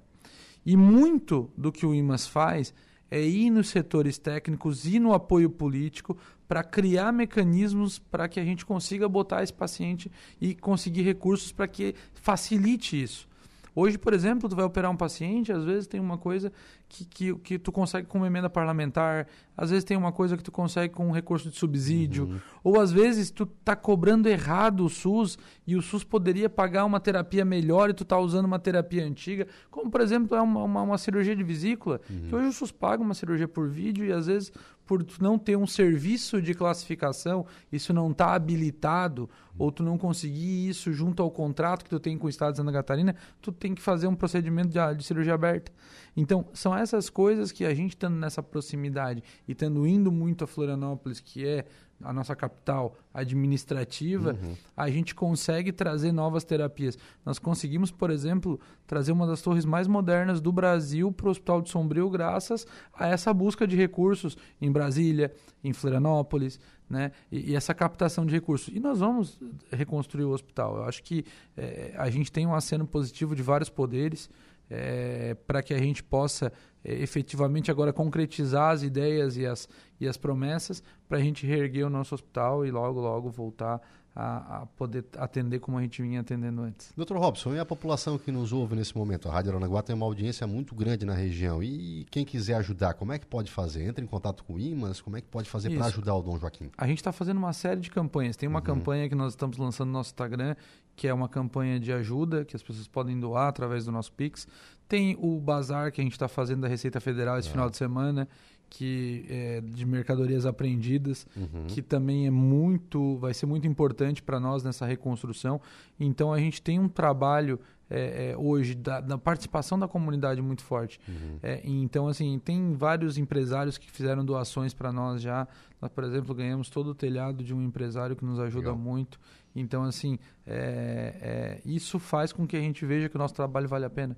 E 0.67 0.77
muito 0.77 1.51
do 1.57 1.73
que 1.73 1.87
o 1.87 1.95
IMAS 1.95 2.27
faz 2.27 2.75
é 3.11 3.23
ir 3.23 3.49
nos 3.49 3.71
setores 3.71 4.19
técnicos 4.19 4.85
e 4.85 4.99
no 4.99 5.15
apoio 5.15 5.49
político 5.49 6.19
para 6.47 6.63
criar 6.63 7.13
mecanismos 7.15 7.99
para 7.99 8.29
que 8.29 8.39
a 8.39 8.45
gente 8.45 8.67
consiga 8.67 9.09
botar 9.09 9.43
esse 9.43 9.55
paciente 9.55 10.13
e 10.39 10.55
conseguir 10.55 11.01
recursos 11.01 11.51
para 11.51 11.67
que 11.67 11.95
facilite 12.13 13.03
isso. 13.03 13.27
Hoje, 13.75 13.97
por 13.97 14.13
exemplo, 14.13 14.51
tu 14.51 14.57
vai 14.57 14.67
operar 14.67 14.91
um 14.91 14.97
paciente, 14.97 15.51
às 15.51 15.65
vezes 15.65 15.87
tem 15.87 15.99
uma 15.99 16.19
coisa 16.19 16.53
que, 16.89 17.05
que, 17.05 17.35
que 17.37 17.59
tu 17.59 17.71
consegue 17.71 18.07
com 18.07 18.19
uma 18.19 18.27
emenda 18.27 18.49
parlamentar, 18.49 19.27
às 19.57 19.71
vezes 19.71 19.85
tem 19.85 19.97
uma 19.97 20.13
coisa 20.13 20.37
que 20.37 20.43
tu 20.43 20.51
consegue 20.51 20.95
com 20.95 21.07
um 21.07 21.11
recurso 21.11 21.51
de 21.51 21.57
subsídio, 21.57 22.25
uhum. 22.25 22.41
ou 22.65 22.81
às 22.81 22.91
vezes 22.91 23.31
tu 23.31 23.45
tá 23.45 23.77
cobrando 23.77 24.29
errado 24.29 24.85
o 24.85 24.89
SUS 24.89 25.39
e 25.67 25.77
o 25.77 25.83
SUS 25.83 26.03
poderia 26.03 26.49
pagar 26.49 26.85
uma 26.85 26.99
terapia 26.99 27.45
melhor 27.45 27.91
e 27.91 27.95
tu 27.95 28.05
tá 28.05 28.19
usando 28.19 28.47
uma 28.47 28.59
terapia 28.59 29.05
antiga, 29.05 29.47
como 29.71 29.91
por 29.91 30.01
exemplo 30.01 30.37
é 30.37 30.41
uma, 30.41 30.65
uma, 30.65 30.83
uma 30.83 30.99
cirurgia 30.99 31.37
de 31.37 31.43
vesícula, 31.43 32.01
uhum. 32.09 32.29
que 32.29 32.35
hoje 32.35 32.49
o 32.49 32.53
SUS 32.53 32.73
paga 32.73 33.03
uma 33.03 33.15
cirurgia 33.15 33.49
por 33.49 33.69
vídeo 33.69 34.05
e 34.05 34.13
às 34.13 34.27
vezes 34.27 34.51
por 34.89 35.05
tu 35.05 35.23
não 35.23 35.39
ter 35.39 35.55
um 35.55 35.67
serviço 35.67 36.41
de 36.41 36.55
classificação, 36.55 37.45
isso 37.71 37.93
não 37.93 38.11
está 38.11 38.33
habilitado, 38.33 39.29
ou 39.59 39.71
tu 39.71 39.83
não 39.83 39.99
conseguir 39.99 40.67
isso 40.67 40.91
junto 40.95 41.23
ao 41.23 41.31
contrato 41.31 41.85
que 41.85 41.91
tu 41.91 42.01
tem 42.01 42.17
com 42.17 42.27
o 42.27 42.31
Estado 42.31 42.53
de 42.53 42.57
Santa 42.57 42.73
Catarina, 42.73 43.15
tu 43.43 43.53
tem 43.53 43.75
que 43.75 43.83
fazer 43.83 44.07
um 44.07 44.15
procedimento 44.15 44.71
de, 44.71 44.95
de 44.95 45.05
cirurgia 45.05 45.35
aberta. 45.35 45.71
Então, 46.17 46.47
são 46.55 46.75
essas 46.81 47.11
coisas 47.11 47.53
que 47.53 47.65
a 47.65 47.75
gente 47.75 47.91
estando 47.91 48.17
nessa 48.17 48.43
proximidade 48.43 49.23
e 49.47 49.53
estando 49.53 49.87
indo 49.87 50.11
muito 50.11 50.45
a 50.45 50.47
Florianópolis, 50.47 51.21
que 51.21 51.47
é 51.47 51.65
a 52.03 52.13
nossa 52.13 52.35
capital 52.37 52.97
administrativa, 53.13 54.37
uhum. 54.41 54.55
a 54.77 54.89
gente 54.89 55.15
consegue 55.15 55.73
trazer 55.73 56.13
novas 56.13 56.45
terapias. 56.45 56.97
Nós 57.25 57.39
conseguimos, 57.39 57.91
por 57.91 58.11
exemplo, 58.11 58.61
trazer 58.87 59.11
uma 59.11 59.27
das 59.27 59.43
torres 59.43 59.65
mais 59.65 59.89
modernas 59.89 60.41
do 60.41 60.53
Brasil 60.53 61.11
para 61.11 61.27
o 61.27 61.31
Hospital 61.31 61.61
de 61.61 61.71
Sombrio, 61.71 62.09
graças 62.09 62.67
a 62.95 63.09
essa 63.09 63.35
busca 63.35 63.67
de 63.67 63.77
recursos 63.77 64.37
em 64.61 64.71
Brasília, 64.71 65.35
em 65.63 65.73
Florianópolis, 65.73 66.61
né? 66.89 67.13
E, 67.31 67.51
e 67.51 67.57
essa 67.57 67.75
captação 67.75 68.25
de 68.25 68.33
recursos. 68.33 68.75
E 68.75 68.79
nós 68.79 69.01
vamos 69.01 69.39
reconstruir 69.71 70.25
o 70.25 70.31
hospital. 70.31 70.77
Eu 70.77 70.85
acho 70.85 71.03
que 71.03 71.25
é, 71.57 71.95
a 71.99 72.09
gente 72.09 72.31
tem 72.31 72.47
um 72.47 72.55
aceno 72.55 72.87
positivo 72.87 73.35
de 73.35 73.43
vários 73.43 73.69
poderes 73.69 74.31
é, 74.71 75.35
para 75.47 75.63
que 75.63 75.73
a 75.73 75.79
gente 75.79 76.03
possa 76.03 76.53
é, 76.85 76.95
efetivamente 76.95 77.71
agora 77.71 77.93
concretizar 77.93 78.71
as 78.71 78.83
ideias 78.83 79.37
e 79.37 79.47
as, 79.47 79.69
e 80.01 80.07
as 80.07 80.17
promessas 80.17 80.83
para 81.09 81.19
a 81.19 81.21
gente 81.21 81.47
reerguer 81.47 81.87
o 81.87 81.91
nosso 81.91 82.15
hospital 82.15 82.65
e 82.65 82.71
logo, 82.71 83.01
logo 83.01 83.31
voltar 83.31 83.81
a, 84.21 84.63
a, 84.63 84.67
poder 84.67 85.05
atender 85.17 85.61
como 85.61 85.79
a 85.79 85.83
gente 85.83 86.03
vinha 86.03 86.21
atendendo 86.21 86.63
antes. 86.63 86.93
Doutor 86.97 87.17
Robson, 87.19 87.55
e 87.55 87.61
a 87.61 87.65
população 87.65 88.19
que 88.19 88.33
nos 88.33 88.53
ouve 88.53 88.75
nesse 88.75 88.99
momento? 88.99 89.29
A 89.29 89.33
Rádio 89.33 89.53
Aranaguá 89.53 89.81
tem 89.81 89.95
uma 89.95 90.07
audiência 90.07 90.45
muito 90.45 90.75
grande 90.75 91.07
na 91.07 91.15
região. 91.15 91.63
E 91.63 92.05
quem 92.11 92.25
quiser 92.25 92.55
ajudar, 92.55 92.95
como 92.95 93.13
é 93.13 93.19
que 93.21 93.27
pode 93.27 93.49
fazer? 93.49 93.85
Entra 93.85 94.03
em 94.03 94.09
contato 94.09 94.43
com 94.43 94.55
o 94.55 94.59
IMAS? 94.59 95.01
Como 95.01 95.17
é 95.17 95.21
que 95.21 95.29
pode 95.29 95.49
fazer 95.49 95.71
para 95.71 95.87
ajudar 95.87 96.17
o 96.17 96.23
Dom 96.23 96.37
Joaquim? 96.37 96.69
A 96.77 96.85
gente 96.89 96.99
está 96.99 97.13
fazendo 97.13 97.37
uma 97.37 97.53
série 97.53 97.81
de 97.81 97.91
campanhas. 97.93 98.37
Tem 98.37 98.49
uma 98.49 98.59
uhum. 98.59 98.65
campanha 98.65 99.09
que 99.09 99.15
nós 99.15 99.35
estamos 99.35 99.57
lançando 99.57 99.87
no 99.87 99.93
nosso 99.93 100.11
Instagram, 100.11 100.57
que 100.97 101.07
é 101.07 101.15
uma 101.15 101.29
campanha 101.29 101.79
de 101.79 101.93
ajuda, 101.93 102.45
que 102.45 102.57
as 102.57 102.63
pessoas 102.63 102.89
podem 102.89 103.21
doar 103.21 103.47
através 103.47 103.85
do 103.85 103.93
nosso 103.93 104.13
Pix. 104.13 104.49
Tem 104.89 105.17
o 105.21 105.39
bazar 105.39 105.93
que 105.93 106.01
a 106.01 106.05
gente 106.05 106.15
está 106.15 106.27
fazendo 106.27 106.63
da 106.63 106.69
Receita 106.69 106.99
Federal 106.99 107.39
esse 107.39 107.49
é. 107.49 107.53
final 107.53 107.71
de 107.71 107.77
semana, 107.77 108.29
que 108.69 109.25
é, 109.29 109.61
de 109.61 109.87
mercadorias 109.87 110.45
apreendidas, 110.45 111.27
uhum. 111.37 111.65
que 111.67 111.81
também 111.81 112.27
é 112.27 112.31
muito, 112.31 113.17
vai 113.19 113.33
ser 113.33 113.47
muito 113.47 113.67
importante 113.67 114.23
para 114.23 114.39
nós 114.39 114.63
nessa 114.63 114.87
reconstrução. 114.87 115.61
Então 115.99 116.33
a 116.33 116.39
gente 116.39 116.61
tem 116.61 116.79
um 116.79 116.89
trabalho 116.89 117.59
é, 117.91 118.33
é, 118.33 118.37
hoje 118.37 118.75
da, 118.75 119.01
da, 119.01 119.17
participação 119.17 119.79
da 119.79 119.89
comunidade 119.89 120.43
muito 120.43 120.63
forte. 120.63 121.01
Uhum. 121.09 121.39
É, 121.43 121.61
então 121.65 122.07
assim 122.07 122.39
tem 122.39 122.75
vários 122.75 123.17
empresários 123.17 123.79
que 123.79 123.91
fizeram 123.91 124.25
doações 124.25 124.75
para 124.75 124.93
nós 124.93 125.23
já. 125.23 125.49
Nós, 125.81 125.91
por 125.91 126.05
exemplo, 126.05 126.35
ganhamos 126.35 126.69
todo 126.69 126.89
o 126.89 126.95
telhado 126.95 127.43
de 127.43 127.55
um 127.55 127.63
empresário 127.63 128.15
que 128.15 128.25
nos 128.25 128.39
ajuda 128.39 128.71
Legal. 128.71 128.79
muito. 128.79 129.19
Então 129.57 129.83
assim 129.83 130.19
é, 130.47 131.15
é, 131.21 131.61
isso 131.65 131.99
faz 131.99 132.33
com 132.33 132.47
que 132.47 132.57
a 132.57 132.61
gente 132.61 132.85
veja 132.85 133.09
que 133.09 133.17
o 133.17 133.19
nosso 133.19 133.35
trabalho 133.35 133.67
vale 133.67 133.87
a 133.87 133.91
pena 133.91 134.17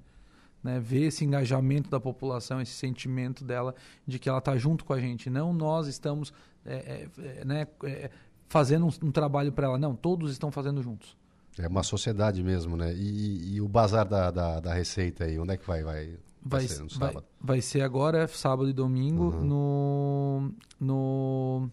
né, 0.62 0.78
ver 0.80 1.06
esse 1.06 1.24
engajamento 1.24 1.90
da 1.90 1.98
população, 1.98 2.60
esse 2.60 2.72
sentimento 2.72 3.44
dela 3.44 3.74
de 4.06 4.18
que 4.18 4.28
ela 4.28 4.38
está 4.38 4.56
junto 4.56 4.84
com 4.84 4.92
a 4.92 5.00
gente. 5.00 5.30
Não 5.30 5.52
nós 5.52 5.86
estamos 5.86 6.32
é, 6.64 6.74
é, 6.74 7.08
é 7.40 7.44
né, 7.44 7.66
é, 7.84 8.10
fazendo 8.48 8.86
um, 8.86 8.90
um 9.06 9.12
trabalho 9.12 9.52
para 9.52 9.66
ela, 9.66 9.78
não, 9.78 9.94
todos 9.94 10.32
estão 10.32 10.50
fazendo 10.50 10.82
juntos. 10.82 11.16
É 11.58 11.68
uma 11.68 11.82
sociedade 11.82 12.42
mesmo, 12.42 12.76
né? 12.76 12.94
E, 12.94 13.54
e 13.54 13.60
o 13.60 13.68
bazar 13.68 14.06
da, 14.06 14.30
da, 14.30 14.60
da, 14.60 14.74
receita 14.74 15.24
aí, 15.24 15.38
onde 15.38 15.52
é 15.52 15.56
que 15.56 15.66
vai? 15.66 15.82
Vai, 15.82 16.16
vai, 16.42 16.66
ser, 16.66 16.82
no 16.82 16.90
sábado? 16.90 17.12
Vai, 17.14 17.22
vai 17.40 17.60
ser 17.60 17.82
agora, 17.82 18.26
sábado 18.28 18.68
e 18.68 18.72
domingo, 18.72 19.30
uhum. 19.30 19.44
no, 19.44 20.52
no 20.80 21.70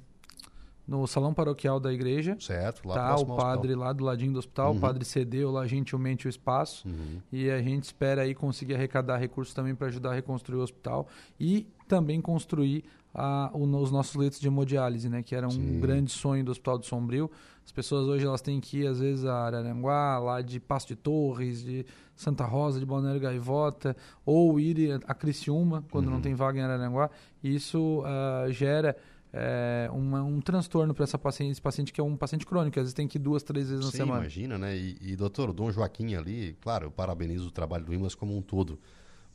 no 0.87 1.05
salão 1.05 1.33
paroquial 1.33 1.79
da 1.79 1.91
igreja. 1.91 2.37
Certo, 2.39 2.87
lá 2.87 2.95
tá 2.95 3.15
o 3.15 3.25
padre 3.35 3.75
lá 3.75 3.91
do 3.91 4.05
ladinho 4.05 4.31
do 4.31 4.39
hospital, 4.39 4.71
uhum. 4.71 4.77
o 4.77 4.79
padre 4.79 5.03
cedeu 5.03 5.51
lá 5.51 5.67
gentilmente 5.67 6.27
o 6.27 6.29
espaço 6.29 6.87
uhum. 6.87 7.21
e 7.31 7.49
a 7.49 7.61
gente 7.61 7.83
espera 7.83 8.21
aí 8.21 8.33
conseguir 8.33 8.75
arrecadar 8.75 9.17
recursos 9.17 9.53
também 9.53 9.75
para 9.75 9.87
ajudar 9.87 10.11
a 10.11 10.13
reconstruir 10.13 10.59
o 10.59 10.63
hospital 10.63 11.07
e 11.39 11.67
também 11.87 12.21
construir 12.21 12.85
a, 13.13 13.49
o, 13.53 13.63
os 13.81 13.91
nossos 13.91 14.15
leitos 14.15 14.39
de 14.39 14.47
hemodiálise, 14.47 15.09
né, 15.09 15.23
que 15.23 15.35
era 15.35 15.47
um 15.47 15.51
Sim. 15.51 15.79
grande 15.79 16.11
sonho 16.11 16.43
do 16.43 16.51
Hospital 16.51 16.77
do 16.77 16.85
Sombrio. 16.85 17.29
As 17.65 17.71
pessoas 17.71 18.07
hoje 18.07 18.25
elas 18.25 18.41
têm 18.41 18.61
que 18.61 18.79
ir 18.79 18.87
às 18.87 18.99
vezes 18.99 19.25
a 19.25 19.39
Araranguá, 19.39 20.19
lá 20.19 20.41
de 20.41 20.59
Passo 20.59 20.87
de 20.87 20.95
Torres, 20.95 21.63
de 21.63 21.85
Santa 22.15 22.45
Rosa, 22.45 22.79
de 22.79 22.85
Balneário 22.85 23.19
Gaivota, 23.19 23.95
ou 24.25 24.57
ir 24.59 25.01
a 25.05 25.13
Criciúma 25.13 25.83
quando 25.91 26.05
uhum. 26.05 26.13
não 26.13 26.21
tem 26.21 26.33
vaga 26.33 26.59
em 26.59 26.63
Araranguá. 26.63 27.09
E 27.43 27.53
isso 27.55 28.01
uh, 28.01 28.51
gera 28.51 28.95
é, 29.33 29.89
uma, 29.91 30.23
um 30.23 30.39
transtorno 30.39 30.93
para 30.93 31.03
essa 31.03 31.17
paciente, 31.17 31.51
esse 31.51 31.61
paciente 31.61 31.91
que 31.91 31.99
é 31.99 32.03
um 32.03 32.15
paciente 32.15 32.45
crônico, 32.45 32.79
às 32.79 32.83
vezes 32.83 32.93
tem 32.93 33.07
que 33.07 33.17
ir 33.17 33.21
duas, 33.21 33.43
três 33.43 33.69
vezes 33.69 33.85
na 33.85 33.91
Sim, 33.91 33.97
semana. 33.97 34.21
imagina, 34.21 34.57
né? 34.57 34.75
E, 34.75 34.97
e 35.01 35.15
doutor, 35.15 35.49
o 35.49 35.53
Dom 35.53 35.71
Joaquim 35.71 36.15
ali, 36.15 36.57
claro, 36.61 36.85
eu 36.87 36.91
parabenizo 36.91 37.47
o 37.47 37.51
trabalho 37.51 37.85
do 37.85 37.93
IMAS 37.93 38.15
como 38.15 38.35
um 38.37 38.41
todo, 38.41 38.79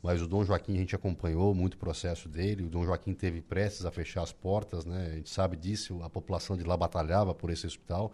mas 0.01 0.21
o 0.21 0.27
Dom 0.27 0.43
Joaquim 0.43 0.75
a 0.75 0.79
gente 0.79 0.95
acompanhou 0.95 1.53
muito 1.53 1.75
o 1.75 1.77
processo 1.77 2.27
dele, 2.27 2.63
o 2.63 2.69
Dom 2.69 2.83
Joaquim 2.83 3.13
teve 3.13 3.41
prestes 3.41 3.85
a 3.85 3.91
fechar 3.91 4.23
as 4.23 4.31
portas, 4.31 4.85
né? 4.85 5.11
A 5.11 5.15
gente 5.15 5.29
sabe 5.29 5.55
disso, 5.55 6.01
a 6.03 6.09
população 6.09 6.57
de 6.57 6.63
lá 6.63 6.75
batalhava 6.75 7.33
por 7.33 7.49
esse 7.49 7.65
hospital. 7.65 8.11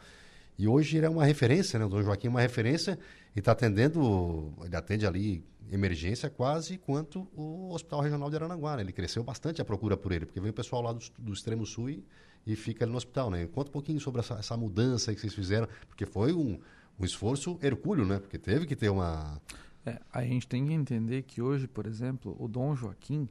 E 0.59 0.67
hoje 0.67 0.97
ele 0.97 1.05
é 1.05 1.09
uma 1.09 1.23
referência, 1.23 1.79
né? 1.79 1.85
O 1.85 1.89
Dom 1.89 2.03
Joaquim 2.03 2.27
é 2.27 2.29
uma 2.29 2.41
referência 2.41 2.99
e 3.33 3.39
está 3.39 3.53
atendendo, 3.53 4.53
ele 4.61 4.75
atende 4.75 5.07
ali 5.07 5.41
emergência 5.71 6.29
quase 6.29 6.77
quanto 6.77 7.25
o 7.33 7.73
Hospital 7.73 8.01
Regional 8.01 8.29
de 8.29 8.35
Aranaguá. 8.35 8.75
Né? 8.75 8.83
Ele 8.83 8.91
cresceu 8.91 9.23
bastante 9.23 9.61
a 9.61 9.65
procura 9.65 9.95
por 9.95 10.11
ele, 10.11 10.25
porque 10.25 10.41
veio 10.41 10.51
o 10.51 10.53
pessoal 10.53 10.81
lá 10.81 10.91
do, 10.91 10.99
do 11.17 11.31
extremo 11.31 11.65
sul 11.65 11.89
e, 11.89 12.03
e, 12.45 12.57
fica 12.57 12.83
ali 12.83 12.91
no 12.91 12.97
hospital. 12.97 13.31
Né? 13.31 13.47
Conta 13.47 13.69
um 13.69 13.71
pouquinho 13.71 14.01
sobre 14.01 14.19
essa, 14.19 14.33
essa 14.33 14.57
mudança 14.57 15.15
que 15.15 15.21
vocês 15.21 15.33
fizeram, 15.33 15.65
porque 15.87 16.05
foi 16.05 16.33
um, 16.33 16.59
um 16.99 17.05
esforço 17.05 17.57
hercúleo, 17.63 18.05
né? 18.05 18.19
Porque 18.19 18.37
teve 18.37 18.65
que 18.65 18.75
ter 18.75 18.89
uma... 18.89 19.41
É, 19.85 19.97
a 20.11 20.23
gente 20.23 20.45
tem 20.45 20.65
que 20.65 20.73
entender 20.73 21.21
que 21.21 21.41
hoje, 21.41 21.69
por 21.69 21.85
exemplo, 21.85 22.35
o 22.37 22.49
Dom 22.49 22.75
Joaquim 22.75 23.29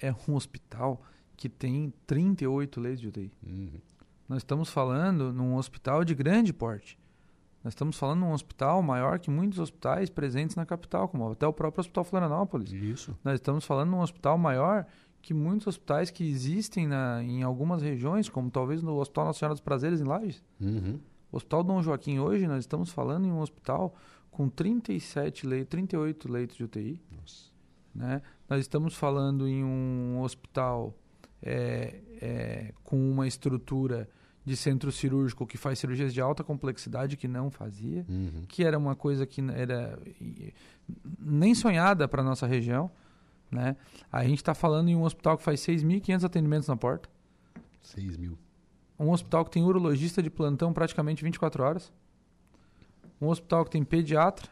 é 0.00 0.12
um 0.26 0.34
hospital 0.34 1.00
que 1.36 1.48
tem 1.48 1.92
38 2.04 2.80
leitos 2.80 3.00
de 3.00 3.06
UTI. 3.06 3.32
Uhum. 3.46 3.70
Nós 4.28 4.38
estamos 4.38 4.68
falando 4.68 5.32
num 5.32 5.56
hospital 5.56 6.04
de 6.04 6.14
grande 6.14 6.52
porte. 6.52 6.98
Nós 7.64 7.72
estamos 7.72 7.96
falando 7.96 8.20
de 8.20 8.26
um 8.26 8.32
hospital 8.32 8.82
maior 8.82 9.18
que 9.18 9.30
muitos 9.30 9.58
hospitais 9.58 10.10
presentes 10.10 10.54
na 10.54 10.64
capital, 10.64 11.08
como 11.08 11.30
até 11.30 11.46
o 11.46 11.52
próprio 11.52 11.80
Hospital 11.80 12.04
Florianópolis. 12.04 12.72
Isso. 12.72 13.16
Nós 13.24 13.34
estamos 13.34 13.64
falando 13.64 13.90
de 13.90 13.96
um 13.96 14.00
hospital 14.00 14.38
maior 14.38 14.86
que 15.20 15.34
muitos 15.34 15.66
hospitais 15.66 16.10
que 16.10 16.28
existem 16.28 16.86
na, 16.86 17.22
em 17.22 17.42
algumas 17.42 17.82
regiões, 17.82 18.28
como 18.28 18.50
talvez 18.50 18.82
no 18.82 18.98
Hospital 18.98 19.26
Nossa 19.26 19.38
Senhora 19.38 19.54
dos 19.54 19.60
Prazeres, 19.60 20.00
em 20.00 20.04
Lages. 20.04 20.42
Uhum. 20.60 21.00
O 21.32 21.36
Hospital 21.36 21.64
Dom 21.64 21.82
Joaquim, 21.82 22.18
hoje, 22.18 22.46
nós 22.46 22.60
estamos 22.60 22.90
falando 22.90 23.26
em 23.26 23.32
um 23.32 23.40
hospital 23.40 23.94
com 24.30 24.48
37 24.48 25.46
leitos, 25.46 25.70
38 25.70 26.30
leitos 26.30 26.56
de 26.56 26.64
UTI. 26.64 27.02
Nossa. 27.10 27.50
Né? 27.94 28.22
Nós 28.48 28.60
estamos 28.60 28.94
falando 28.94 29.48
em 29.48 29.64
um 29.64 30.20
hospital 30.22 30.94
é, 31.42 32.00
é, 32.20 32.74
com 32.84 33.10
uma 33.10 33.26
estrutura 33.26 34.08
de 34.48 34.56
centro 34.56 34.90
cirúrgico 34.90 35.46
que 35.46 35.58
faz 35.58 35.78
cirurgias 35.78 36.12
de 36.12 36.20
alta 36.20 36.42
complexidade 36.42 37.16
que 37.16 37.28
não 37.28 37.50
fazia, 37.50 38.04
uhum. 38.08 38.44
que 38.48 38.64
era 38.64 38.78
uma 38.78 38.96
coisa 38.96 39.26
que 39.26 39.42
era 39.54 39.98
nem 41.18 41.54
sonhada 41.54 42.08
para 42.08 42.22
nossa 42.22 42.46
região, 42.46 42.90
né? 43.50 43.76
A 44.10 44.24
gente 44.24 44.38
está 44.38 44.54
falando 44.54 44.88
em 44.88 44.96
um 44.96 45.02
hospital 45.02 45.36
que 45.36 45.44
faz 45.44 45.60
6.500 45.60 46.24
atendimentos 46.24 46.68
na 46.68 46.76
porta. 46.76 47.08
6 47.82 48.16
mil. 48.16 48.38
Um 48.98 49.10
hospital 49.10 49.44
que 49.44 49.50
tem 49.50 49.62
urologista 49.62 50.22
de 50.22 50.30
plantão 50.30 50.72
praticamente 50.72 51.22
24 51.22 51.62
horas. 51.62 51.92
Um 53.20 53.28
hospital 53.28 53.64
que 53.64 53.70
tem 53.70 53.84
pediatra. 53.84 54.50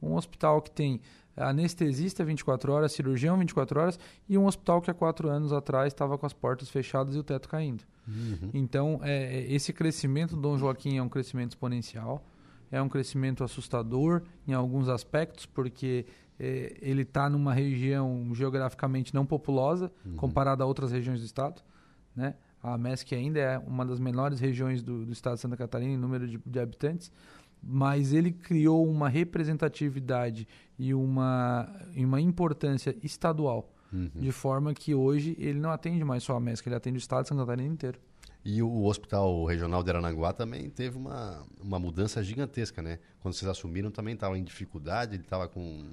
Um 0.00 0.14
hospital 0.14 0.60
que 0.60 0.70
tem 0.70 1.00
anestesista 1.36 2.24
24 2.24 2.72
horas, 2.72 2.92
cirurgião 2.92 3.36
24 3.38 3.80
horas 3.80 3.98
e 4.28 4.38
um 4.38 4.46
hospital 4.46 4.80
que 4.80 4.90
há 4.90 4.94
quatro 4.94 5.28
anos 5.28 5.52
atrás 5.52 5.92
estava 5.92 6.16
com 6.16 6.26
as 6.26 6.32
portas 6.32 6.68
fechadas 6.68 7.14
e 7.14 7.18
o 7.18 7.22
teto 7.22 7.48
caindo. 7.48 7.84
Uhum. 8.08 8.50
Então, 8.54 9.00
é, 9.02 9.38
é, 9.38 9.52
esse 9.52 9.72
crescimento 9.72 10.34
do 10.34 10.42
Dom 10.42 10.56
Joaquim 10.56 10.96
é 10.96 11.02
um 11.02 11.08
crescimento 11.08 11.50
exponencial, 11.50 12.24
é 12.70 12.80
um 12.80 12.88
crescimento 12.88 13.44
assustador 13.44 14.22
em 14.46 14.52
alguns 14.52 14.88
aspectos, 14.88 15.46
porque 15.46 16.06
é, 16.38 16.76
ele 16.80 17.02
está 17.02 17.28
numa 17.28 17.52
região 17.52 18.30
geograficamente 18.34 19.14
não 19.14 19.26
populosa, 19.26 19.92
uhum. 20.04 20.16
comparada 20.16 20.64
a 20.64 20.66
outras 20.66 20.92
regiões 20.92 21.20
do 21.20 21.26
estado. 21.26 21.62
Né? 22.14 22.34
A 22.62 22.76
MESC 22.76 23.14
ainda 23.14 23.38
é 23.38 23.58
uma 23.58 23.84
das 23.84 24.00
menores 24.00 24.40
regiões 24.40 24.82
do, 24.82 25.04
do 25.04 25.12
estado 25.12 25.34
de 25.34 25.40
Santa 25.40 25.56
Catarina 25.56 25.92
em 25.92 25.96
número 25.96 26.26
de, 26.26 26.38
de 26.44 26.58
habitantes, 26.58 27.12
mas 27.62 28.12
ele 28.12 28.30
criou 28.30 28.88
uma 28.88 29.08
representatividade 29.08 30.46
e 30.78 30.94
uma, 30.94 31.68
uma 31.96 32.20
importância 32.20 32.96
estadual 33.02 33.72
Uhum. 33.92 34.10
De 34.14 34.32
forma 34.32 34.74
que 34.74 34.94
hoje 34.94 35.36
ele 35.38 35.58
não 35.58 35.70
atende 35.70 36.04
mais 36.04 36.22
só 36.22 36.36
a 36.36 36.40
MESC, 36.40 36.68
ele 36.68 36.76
atende 36.76 36.96
o 36.96 36.98
estado 36.98 37.22
de 37.22 37.28
Santa 37.28 37.42
Catarina 37.42 37.72
inteiro. 37.72 37.98
E 38.44 38.62
o 38.62 38.84
Hospital 38.84 39.44
Regional 39.44 39.82
de 39.82 39.90
Aranaguá 39.90 40.32
também 40.32 40.70
teve 40.70 40.96
uma, 40.96 41.44
uma 41.60 41.78
mudança 41.78 42.22
gigantesca, 42.22 42.80
né? 42.80 43.00
Quando 43.20 43.34
vocês 43.34 43.50
assumiram 43.50 43.90
também 43.90 44.14
estava 44.14 44.38
em 44.38 44.44
dificuldade, 44.44 45.16
ele 45.16 45.24
estava 45.24 45.48
com 45.48 45.84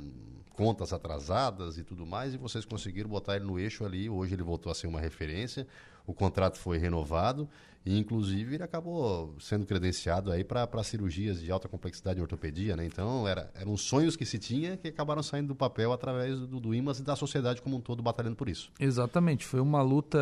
contas 0.52 0.94
atrasadas 0.94 1.80
e 1.80 1.84
tudo 1.84 2.06
mais, 2.06 2.36
e 2.36 2.38
vocês 2.38 2.64
conseguiram 2.64 3.10
botar 3.10 3.38
ele 3.38 3.46
no 3.46 3.58
eixo 3.58 3.84
ali. 3.84 4.08
Hoje 4.08 4.36
ele 4.36 4.44
voltou 4.44 4.72
a 4.72 4.76
ser 4.76 4.86
uma 4.86 5.00
referência, 5.00 5.66
o 6.06 6.14
contrato 6.14 6.58
foi 6.58 6.78
renovado 6.78 7.48
e, 7.86 7.98
inclusive, 7.98 8.56
ele 8.56 8.64
acabou 8.64 9.36
sendo 9.40 9.66
credenciado 9.66 10.32
aí 10.32 10.44
para 10.44 10.84
cirurgias 10.84 11.42
de 11.42 11.52
alta 11.52 11.68
complexidade 11.68 12.18
em 12.18 12.22
ortopedia, 12.22 12.78
né? 12.78 12.86
Então, 12.86 13.28
era, 13.28 13.52
eram 13.54 13.76
sonhos 13.76 14.16
que 14.16 14.26
se 14.26 14.40
tinha 14.40 14.78
que 14.78 14.88
acabaram 14.88 15.22
saindo 15.22 15.50
do 15.50 15.56
papel 15.56 15.92
através 15.92 16.40
do, 16.40 16.62
do 16.62 16.74
IMAS 16.74 17.00
e 17.00 17.04
da 17.04 17.16
sociedade 17.16 17.62
como 17.62 17.76
um 17.76 17.82
todo 17.82 18.02
batalhando 18.02 18.38
por 18.38 18.48
isso. 18.48 18.72
Exatamente. 18.80 19.46
Foi 19.46 19.60
uma 19.60 19.82
luta 19.82 20.18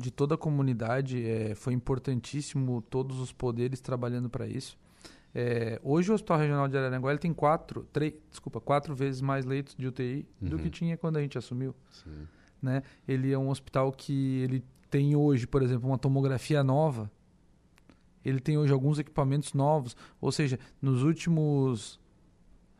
de 0.00 0.10
toda 0.10 0.34
a 0.34 0.38
comunidade. 0.38 1.24
É, 1.24 1.54
foi 1.54 1.72
importantíssimo 1.72 2.82
todos 2.90 3.20
os 3.20 3.30
poderes 3.30 3.80
trabalhando 3.80 4.28
para 4.28 4.48
isso. 4.48 4.76
É, 5.32 5.80
hoje 5.84 6.10
o 6.10 6.14
Hospital 6.14 6.38
Regional 6.38 6.68
de 6.68 6.76
Araranguá 6.76 7.16
tem 7.16 7.32
quatro, 7.32 7.86
três, 7.92 8.14
desculpa, 8.30 8.60
quatro 8.60 8.94
vezes 8.94 9.20
mais 9.20 9.44
leitos 9.44 9.74
de 9.76 9.86
UTI 9.86 10.26
uhum. 10.40 10.48
do 10.48 10.58
que 10.58 10.70
tinha 10.70 10.96
quando 10.96 11.16
a 11.16 11.20
gente 11.20 11.38
assumiu. 11.38 11.74
Sim. 11.90 12.26
Né? 12.60 12.82
Ele 13.06 13.32
é 13.32 13.38
um 13.38 13.50
hospital 13.50 13.92
que 13.92 14.40
ele 14.42 14.64
tem 14.94 15.16
hoje, 15.16 15.44
por 15.44 15.60
exemplo, 15.60 15.88
uma 15.88 15.98
tomografia 15.98 16.62
nova. 16.62 17.10
Ele 18.24 18.38
tem 18.38 18.56
hoje 18.56 18.72
alguns 18.72 18.96
equipamentos 18.96 19.52
novos. 19.52 19.96
Ou 20.20 20.30
seja, 20.30 20.56
nos 20.80 21.02
últimos, 21.02 21.98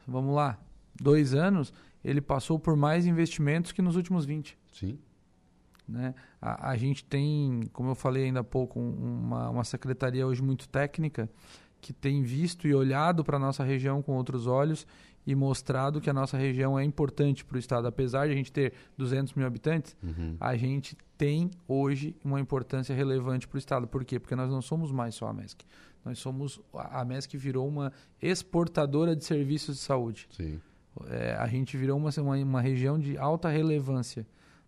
vamos 0.06 0.32
lá, 0.32 0.56
dois 0.94 1.34
anos, 1.34 1.74
ele 2.04 2.20
passou 2.20 2.56
por 2.56 2.76
mais 2.76 3.04
investimentos 3.04 3.72
que 3.72 3.82
nos 3.82 3.96
últimos 3.96 4.24
20. 4.24 4.56
Sim. 4.72 4.96
Né? 5.88 6.14
A, 6.40 6.70
a 6.70 6.76
gente 6.76 7.04
tem, 7.04 7.62
como 7.72 7.90
eu 7.90 7.94
falei 7.96 8.26
ainda 8.26 8.40
há 8.40 8.44
pouco, 8.44 8.78
uma, 8.78 9.50
uma 9.50 9.64
secretaria 9.64 10.24
hoje 10.24 10.40
muito 10.40 10.68
técnica 10.68 11.28
que 11.80 11.92
tem 11.92 12.22
visto 12.22 12.68
e 12.68 12.74
olhado 12.76 13.24
para 13.24 13.38
a 13.38 13.40
nossa 13.40 13.64
região 13.64 14.00
com 14.02 14.12
outros 14.12 14.46
olhos 14.46 14.86
e 15.26 15.34
mostrado 15.34 16.00
que 16.00 16.08
a 16.08 16.12
nossa 16.12 16.38
região 16.38 16.78
é 16.78 16.84
importante 16.84 17.44
para 17.44 17.56
o 17.56 17.58
Estado. 17.58 17.88
Apesar 17.88 18.26
de 18.26 18.34
a 18.34 18.36
gente 18.36 18.52
ter 18.52 18.72
200 18.96 19.34
mil 19.34 19.44
habitantes, 19.44 19.96
uhum. 20.00 20.36
a 20.38 20.56
gente 20.56 20.96
tem 21.16 21.50
hoje 21.66 22.16
uma 22.24 22.40
importância 22.40 22.94
relevante 22.94 23.46
para 23.46 23.56
o 23.56 23.58
Estado. 23.58 23.86
Por 23.86 24.04
quê? 24.04 24.18
Porque 24.18 24.34
nós 24.34 24.50
não 24.50 24.62
somos 24.62 24.90
mais 24.90 25.14
só 25.14 25.28
a 25.28 25.32
MESC. 25.32 25.64
Nós 26.04 26.18
somos. 26.18 26.60
A 26.72 27.04
MESC 27.04 27.36
virou 27.36 27.66
uma 27.66 27.92
exportadora 28.20 29.14
de 29.16 29.24
serviços 29.24 29.76
de 29.76 29.82
saúde. 29.82 30.28
Sim. 30.30 30.60
É, 31.08 31.34
a 31.34 31.46
gente 31.46 31.76
virou 31.76 31.96
uma, 31.96 32.10
uma, 32.18 32.36
uma 32.36 32.60
região 32.60 32.98
de 32.98 33.16
alta 33.18 33.48
relevância 33.48 34.26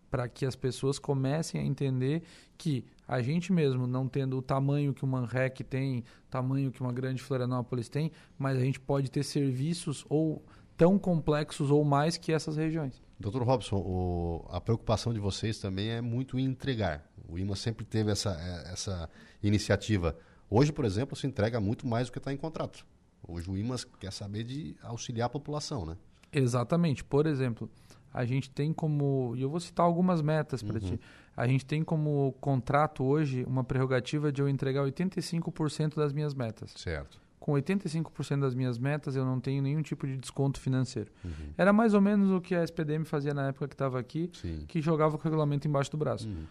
para 0.09 0.27
que 0.27 0.45
as 0.45 0.55
pessoas 0.55 0.97
comecem 0.97 1.59
a 1.59 1.63
entender 1.63 2.23
que 2.57 2.85
a 3.07 3.21
gente 3.21 3.53
mesmo, 3.53 3.87
não 3.87 4.07
tendo 4.07 4.37
o 4.37 4.41
tamanho 4.41 4.93
que 4.93 5.03
uma 5.03 5.25
REC 5.25 5.59
tem, 5.63 6.03
tamanho 6.29 6.71
que 6.71 6.81
uma 6.81 6.91
grande 6.91 7.21
Florianópolis 7.21 7.87
tem, 7.87 8.11
mas 8.37 8.57
a 8.57 8.61
gente 8.61 8.79
pode 8.79 9.09
ter 9.09 9.23
serviços 9.23 10.05
ou 10.09 10.43
tão 10.75 10.99
complexos 10.99 11.71
ou 11.71 11.83
mais 11.83 12.17
que 12.17 12.31
essas 12.31 12.57
regiões. 12.57 13.01
Doutor 13.19 13.43
Robson, 13.43 13.77
o, 13.77 14.45
a 14.49 14.61
preocupação 14.61 15.13
de 15.13 15.19
vocês 15.19 15.59
também 15.59 15.89
é 15.89 16.01
muito 16.01 16.37
em 16.37 16.45
entregar. 16.45 17.03
O 17.27 17.37
IMA 17.37 17.55
sempre 17.55 17.83
teve 17.83 18.11
essa, 18.11 18.31
é, 18.39 18.73
essa 18.73 19.09
iniciativa. 19.41 20.15
Hoje, 20.49 20.71
por 20.71 20.85
exemplo, 20.85 21.15
se 21.15 21.25
entrega 21.25 21.59
muito 21.59 21.87
mais 21.87 22.07
do 22.07 22.11
que 22.11 22.19
está 22.19 22.31
em 22.31 22.37
contrato. 22.37 22.85
Hoje 23.27 23.49
o 23.49 23.57
IMAS 23.57 23.83
quer 23.83 24.13
saber 24.13 24.43
de 24.43 24.75
auxiliar 24.81 25.25
a 25.25 25.29
população, 25.29 25.85
né? 25.85 25.97
Exatamente. 26.31 27.03
Por 27.03 27.25
exemplo, 27.25 27.69
a 28.13 28.23
gente 28.23 28.49
tem 28.49 28.71
como. 28.71 29.33
E 29.35 29.41
eu 29.41 29.49
vou 29.49 29.59
citar 29.59 29.85
algumas 29.85 30.21
metas 30.21 30.61
para 30.63 30.75
uhum. 30.75 30.79
ti. 30.79 30.99
A 31.35 31.47
gente 31.47 31.65
tem 31.65 31.83
como 31.83 32.33
contrato 32.39 33.03
hoje 33.03 33.43
uma 33.45 33.63
prerrogativa 33.63 34.31
de 34.31 34.41
eu 34.41 34.47
entregar 34.47 34.83
85% 34.83 35.95
das 35.95 36.13
minhas 36.13 36.33
metas. 36.33 36.73
Certo. 36.75 37.19
Com 37.47 37.53
85% 37.53 38.41
das 38.41 38.53
minhas 38.53 38.77
metas, 38.77 39.15
eu 39.15 39.23
não 39.23 39.39
tenho 39.39 39.63
nenhum 39.63 39.81
tipo 39.81 40.05
de 40.05 40.17
desconto 40.17 40.59
financeiro. 40.59 41.09
Uhum. 41.23 41.53
Era 41.57 41.71
mais 41.71 41.93
ou 41.93 42.01
menos 42.01 42.29
o 42.29 42.41
que 42.41 42.53
a 42.53 42.61
SPDM 42.61 43.05
fazia 43.05 43.33
na 43.33 43.47
época 43.47 43.69
que 43.69 43.73
estava 43.73 43.97
aqui, 43.97 44.29
Sim. 44.33 44.65
que 44.67 44.81
jogava 44.81 45.15
o 45.15 45.17
regulamento 45.17 45.65
embaixo 45.65 45.89
do 45.89 45.95
braço. 45.95 46.27
Uhum. 46.27 46.43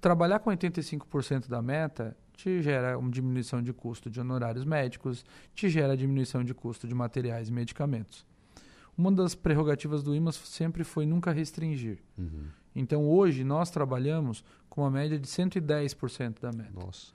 Trabalhar 0.00 0.40
com 0.40 0.50
85% 0.50 1.48
da 1.48 1.62
meta 1.62 2.16
te 2.34 2.60
gera 2.60 2.98
uma 2.98 3.08
diminuição 3.08 3.62
de 3.62 3.72
custo 3.72 4.10
de 4.10 4.18
honorários 4.18 4.64
médicos, 4.64 5.24
te 5.54 5.68
gera 5.68 5.96
diminuição 5.96 6.42
de 6.42 6.52
custo 6.52 6.88
de 6.88 6.94
materiais 6.96 7.48
e 7.48 7.52
medicamentos. 7.52 8.26
Uma 8.98 9.12
das 9.12 9.36
prerrogativas 9.36 10.02
do 10.02 10.12
IMAS 10.12 10.34
sempre 10.34 10.82
foi 10.82 11.06
nunca 11.06 11.30
restringir. 11.30 12.00
Uhum. 12.18 12.46
Então, 12.74 13.08
hoje, 13.08 13.44
nós 13.44 13.70
trabalhamos 13.70 14.42
com 14.68 14.80
uma 14.80 14.90
média 14.90 15.16
de 15.20 15.28
110% 15.28 16.40
da 16.40 16.50
meta. 16.50 16.72
Nossa. 16.74 17.12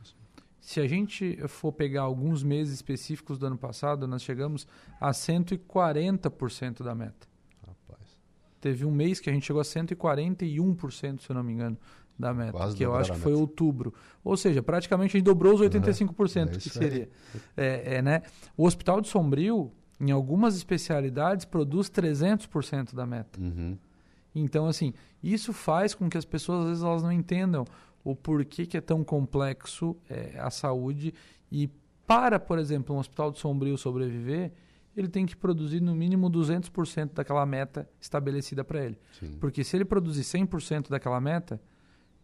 Se 0.60 0.80
a 0.82 0.88
gente 0.88 1.38
for 1.48 1.72
pegar 1.72 2.02
alguns 2.02 2.44
meses 2.44 2.74
específicos 2.74 3.38
do 3.38 3.46
ano 3.46 3.58
passado, 3.58 4.08
nós 4.08 4.22
chegamos 4.22 4.68
a 5.00 5.12
140% 5.12 6.84
da 6.84 6.94
meta. 6.94 7.28
Rapaz. 7.66 8.18
Teve 8.60 8.86
um 8.86 8.92
mês 8.92 9.20
que 9.20 9.30
a 9.30 9.34
gente 9.34 9.46
chegou 9.46 9.62
a 9.62 9.66
141%, 9.66 11.22
se 11.22 11.30
eu 11.30 11.36
não 11.36 11.44
me 11.44 11.54
engano, 11.54 11.78
da 12.18 12.34
meta, 12.34 12.52
Quase 12.52 12.76
que 12.76 12.84
eu 12.84 12.96
acho 12.96 13.14
que 13.14 13.20
foi 13.20 13.34
outubro. 13.34 13.94
Ou 14.24 14.36
seja, 14.36 14.64
praticamente 14.64 15.16
a 15.16 15.20
gente 15.20 15.26
dobrou 15.26 15.54
os 15.54 15.62
85%, 15.62 16.48
uhum. 16.48 16.52
é 16.52 16.58
que 16.58 16.70
seria. 16.70 17.10
É, 17.56 17.96
é, 17.96 18.02
né? 18.02 18.24
O 18.56 18.66
Hospital 18.66 19.02
de 19.02 19.08
Sombrio, 19.08 19.72
em 20.00 20.12
algumas 20.12 20.56
especialidades, 20.56 21.46
produz 21.46 21.90
300% 21.90 22.96
da 22.96 23.06
meta. 23.06 23.40
Uhum. 23.40 23.78
Então, 24.34 24.68
assim, 24.68 24.94
isso 25.22 25.54
faz 25.54 25.94
com 25.94 26.10
que 26.10 26.18
as 26.18 26.26
pessoas, 26.26 26.62
às 26.62 26.68
vezes, 26.68 26.84
elas 26.84 27.04
não 27.04 27.12
entendam 27.12 27.66
o 28.10 28.16
porquê 28.16 28.66
que 28.66 28.78
é 28.78 28.82
tão 28.82 29.04
complexo 29.04 29.98
é, 30.10 30.40
a 30.40 30.50
saúde 30.50 31.14
e 31.52 31.70
para, 32.06 32.40
por 32.40 32.58
exemplo, 32.58 32.96
um 32.96 33.00
hospital 33.00 33.32
de 33.32 33.40
Sombrio 33.40 33.78
sobreviver, 33.78 34.54
ele 34.96 35.10
tem 35.10 35.26
que 35.26 35.36
produzir 35.36 35.82
no 35.82 35.94
mínimo 35.94 36.32
200% 36.32 37.14
daquela 37.14 37.46
meta 37.46 37.88
estabelecida 38.00 38.64
para 38.64 38.86
ele. 38.86 38.98
Sim. 39.20 39.38
Porque 39.42 39.62
se 39.62 39.76
ele 39.76 39.84
produzir 39.84 40.22
100% 40.22 40.90
daquela 40.90 41.20
meta, 41.20 41.62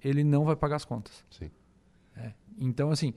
ele 0.01 0.23
não 0.23 0.45
vai 0.45 0.55
pagar 0.55 0.77
as 0.77 0.85
contas. 0.85 1.25
É. 2.15 2.33
Então, 2.57 2.89
assim, 2.89 3.13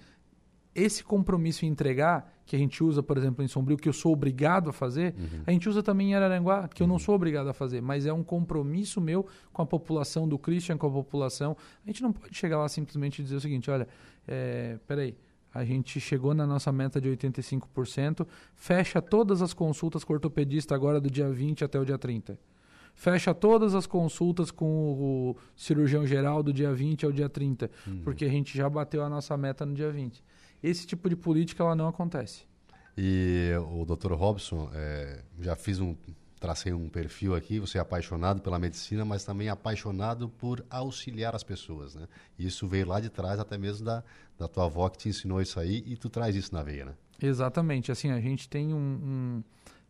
esse 0.74 1.04
compromisso 1.04 1.64
em 1.64 1.68
entregar, 1.68 2.35
que 2.46 2.54
a 2.54 2.58
gente 2.58 2.82
usa, 2.82 3.02
por 3.02 3.18
exemplo, 3.18 3.44
em 3.44 3.48
Sombrio, 3.48 3.76
que 3.76 3.88
eu 3.88 3.92
sou 3.92 4.12
obrigado 4.12 4.70
a 4.70 4.72
fazer, 4.72 5.14
uhum. 5.18 5.42
a 5.46 5.50
gente 5.50 5.68
usa 5.68 5.82
também 5.82 6.12
em 6.12 6.14
Araranguá, 6.14 6.68
que 6.68 6.80
eu 6.80 6.86
não 6.86 6.94
uhum. 6.94 7.00
sou 7.00 7.16
obrigado 7.16 7.48
a 7.48 7.52
fazer, 7.52 7.82
mas 7.82 8.06
é 8.06 8.12
um 8.12 8.22
compromisso 8.22 9.00
meu 9.00 9.26
com 9.52 9.62
a 9.62 9.66
população 9.66 10.28
do 10.28 10.38
Christian, 10.38 10.78
com 10.78 10.86
a 10.86 10.90
população. 10.90 11.56
A 11.84 11.88
gente 11.88 12.02
não 12.02 12.12
pode 12.12 12.34
chegar 12.36 12.58
lá 12.58 12.68
simplesmente 12.68 13.18
e 13.18 13.24
dizer 13.24 13.36
o 13.36 13.40
seguinte: 13.40 13.70
olha, 13.70 13.88
é, 14.26 14.78
peraí. 14.86 15.16
A 15.52 15.64
gente 15.64 15.98
chegou 15.98 16.34
na 16.34 16.46
nossa 16.46 16.70
meta 16.70 17.00
de 17.00 17.08
85%, 17.08 18.26
fecha 18.54 19.00
todas 19.00 19.40
as 19.40 19.54
consultas 19.54 20.04
com 20.04 20.12
o 20.12 20.16
ortopedista 20.16 20.74
agora 20.74 21.00
do 21.00 21.10
dia 21.10 21.30
20 21.30 21.64
até 21.64 21.80
o 21.80 21.84
dia 21.84 21.96
30 21.96 22.38
fecha 22.96 23.34
todas 23.34 23.74
as 23.74 23.86
consultas 23.86 24.50
com 24.50 24.66
o 24.66 25.36
cirurgião 25.54 26.06
geral 26.06 26.42
do 26.42 26.52
dia 26.52 26.72
20 26.72 27.04
ao 27.04 27.12
dia 27.12 27.28
30, 27.28 27.70
uhum. 27.86 28.00
porque 28.02 28.24
a 28.24 28.28
gente 28.28 28.56
já 28.56 28.68
bateu 28.68 29.04
a 29.04 29.08
nossa 29.08 29.36
meta 29.36 29.64
no 29.66 29.74
dia 29.74 29.90
20. 29.90 30.24
Esse 30.62 30.86
tipo 30.86 31.08
de 31.08 31.16
política 31.16 31.62
ela 31.62 31.74
não 31.74 31.88
acontece. 31.88 32.44
E 32.96 33.50
o 33.70 33.84
Dr. 33.84 34.12
Robson, 34.12 34.70
é, 34.72 35.22
já 35.38 35.54
fiz 35.54 35.80
um 35.80 35.94
tracei 36.38 36.72
um 36.72 36.88
perfil 36.88 37.34
aqui, 37.34 37.58
você 37.58 37.78
é 37.78 37.80
apaixonado 37.80 38.40
pela 38.40 38.58
medicina, 38.58 39.04
mas 39.04 39.24
também 39.24 39.48
apaixonado 39.48 40.28
por 40.28 40.64
auxiliar 40.68 41.34
as 41.34 41.42
pessoas, 41.42 41.94
né? 41.94 42.06
Isso 42.38 42.68
veio 42.68 42.86
lá 42.86 43.00
de 43.00 43.08
trás, 43.08 43.40
até 43.40 43.56
mesmo 43.56 43.84
da, 43.84 44.04
da 44.38 44.46
tua 44.46 44.66
avó 44.66 44.88
que 44.88 44.98
te 44.98 45.08
ensinou 45.08 45.40
isso 45.40 45.58
aí, 45.58 45.82
e 45.86 45.96
tu 45.96 46.08
traz 46.08 46.36
isso 46.36 46.54
na 46.54 46.62
veia, 46.62 46.84
né? 46.86 46.94
Exatamente. 47.20 47.90
Assim, 47.90 48.10
a 48.10 48.20
gente 48.20 48.48
tem 48.48 48.72
um... 48.72 48.78
um 48.78 49.42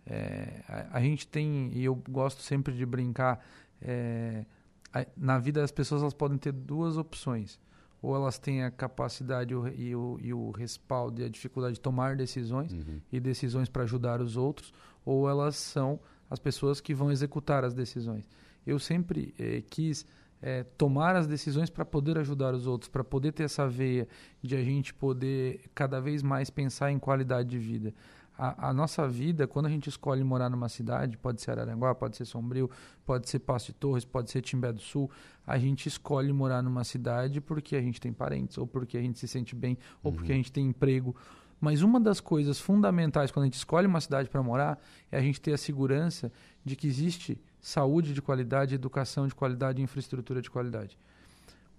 é, 0.07 0.63
a, 0.69 0.99
a, 0.99 1.01
gente 1.01 1.27
tem, 1.27 1.71
e 1.73 1.85
eu 1.85 1.97
gosto 2.09 2.41
sempre 2.41 2.73
de 2.73 2.87
brincar, 2.87 3.45
é, 3.83 4.45
a, 4.93 5.05
na 5.17 5.39
vida 5.39 5.63
as 5.63 5.73
pessoas 5.73 6.01
elas 6.01 6.15
podem 6.15 6.39
ter 6.39 6.53
duas 6.53 6.97
opções 6.97 7.59
ou 8.01 8.15
elas 8.15 8.39
têm 8.39 8.63
a 8.63 8.71
capacidade 8.71 9.53
e 9.53 9.95
o, 9.95 10.19
e 10.21 10.33
o 10.33 10.51
respaldo 10.51 11.21
e 11.21 11.25
a 11.25 11.29
dificuldade 11.29 11.75
de 11.75 11.81
tomar 11.81 12.17
decisões 12.17 12.73
uhum. 12.73 13.01
e 13.13 13.19
decisões 13.19 13.69
para 13.69 13.83
ajudar 13.83 14.21
os 14.21 14.37
outros, 14.37 14.73
ou 15.05 15.29
elas 15.29 15.57
são 15.57 15.99
as 16.29 16.39
pessoas 16.39 16.81
que 16.81 16.95
vão 16.95 17.11
executar 17.11 17.65
as 17.65 17.75
decisões. 17.75 18.29
Eu 18.67 18.79
sempre 18.79 19.35
eh, 19.39 19.63
quis 19.69 20.05
eh, 20.43 20.65
tomar 20.77 21.17
as 21.17 21.27
decisões 21.27 21.71
para 21.71 21.85
poder 21.85 22.19
ajudar 22.19 22.53
os 22.55 22.67
outros, 22.67 22.89
para 22.89 23.05
poder 23.05 23.33
ter 23.33 23.45
essa 23.45 23.69
veia 23.69 24.09
de 24.43 24.57
a 24.57 24.63
gente 24.63 24.93
poder 24.93 25.61
cada 25.75 26.01
vez 26.01 26.23
mais 26.23 26.51
pensar 26.51 26.91
em 26.91 26.99
qualidade 26.99 27.49
de 27.49 27.59
vida 27.59 27.95
a, 28.39 28.69
a, 28.69 28.73
nossa 28.73 29.09
vida, 29.09 29.47
quando 29.47 29.67
a 29.67 29.69
gente 29.71 29.89
escolhe 29.89 30.23
morar 30.23 30.51
numa 30.51 30.69
cidade, 30.69 31.17
pode 31.17 31.41
ser 31.41 31.53
Araranguá, 31.53 31.95
pode 31.95 32.17
ser 32.17 32.25
Sombrio, 32.25 32.71
pode 33.05 33.29
ser 33.29 33.39
Passo 33.39 33.67
de 33.67 33.75
Torres, 33.75 34.05
pode 34.05 34.31
ser 34.31 34.43
Timbé 34.43 34.73
do 34.73 34.81
Sul, 34.81 35.11
a 35.47 35.59
gente 35.59 35.87
escolhe 35.89 36.33
morar 36.33 36.63
numa 36.63 36.85
cidade 36.85 37.41
porque 37.41 37.77
a 37.77 37.81
gente 37.81 38.01
tem 38.01 38.13
parentes, 38.13 38.59
ou 38.59 38.67
porque 38.67 38.99
a 38.99 39.01
gente 39.01 39.19
se 39.19 39.27
sente 39.27 39.55
bem, 39.55 39.79
ou 40.03 40.11
uhum. 40.11 40.17
porque 40.17 40.33
a 40.33 40.35
gente 40.35 40.53
tem 40.53 40.67
emprego. 40.67 41.17
Mas 41.61 41.81
uma 41.81 41.99
das 41.99 42.21
coisas 42.21 42.61
fundamentais 42.61 43.31
quando 43.31 43.45
a 43.45 43.47
gente 43.47 43.55
escolhe 43.55 43.87
uma 43.87 44.01
cidade 44.01 44.29
para 44.29 44.43
morar 44.43 44.79
é 45.11 45.19
a 45.19 45.23
gente 45.23 45.41
ter 45.41 45.55
a 45.55 45.59
segurança 45.59 46.31
de 46.65 46.77
que 46.77 46.87
existe 46.87 47.41
saúde 47.61 48.13
de 48.13 48.21
qualidade, 48.21 48.75
educação 48.75 49.27
de 49.27 49.35
qualidade 49.35 49.81
infraestrutura 49.81 50.43
de 50.43 50.51
qualidade. 50.51 50.99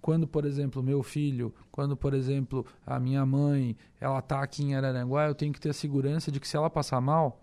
Quando, 0.00 0.26
por 0.26 0.44
exemplo, 0.44 0.82
meu 0.82 1.02
filho, 1.02 1.52
quando, 1.70 1.96
por 1.96 2.14
exemplo, 2.14 2.64
a 2.86 2.98
minha 3.00 3.24
mãe, 3.26 3.76
ela 4.00 4.20
está 4.20 4.42
aqui 4.42 4.62
em 4.62 4.74
Araranguá, 4.74 5.26
eu 5.26 5.34
tenho 5.34 5.52
que 5.52 5.60
ter 5.60 5.70
a 5.70 5.74
segurança 5.74 6.30
de 6.30 6.38
que 6.38 6.48
se 6.48 6.56
ela 6.56 6.70
passar 6.70 7.00
mal, 7.00 7.40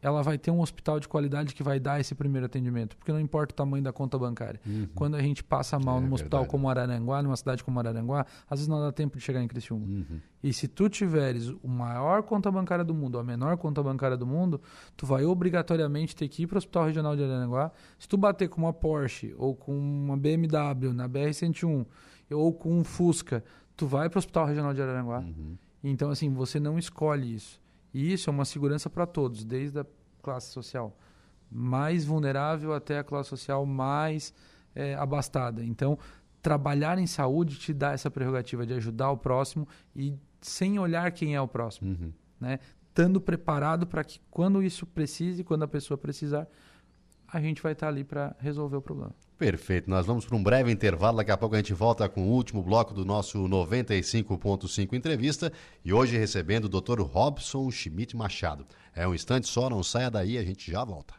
ela 0.00 0.22
vai 0.22 0.38
ter 0.38 0.50
um 0.50 0.60
hospital 0.60 1.00
de 1.00 1.08
qualidade 1.08 1.54
que 1.54 1.62
vai 1.62 1.80
dar 1.80 2.00
esse 2.00 2.14
primeiro 2.14 2.46
atendimento, 2.46 2.96
porque 2.96 3.12
não 3.12 3.20
importa 3.20 3.52
o 3.52 3.56
tamanho 3.56 3.82
da 3.82 3.92
conta 3.92 4.18
bancária. 4.18 4.60
Uhum. 4.64 4.88
Quando 4.94 5.16
a 5.16 5.22
gente 5.22 5.42
passa 5.42 5.78
mal 5.78 5.98
é, 5.98 6.00
num 6.00 6.12
hospital 6.12 6.40
verdade. 6.40 6.50
como 6.50 6.70
Araranguá, 6.70 7.22
numa 7.22 7.36
cidade 7.36 7.64
como 7.64 7.78
Araranguá, 7.78 8.24
às 8.48 8.58
vezes 8.58 8.68
não 8.68 8.80
dá 8.80 8.92
tempo 8.92 9.18
de 9.18 9.24
chegar 9.24 9.42
em 9.42 9.48
Criciúma. 9.48 9.86
Uhum. 9.86 10.20
E 10.42 10.52
se 10.52 10.68
tu 10.68 10.88
tiveres 10.88 11.48
o 11.62 11.68
maior 11.68 12.22
conta 12.22 12.50
bancária 12.50 12.84
do 12.84 12.94
mundo, 12.94 13.18
a 13.18 13.24
menor 13.24 13.56
conta 13.56 13.82
bancária 13.82 14.16
do 14.16 14.26
mundo, 14.26 14.60
tu 14.96 15.04
vai 15.04 15.24
obrigatoriamente 15.24 16.14
ter 16.14 16.28
que 16.28 16.44
ir 16.44 16.46
para 16.46 16.56
o 16.56 16.58
Hospital 16.58 16.86
Regional 16.86 17.16
de 17.16 17.24
Araranguá. 17.24 17.72
Se 17.98 18.08
tu 18.08 18.16
bater 18.16 18.48
com 18.48 18.62
uma 18.62 18.72
Porsche 18.72 19.34
ou 19.36 19.56
com 19.56 19.76
uma 19.76 20.16
BMW 20.16 20.92
na 20.92 21.08
BR-101 21.08 21.84
ou 22.30 22.52
com 22.52 22.78
um 22.78 22.84
Fusca, 22.84 23.42
tu 23.76 23.86
vai 23.86 24.08
para 24.08 24.18
o 24.18 24.20
Hospital 24.20 24.46
Regional 24.46 24.72
de 24.72 24.82
Araranguá. 24.82 25.20
Uhum. 25.20 25.56
Então, 25.82 26.10
assim, 26.10 26.32
você 26.32 26.58
não 26.58 26.78
escolhe 26.78 27.34
isso. 27.34 27.60
E 27.92 28.12
isso 28.12 28.28
é 28.28 28.32
uma 28.32 28.44
segurança 28.44 28.88
para 28.90 29.06
todos, 29.06 29.44
desde 29.44 29.80
a 29.80 29.86
classe 30.22 30.50
social 30.52 30.96
mais 31.50 32.04
vulnerável 32.04 32.74
até 32.74 32.98
a 32.98 33.04
classe 33.04 33.30
social 33.30 33.64
mais 33.64 34.34
é, 34.74 34.94
abastada. 34.94 35.64
Então, 35.64 35.98
trabalhar 36.42 36.98
em 36.98 37.06
saúde 37.06 37.58
te 37.58 37.72
dá 37.72 37.92
essa 37.92 38.10
prerrogativa 38.10 38.66
de 38.66 38.74
ajudar 38.74 39.10
o 39.10 39.16
próximo 39.16 39.66
e 39.94 40.14
sem 40.40 40.78
olhar 40.78 41.10
quem 41.12 41.34
é 41.34 41.40
o 41.40 41.48
próximo, 41.48 41.90
uhum. 41.90 42.12
né? 42.40 42.60
Estando 42.88 43.20
preparado 43.20 43.86
para 43.86 44.02
que 44.02 44.20
quando 44.30 44.62
isso 44.62 44.84
precise, 44.84 45.44
quando 45.44 45.62
a 45.62 45.68
pessoa 45.68 45.96
precisar, 45.96 46.48
a 47.26 47.40
gente 47.40 47.62
vai 47.62 47.72
estar 47.72 47.88
ali 47.88 48.02
para 48.02 48.34
resolver 48.40 48.76
o 48.76 48.82
problema. 48.82 49.14
Perfeito. 49.38 49.88
Nós 49.88 50.04
vamos 50.04 50.26
para 50.26 50.36
um 50.36 50.42
breve 50.42 50.72
intervalo. 50.72 51.18
Daqui 51.18 51.30
a 51.30 51.36
pouco 51.36 51.54
a 51.54 51.58
gente 51.58 51.72
volta 51.72 52.08
com 52.08 52.24
o 52.24 52.32
último 52.32 52.60
bloco 52.60 52.92
do 52.92 53.04
nosso 53.04 53.38
95.5 53.38 54.94
entrevista. 54.94 55.52
E 55.84 55.92
hoje 55.92 56.18
recebendo 56.18 56.64
o 56.64 56.68
Dr. 56.68 57.02
Robson 57.02 57.70
Schmidt 57.70 58.16
Machado. 58.16 58.66
É 58.92 59.06
um 59.06 59.14
instante 59.14 59.46
só, 59.46 59.70
não 59.70 59.84
saia 59.84 60.10
daí, 60.10 60.36
a 60.36 60.44
gente 60.44 60.68
já 60.68 60.84
volta. 60.84 61.14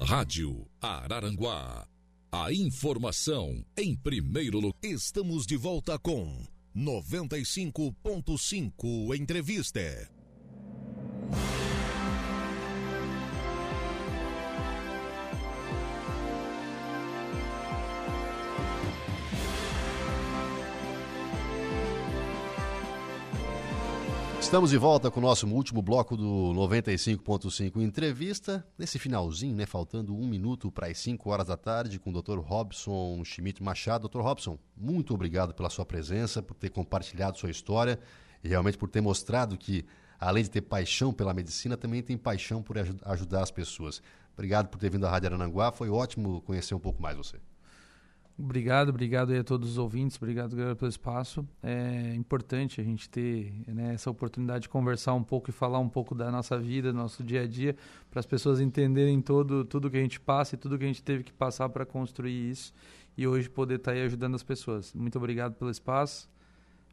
Rádio 0.00 0.64
Araranguá. 0.80 1.88
A 2.30 2.52
informação 2.52 3.64
em 3.76 3.96
primeiro 3.96 4.60
lugar. 4.60 4.78
Estamos 4.84 5.44
de 5.44 5.56
volta 5.56 5.98
com 5.98 6.46
95.5 6.76 9.18
Entrevista. 9.18 10.19
Estamos 24.50 24.70
de 24.70 24.78
volta 24.78 25.12
com 25.12 25.20
o 25.20 25.22
nosso 25.22 25.46
último 25.46 25.80
bloco 25.80 26.16
do 26.16 26.52
95.5 26.56 27.80
Entrevista. 27.80 28.66
Nesse 28.76 28.98
finalzinho, 28.98 29.54
né? 29.54 29.64
Faltando 29.64 30.12
um 30.12 30.26
minuto 30.26 30.72
para 30.72 30.88
as 30.88 30.98
5 30.98 31.30
horas 31.30 31.46
da 31.46 31.56
tarde, 31.56 32.00
com 32.00 32.10
o 32.10 32.20
Dr. 32.20 32.40
Robson 32.40 33.22
Schmidt 33.24 33.62
Machado. 33.62 34.08
Dr. 34.08 34.18
Robson, 34.18 34.58
muito 34.76 35.14
obrigado 35.14 35.54
pela 35.54 35.70
sua 35.70 35.86
presença, 35.86 36.42
por 36.42 36.56
ter 36.56 36.68
compartilhado 36.68 37.38
sua 37.38 37.48
história 37.48 37.96
e 38.42 38.48
realmente 38.48 38.76
por 38.76 38.88
ter 38.88 39.00
mostrado 39.00 39.56
que, 39.56 39.86
além 40.18 40.42
de 40.42 40.50
ter 40.50 40.62
paixão 40.62 41.12
pela 41.12 41.32
medicina, 41.32 41.76
também 41.76 42.02
tem 42.02 42.18
paixão 42.18 42.60
por 42.60 42.76
ajudar 42.76 43.44
as 43.44 43.52
pessoas. 43.52 44.02
Obrigado 44.32 44.66
por 44.66 44.80
ter 44.80 44.90
vindo 44.90 45.06
à 45.06 45.10
Rádio 45.10 45.28
Arananguá. 45.28 45.70
Foi 45.70 45.88
ótimo 45.88 46.40
conhecer 46.40 46.74
um 46.74 46.80
pouco 46.80 47.00
mais 47.00 47.16
você. 47.16 47.36
Obrigado, 48.42 48.88
obrigado 48.88 49.34
a 49.34 49.44
todos 49.44 49.72
os 49.72 49.78
ouvintes, 49.78 50.16
obrigado 50.16 50.56
pelo 50.74 50.88
espaço. 50.88 51.46
É 51.62 52.14
importante 52.14 52.80
a 52.80 52.84
gente 52.84 53.06
ter 53.06 53.52
né, 53.66 53.92
essa 53.92 54.10
oportunidade 54.10 54.62
de 54.62 54.68
conversar 54.70 55.12
um 55.12 55.22
pouco 55.22 55.50
e 55.50 55.52
falar 55.52 55.78
um 55.78 55.90
pouco 55.90 56.14
da 56.14 56.30
nossa 56.30 56.58
vida, 56.58 56.90
do 56.90 56.96
nosso 56.96 57.22
dia 57.22 57.42
a 57.42 57.46
dia, 57.46 57.76
para 58.10 58.18
as 58.18 58.24
pessoas 58.24 58.58
entenderem 58.58 59.20
todo, 59.20 59.62
tudo 59.66 59.90
que 59.90 59.98
a 59.98 60.00
gente 60.00 60.18
passa 60.18 60.54
e 60.54 60.58
tudo 60.58 60.78
que 60.78 60.84
a 60.84 60.86
gente 60.86 61.02
teve 61.02 61.22
que 61.22 61.32
passar 61.32 61.68
para 61.68 61.84
construir 61.84 62.50
isso 62.50 62.72
e 63.14 63.26
hoje 63.26 63.50
poder 63.50 63.74
estar 63.74 63.90
tá 63.90 63.96
aí 63.98 64.04
ajudando 64.04 64.36
as 64.36 64.42
pessoas. 64.42 64.94
Muito 64.94 65.18
obrigado 65.18 65.52
pelo 65.52 65.70
espaço, 65.70 66.26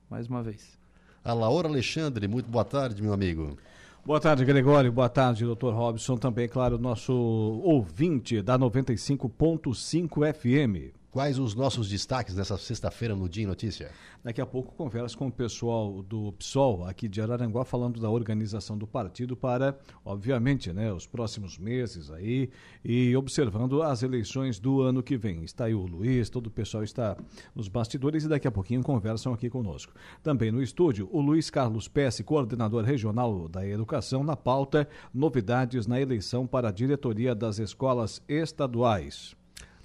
mais 0.09 0.27
uma 0.27 0.43
vez. 0.43 0.77
A 1.23 1.31
Laura 1.33 1.69
Alexandre, 1.69 2.27
muito 2.27 2.49
boa 2.49 2.65
tarde, 2.65 3.01
meu 3.01 3.13
amigo. 3.13 3.57
Boa 4.05 4.19
tarde, 4.19 4.43
Gregório. 4.43 4.91
Boa 4.91 5.09
tarde, 5.09 5.45
doutor 5.45 5.73
Robson. 5.73 6.17
Também, 6.17 6.49
claro, 6.49 6.77
nosso 6.77 7.13
ouvinte 7.13 8.41
da 8.41 8.59
95.5 8.59 10.33
FM. 10.33 10.96
Quais 11.17 11.39
os 11.39 11.55
nossos 11.55 11.89
destaques 11.89 12.35
nessa 12.35 12.59
sexta-feira 12.59 13.15
no 13.15 13.27
Dia 13.27 13.43
em 13.43 13.47
Notícia? 13.47 13.89
Daqui 14.23 14.39
a 14.39 14.45
pouco 14.45 14.75
converso 14.75 15.17
com 15.17 15.25
o 15.25 15.31
pessoal 15.31 16.03
do 16.03 16.31
PSOL 16.33 16.85
aqui 16.85 17.07
de 17.07 17.19
Araranguá 17.19 17.65
falando 17.65 17.99
da 17.99 18.07
organização 18.07 18.77
do 18.77 18.85
partido 18.85 19.35
para, 19.35 19.75
obviamente, 20.05 20.71
né, 20.71 20.93
os 20.93 21.07
próximos 21.07 21.57
meses 21.57 22.11
aí 22.11 22.51
e 22.85 23.17
observando 23.17 23.81
as 23.81 24.03
eleições 24.03 24.59
do 24.59 24.83
ano 24.83 25.01
que 25.01 25.17
vem. 25.17 25.43
Está 25.43 25.65
aí 25.65 25.73
o 25.73 25.87
Luiz, 25.87 26.29
todo 26.29 26.45
o 26.45 26.51
pessoal 26.51 26.83
está 26.83 27.17
nos 27.55 27.67
bastidores 27.67 28.23
e 28.23 28.29
daqui 28.29 28.47
a 28.47 28.51
pouquinho 28.51 28.83
conversam 28.83 29.33
aqui 29.33 29.49
conosco. 29.49 29.93
Também 30.21 30.51
no 30.51 30.61
estúdio, 30.61 31.09
o 31.11 31.19
Luiz 31.19 31.49
Carlos 31.49 31.87
Pesce, 31.87 32.23
coordenador 32.23 32.83
regional 32.83 33.49
da 33.49 33.67
Educação, 33.67 34.23
na 34.23 34.35
pauta 34.35 34.87
novidades 35.11 35.87
na 35.87 35.99
eleição 35.99 36.45
para 36.45 36.69
a 36.69 36.71
diretoria 36.71 37.33
das 37.33 37.57
escolas 37.57 38.21
estaduais. 38.29 39.35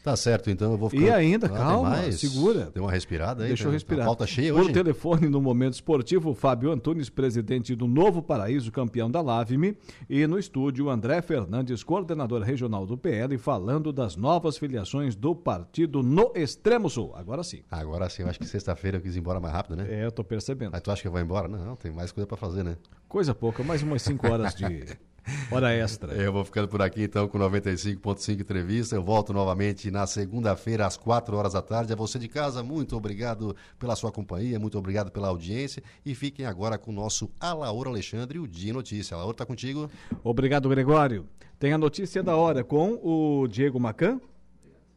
Tá 0.02 0.16
certo, 0.16 0.50
então 0.50 0.72
eu 0.72 0.76
vou 0.76 0.90
ficar. 0.90 1.02
E 1.04 1.10
ainda, 1.10 1.46
ah, 1.46 1.50
calma, 1.50 2.10
segura. 2.10 2.70
Deu 2.74 2.82
uma 2.82 2.90
respirada 2.90 3.44
aí. 3.44 3.48
Deixa 3.48 3.62
eu 3.62 3.68
tá 3.68 3.74
respirar. 3.74 4.04
Falta 4.04 4.26
cheia 4.26 4.52
hoje. 4.52 4.64
Por 4.66 4.72
telefone 4.72 5.28
no 5.28 5.40
Momento 5.40 5.74
Esportivo, 5.74 6.34
Fábio 6.34 6.72
Antunes, 6.72 7.08
presidente 7.08 7.76
do 7.76 7.86
Novo 7.86 8.20
Paraíso, 8.20 8.72
campeão 8.72 9.08
da 9.08 9.20
LAVME. 9.20 9.76
E 10.10 10.26
no 10.26 10.40
estúdio, 10.40 10.90
André 10.90 11.22
Fernandes, 11.22 11.84
coordenador 11.84 12.42
regional 12.42 12.84
do 12.84 12.98
PL, 12.98 13.38
falando 13.38 13.92
das 13.92 14.16
novas 14.16 14.58
filiações 14.58 15.14
do 15.14 15.36
partido 15.36 16.02
no 16.02 16.32
Extremo 16.34 16.90
Sul. 16.90 17.12
Agora 17.14 17.44
sim. 17.44 17.62
Agora 17.70 18.10
sim, 18.10 18.22
eu 18.22 18.28
acho 18.28 18.40
que 18.40 18.46
sexta-feira 18.46 18.96
eu 18.96 19.00
quis 19.00 19.14
ir 19.14 19.20
embora 19.20 19.38
mais 19.38 19.54
rápido, 19.54 19.76
né? 19.76 19.86
É, 19.88 20.04
eu 20.04 20.10
tô 20.10 20.24
percebendo. 20.24 20.74
Aí 20.74 20.80
tu 20.80 20.90
acha 20.90 21.00
que 21.00 21.06
eu 21.06 21.12
vou 21.12 21.20
embora? 21.20 21.46
Não, 21.46 21.64
não 21.64 21.76
tem 21.76 21.92
mais 21.92 22.10
coisa 22.10 22.26
para 22.26 22.36
fazer, 22.36 22.64
né? 22.64 22.76
Coisa 23.08 23.34
pouca, 23.36 23.62
mais 23.62 23.82
umas 23.84 24.02
5 24.02 24.26
horas 24.26 24.52
de. 24.54 24.98
Hora 25.50 25.72
extra. 25.72 26.12
Eu 26.14 26.32
vou 26.32 26.44
ficando 26.44 26.68
por 26.68 26.82
aqui 26.82 27.04
então 27.04 27.28
com 27.28 27.38
95.5 27.38 28.40
entrevista. 28.40 28.96
Eu 28.96 29.02
volto 29.02 29.32
novamente 29.32 29.90
na 29.90 30.06
segunda-feira 30.06 30.86
às 30.86 30.96
4 30.96 31.36
horas 31.36 31.52
da 31.52 31.62
tarde. 31.62 31.92
A 31.92 31.96
você 31.96 32.18
de 32.18 32.28
casa, 32.28 32.62
muito 32.62 32.96
obrigado 32.96 33.54
pela 33.78 33.94
sua 33.94 34.10
companhia, 34.10 34.58
muito 34.58 34.78
obrigado 34.78 35.10
pela 35.10 35.28
audiência 35.28 35.82
e 36.04 36.14
fiquem 36.14 36.46
agora 36.46 36.76
com 36.76 36.90
o 36.90 36.94
nosso 36.94 37.30
Alaor 37.38 37.86
Alexandre, 37.86 38.38
o 38.38 38.48
Dia 38.48 38.72
Notícia. 38.72 39.14
Alaor, 39.14 39.34
tá 39.34 39.46
contigo? 39.46 39.90
Obrigado, 40.24 40.68
Gregório. 40.68 41.26
Tem 41.58 41.72
a 41.72 41.78
notícia 41.78 42.22
da 42.22 42.34
hora 42.34 42.64
com 42.64 42.98
o 43.02 43.46
Diego 43.46 43.78
Macan, 43.78 44.20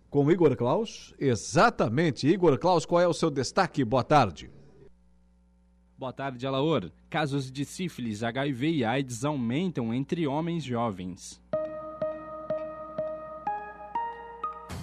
com 0.09 0.25
o 0.25 0.31
Igor 0.31 0.55
Klaus. 0.55 1.13
Exatamente, 1.19 2.27
Igor 2.27 2.57
Klaus, 2.57 2.85
qual 2.85 3.01
é 3.01 3.07
o 3.07 3.13
seu 3.13 3.29
destaque? 3.29 3.83
Boa 3.83 4.03
tarde. 4.03 4.54
Boa 6.05 6.13
tarde, 6.13 6.45
Alaor. 6.45 6.91
Casos 7.09 7.51
de 7.51 7.65
sífilis, 7.65 8.21
HIV 8.21 8.69
e 8.73 8.85
AIDS 8.85 9.25
aumentam 9.25 9.91
entre 9.91 10.27
homens 10.27 10.63
jovens. 10.63 11.41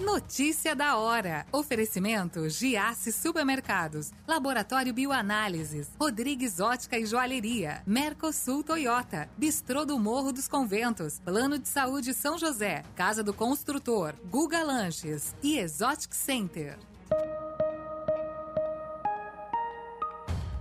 Notícia 0.01 0.75
da 0.75 0.97
hora. 0.97 1.45
Oferecimento 1.49 2.49
Giasse 2.49 3.13
Supermercados, 3.13 4.11
Laboratório 4.27 4.93
Bioanálises, 4.93 5.91
Rodrigues 5.97 6.59
Ótica 6.59 6.99
e 6.99 7.05
Joalheria, 7.05 7.81
Mercosul 7.87 8.61
Toyota, 8.61 9.29
Bistrô 9.37 9.85
do 9.85 9.97
Morro 9.97 10.33
dos 10.33 10.49
Conventos, 10.49 11.19
Plano 11.19 11.57
de 11.57 11.69
Saúde 11.69 12.13
São 12.13 12.37
José, 12.37 12.83
Casa 12.95 13.23
do 13.23 13.33
Construtor, 13.33 14.13
Guga 14.29 14.61
Lanches 14.61 15.33
e 15.41 15.57
Exotic 15.57 16.13
Center. 16.13 16.77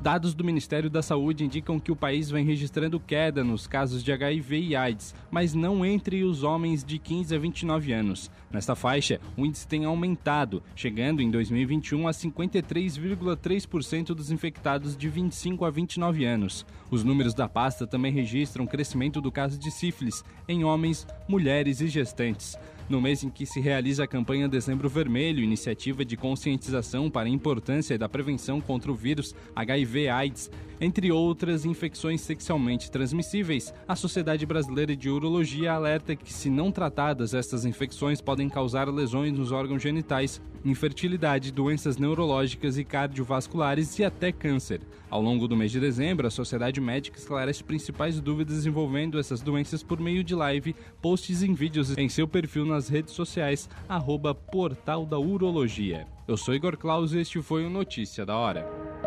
Dados 0.03 0.35
do 0.35 0.43
Ministério 0.43 0.91
da 0.91 1.01
Saúde 1.01 1.45
indicam 1.45 1.79
que 1.79 1.93
o 1.93 1.97
país 1.97 2.29
vem 2.29 2.45
registrando 2.45 2.99
queda 2.99 3.45
nos 3.45 3.69
casos 3.69 4.03
de 4.03 4.11
HIV 4.11 4.59
e 4.59 4.75
AIDS, 4.75 5.15
mas 5.31 5.55
não 5.55 5.87
entre 5.87 6.25
os 6.25 6.43
homens 6.43 6.83
de 6.83 6.99
15 6.99 7.33
a 7.33 7.39
29 7.39 7.93
anos. 7.93 8.29
Nesta 8.51 8.75
faixa, 8.75 9.21
o 9.37 9.47
índice 9.47 9.65
tem 9.65 9.85
aumentado, 9.85 10.61
chegando 10.75 11.23
em 11.23 11.31
2021 11.31 12.09
a 12.09 12.11
53,3% 12.11 14.07
dos 14.07 14.33
infectados 14.33 14.97
de 14.97 15.09
25 15.09 15.65
a 15.65 15.71
29 15.71 16.25
anos. 16.25 16.67
Os 16.91 17.05
números 17.05 17.33
da 17.33 17.49
pasta 17.49 17.87
também 17.87 18.13
registram 18.13 18.67
crescimento 18.67 19.21
do 19.21 19.31
caso 19.31 19.57
de 19.57 19.71
sífilis 19.71 20.25
em 20.49 20.65
homens, 20.65 21.07
mulheres 21.29 21.81
e 21.81 21.87
gestantes 21.87 22.59
no 22.89 23.01
mês 23.01 23.23
em 23.23 23.31
que 23.31 23.47
se 23.47 23.61
realiza 23.61 24.05
a 24.05 24.07
campanha 24.07 24.49
Dezembro 24.49 24.89
Vermelho, 24.89 25.43
iniciativa 25.43 26.05
de 26.05 26.17
conscientização 26.17 27.11
para 27.11 27.29
a 27.29 27.33
importância 27.33 27.99
da 27.99 28.09
prevenção 28.09 28.61
contra 28.61 28.91
o 28.91 28.95
vírus 28.95 29.35
HIV/AIDS, 29.55 30.51
entre 30.83 31.13
outras 31.13 31.65
infecções 31.65 32.21
sexualmente 32.23 32.91
transmissíveis. 32.91 33.73
A 33.87 33.95
Sociedade 33.95 34.45
Brasileira 34.45 34.97
de 34.97 35.09
Urologia 35.09 35.73
alerta 35.73 36.17
que, 36.17 36.33
se 36.33 36.51
não 36.51 36.73
tratadas, 36.73 37.35
estas 37.35 37.65
infecções 37.65 38.21
podem 38.21 38.49
causar 38.49 38.89
lesões 38.89 39.33
nos 39.33 39.53
órgãos 39.53 39.81
genitais, 39.81 40.43
infertilidade, 40.65 41.53
doenças 41.53 41.97
neurológicas 41.97 42.77
e 42.79 42.85
cardiovasculares 42.85 43.97
e 44.01 44.05
até 44.05 44.33
câncer. 44.33 44.81
Ao 45.09 45.23
longo 45.23 45.47
do 45.47 45.57
mês 45.57 45.71
de 45.71 45.79
dezembro, 45.79 46.27
a 46.27 46.31
Sociedade 46.31 46.81
Médica 46.81 47.17
esclarece 47.17 47.63
principais 47.63 48.21
dúvidas 48.21 48.67
envolvendo 48.67 49.21
essas 49.21 49.41
doenças 49.41 49.85
por 49.85 50.01
meio 50.01 50.25
de 50.25 50.35
live, 50.35 50.75
posts 51.01 51.43
e 51.43 51.55
vídeos 51.55 51.97
em 51.97 52.09
seu 52.09 52.27
perfil 52.27 52.67
nas 52.67 52.89
redes 52.89 53.15
sociais, 53.15 53.69
arroba 53.89 54.35
Portal 54.35 55.07
da 55.07 55.19
Urologia. 55.19 56.09
Eu 56.27 56.37
sou 56.37 56.55
Igor 56.55 56.77
Claus 56.77 57.13
e 57.13 57.21
este 57.21 57.41
foi 57.41 57.65
o 57.65 57.71
Notícia 57.71 58.27
da 58.27 58.37
Hora. 58.37 59.02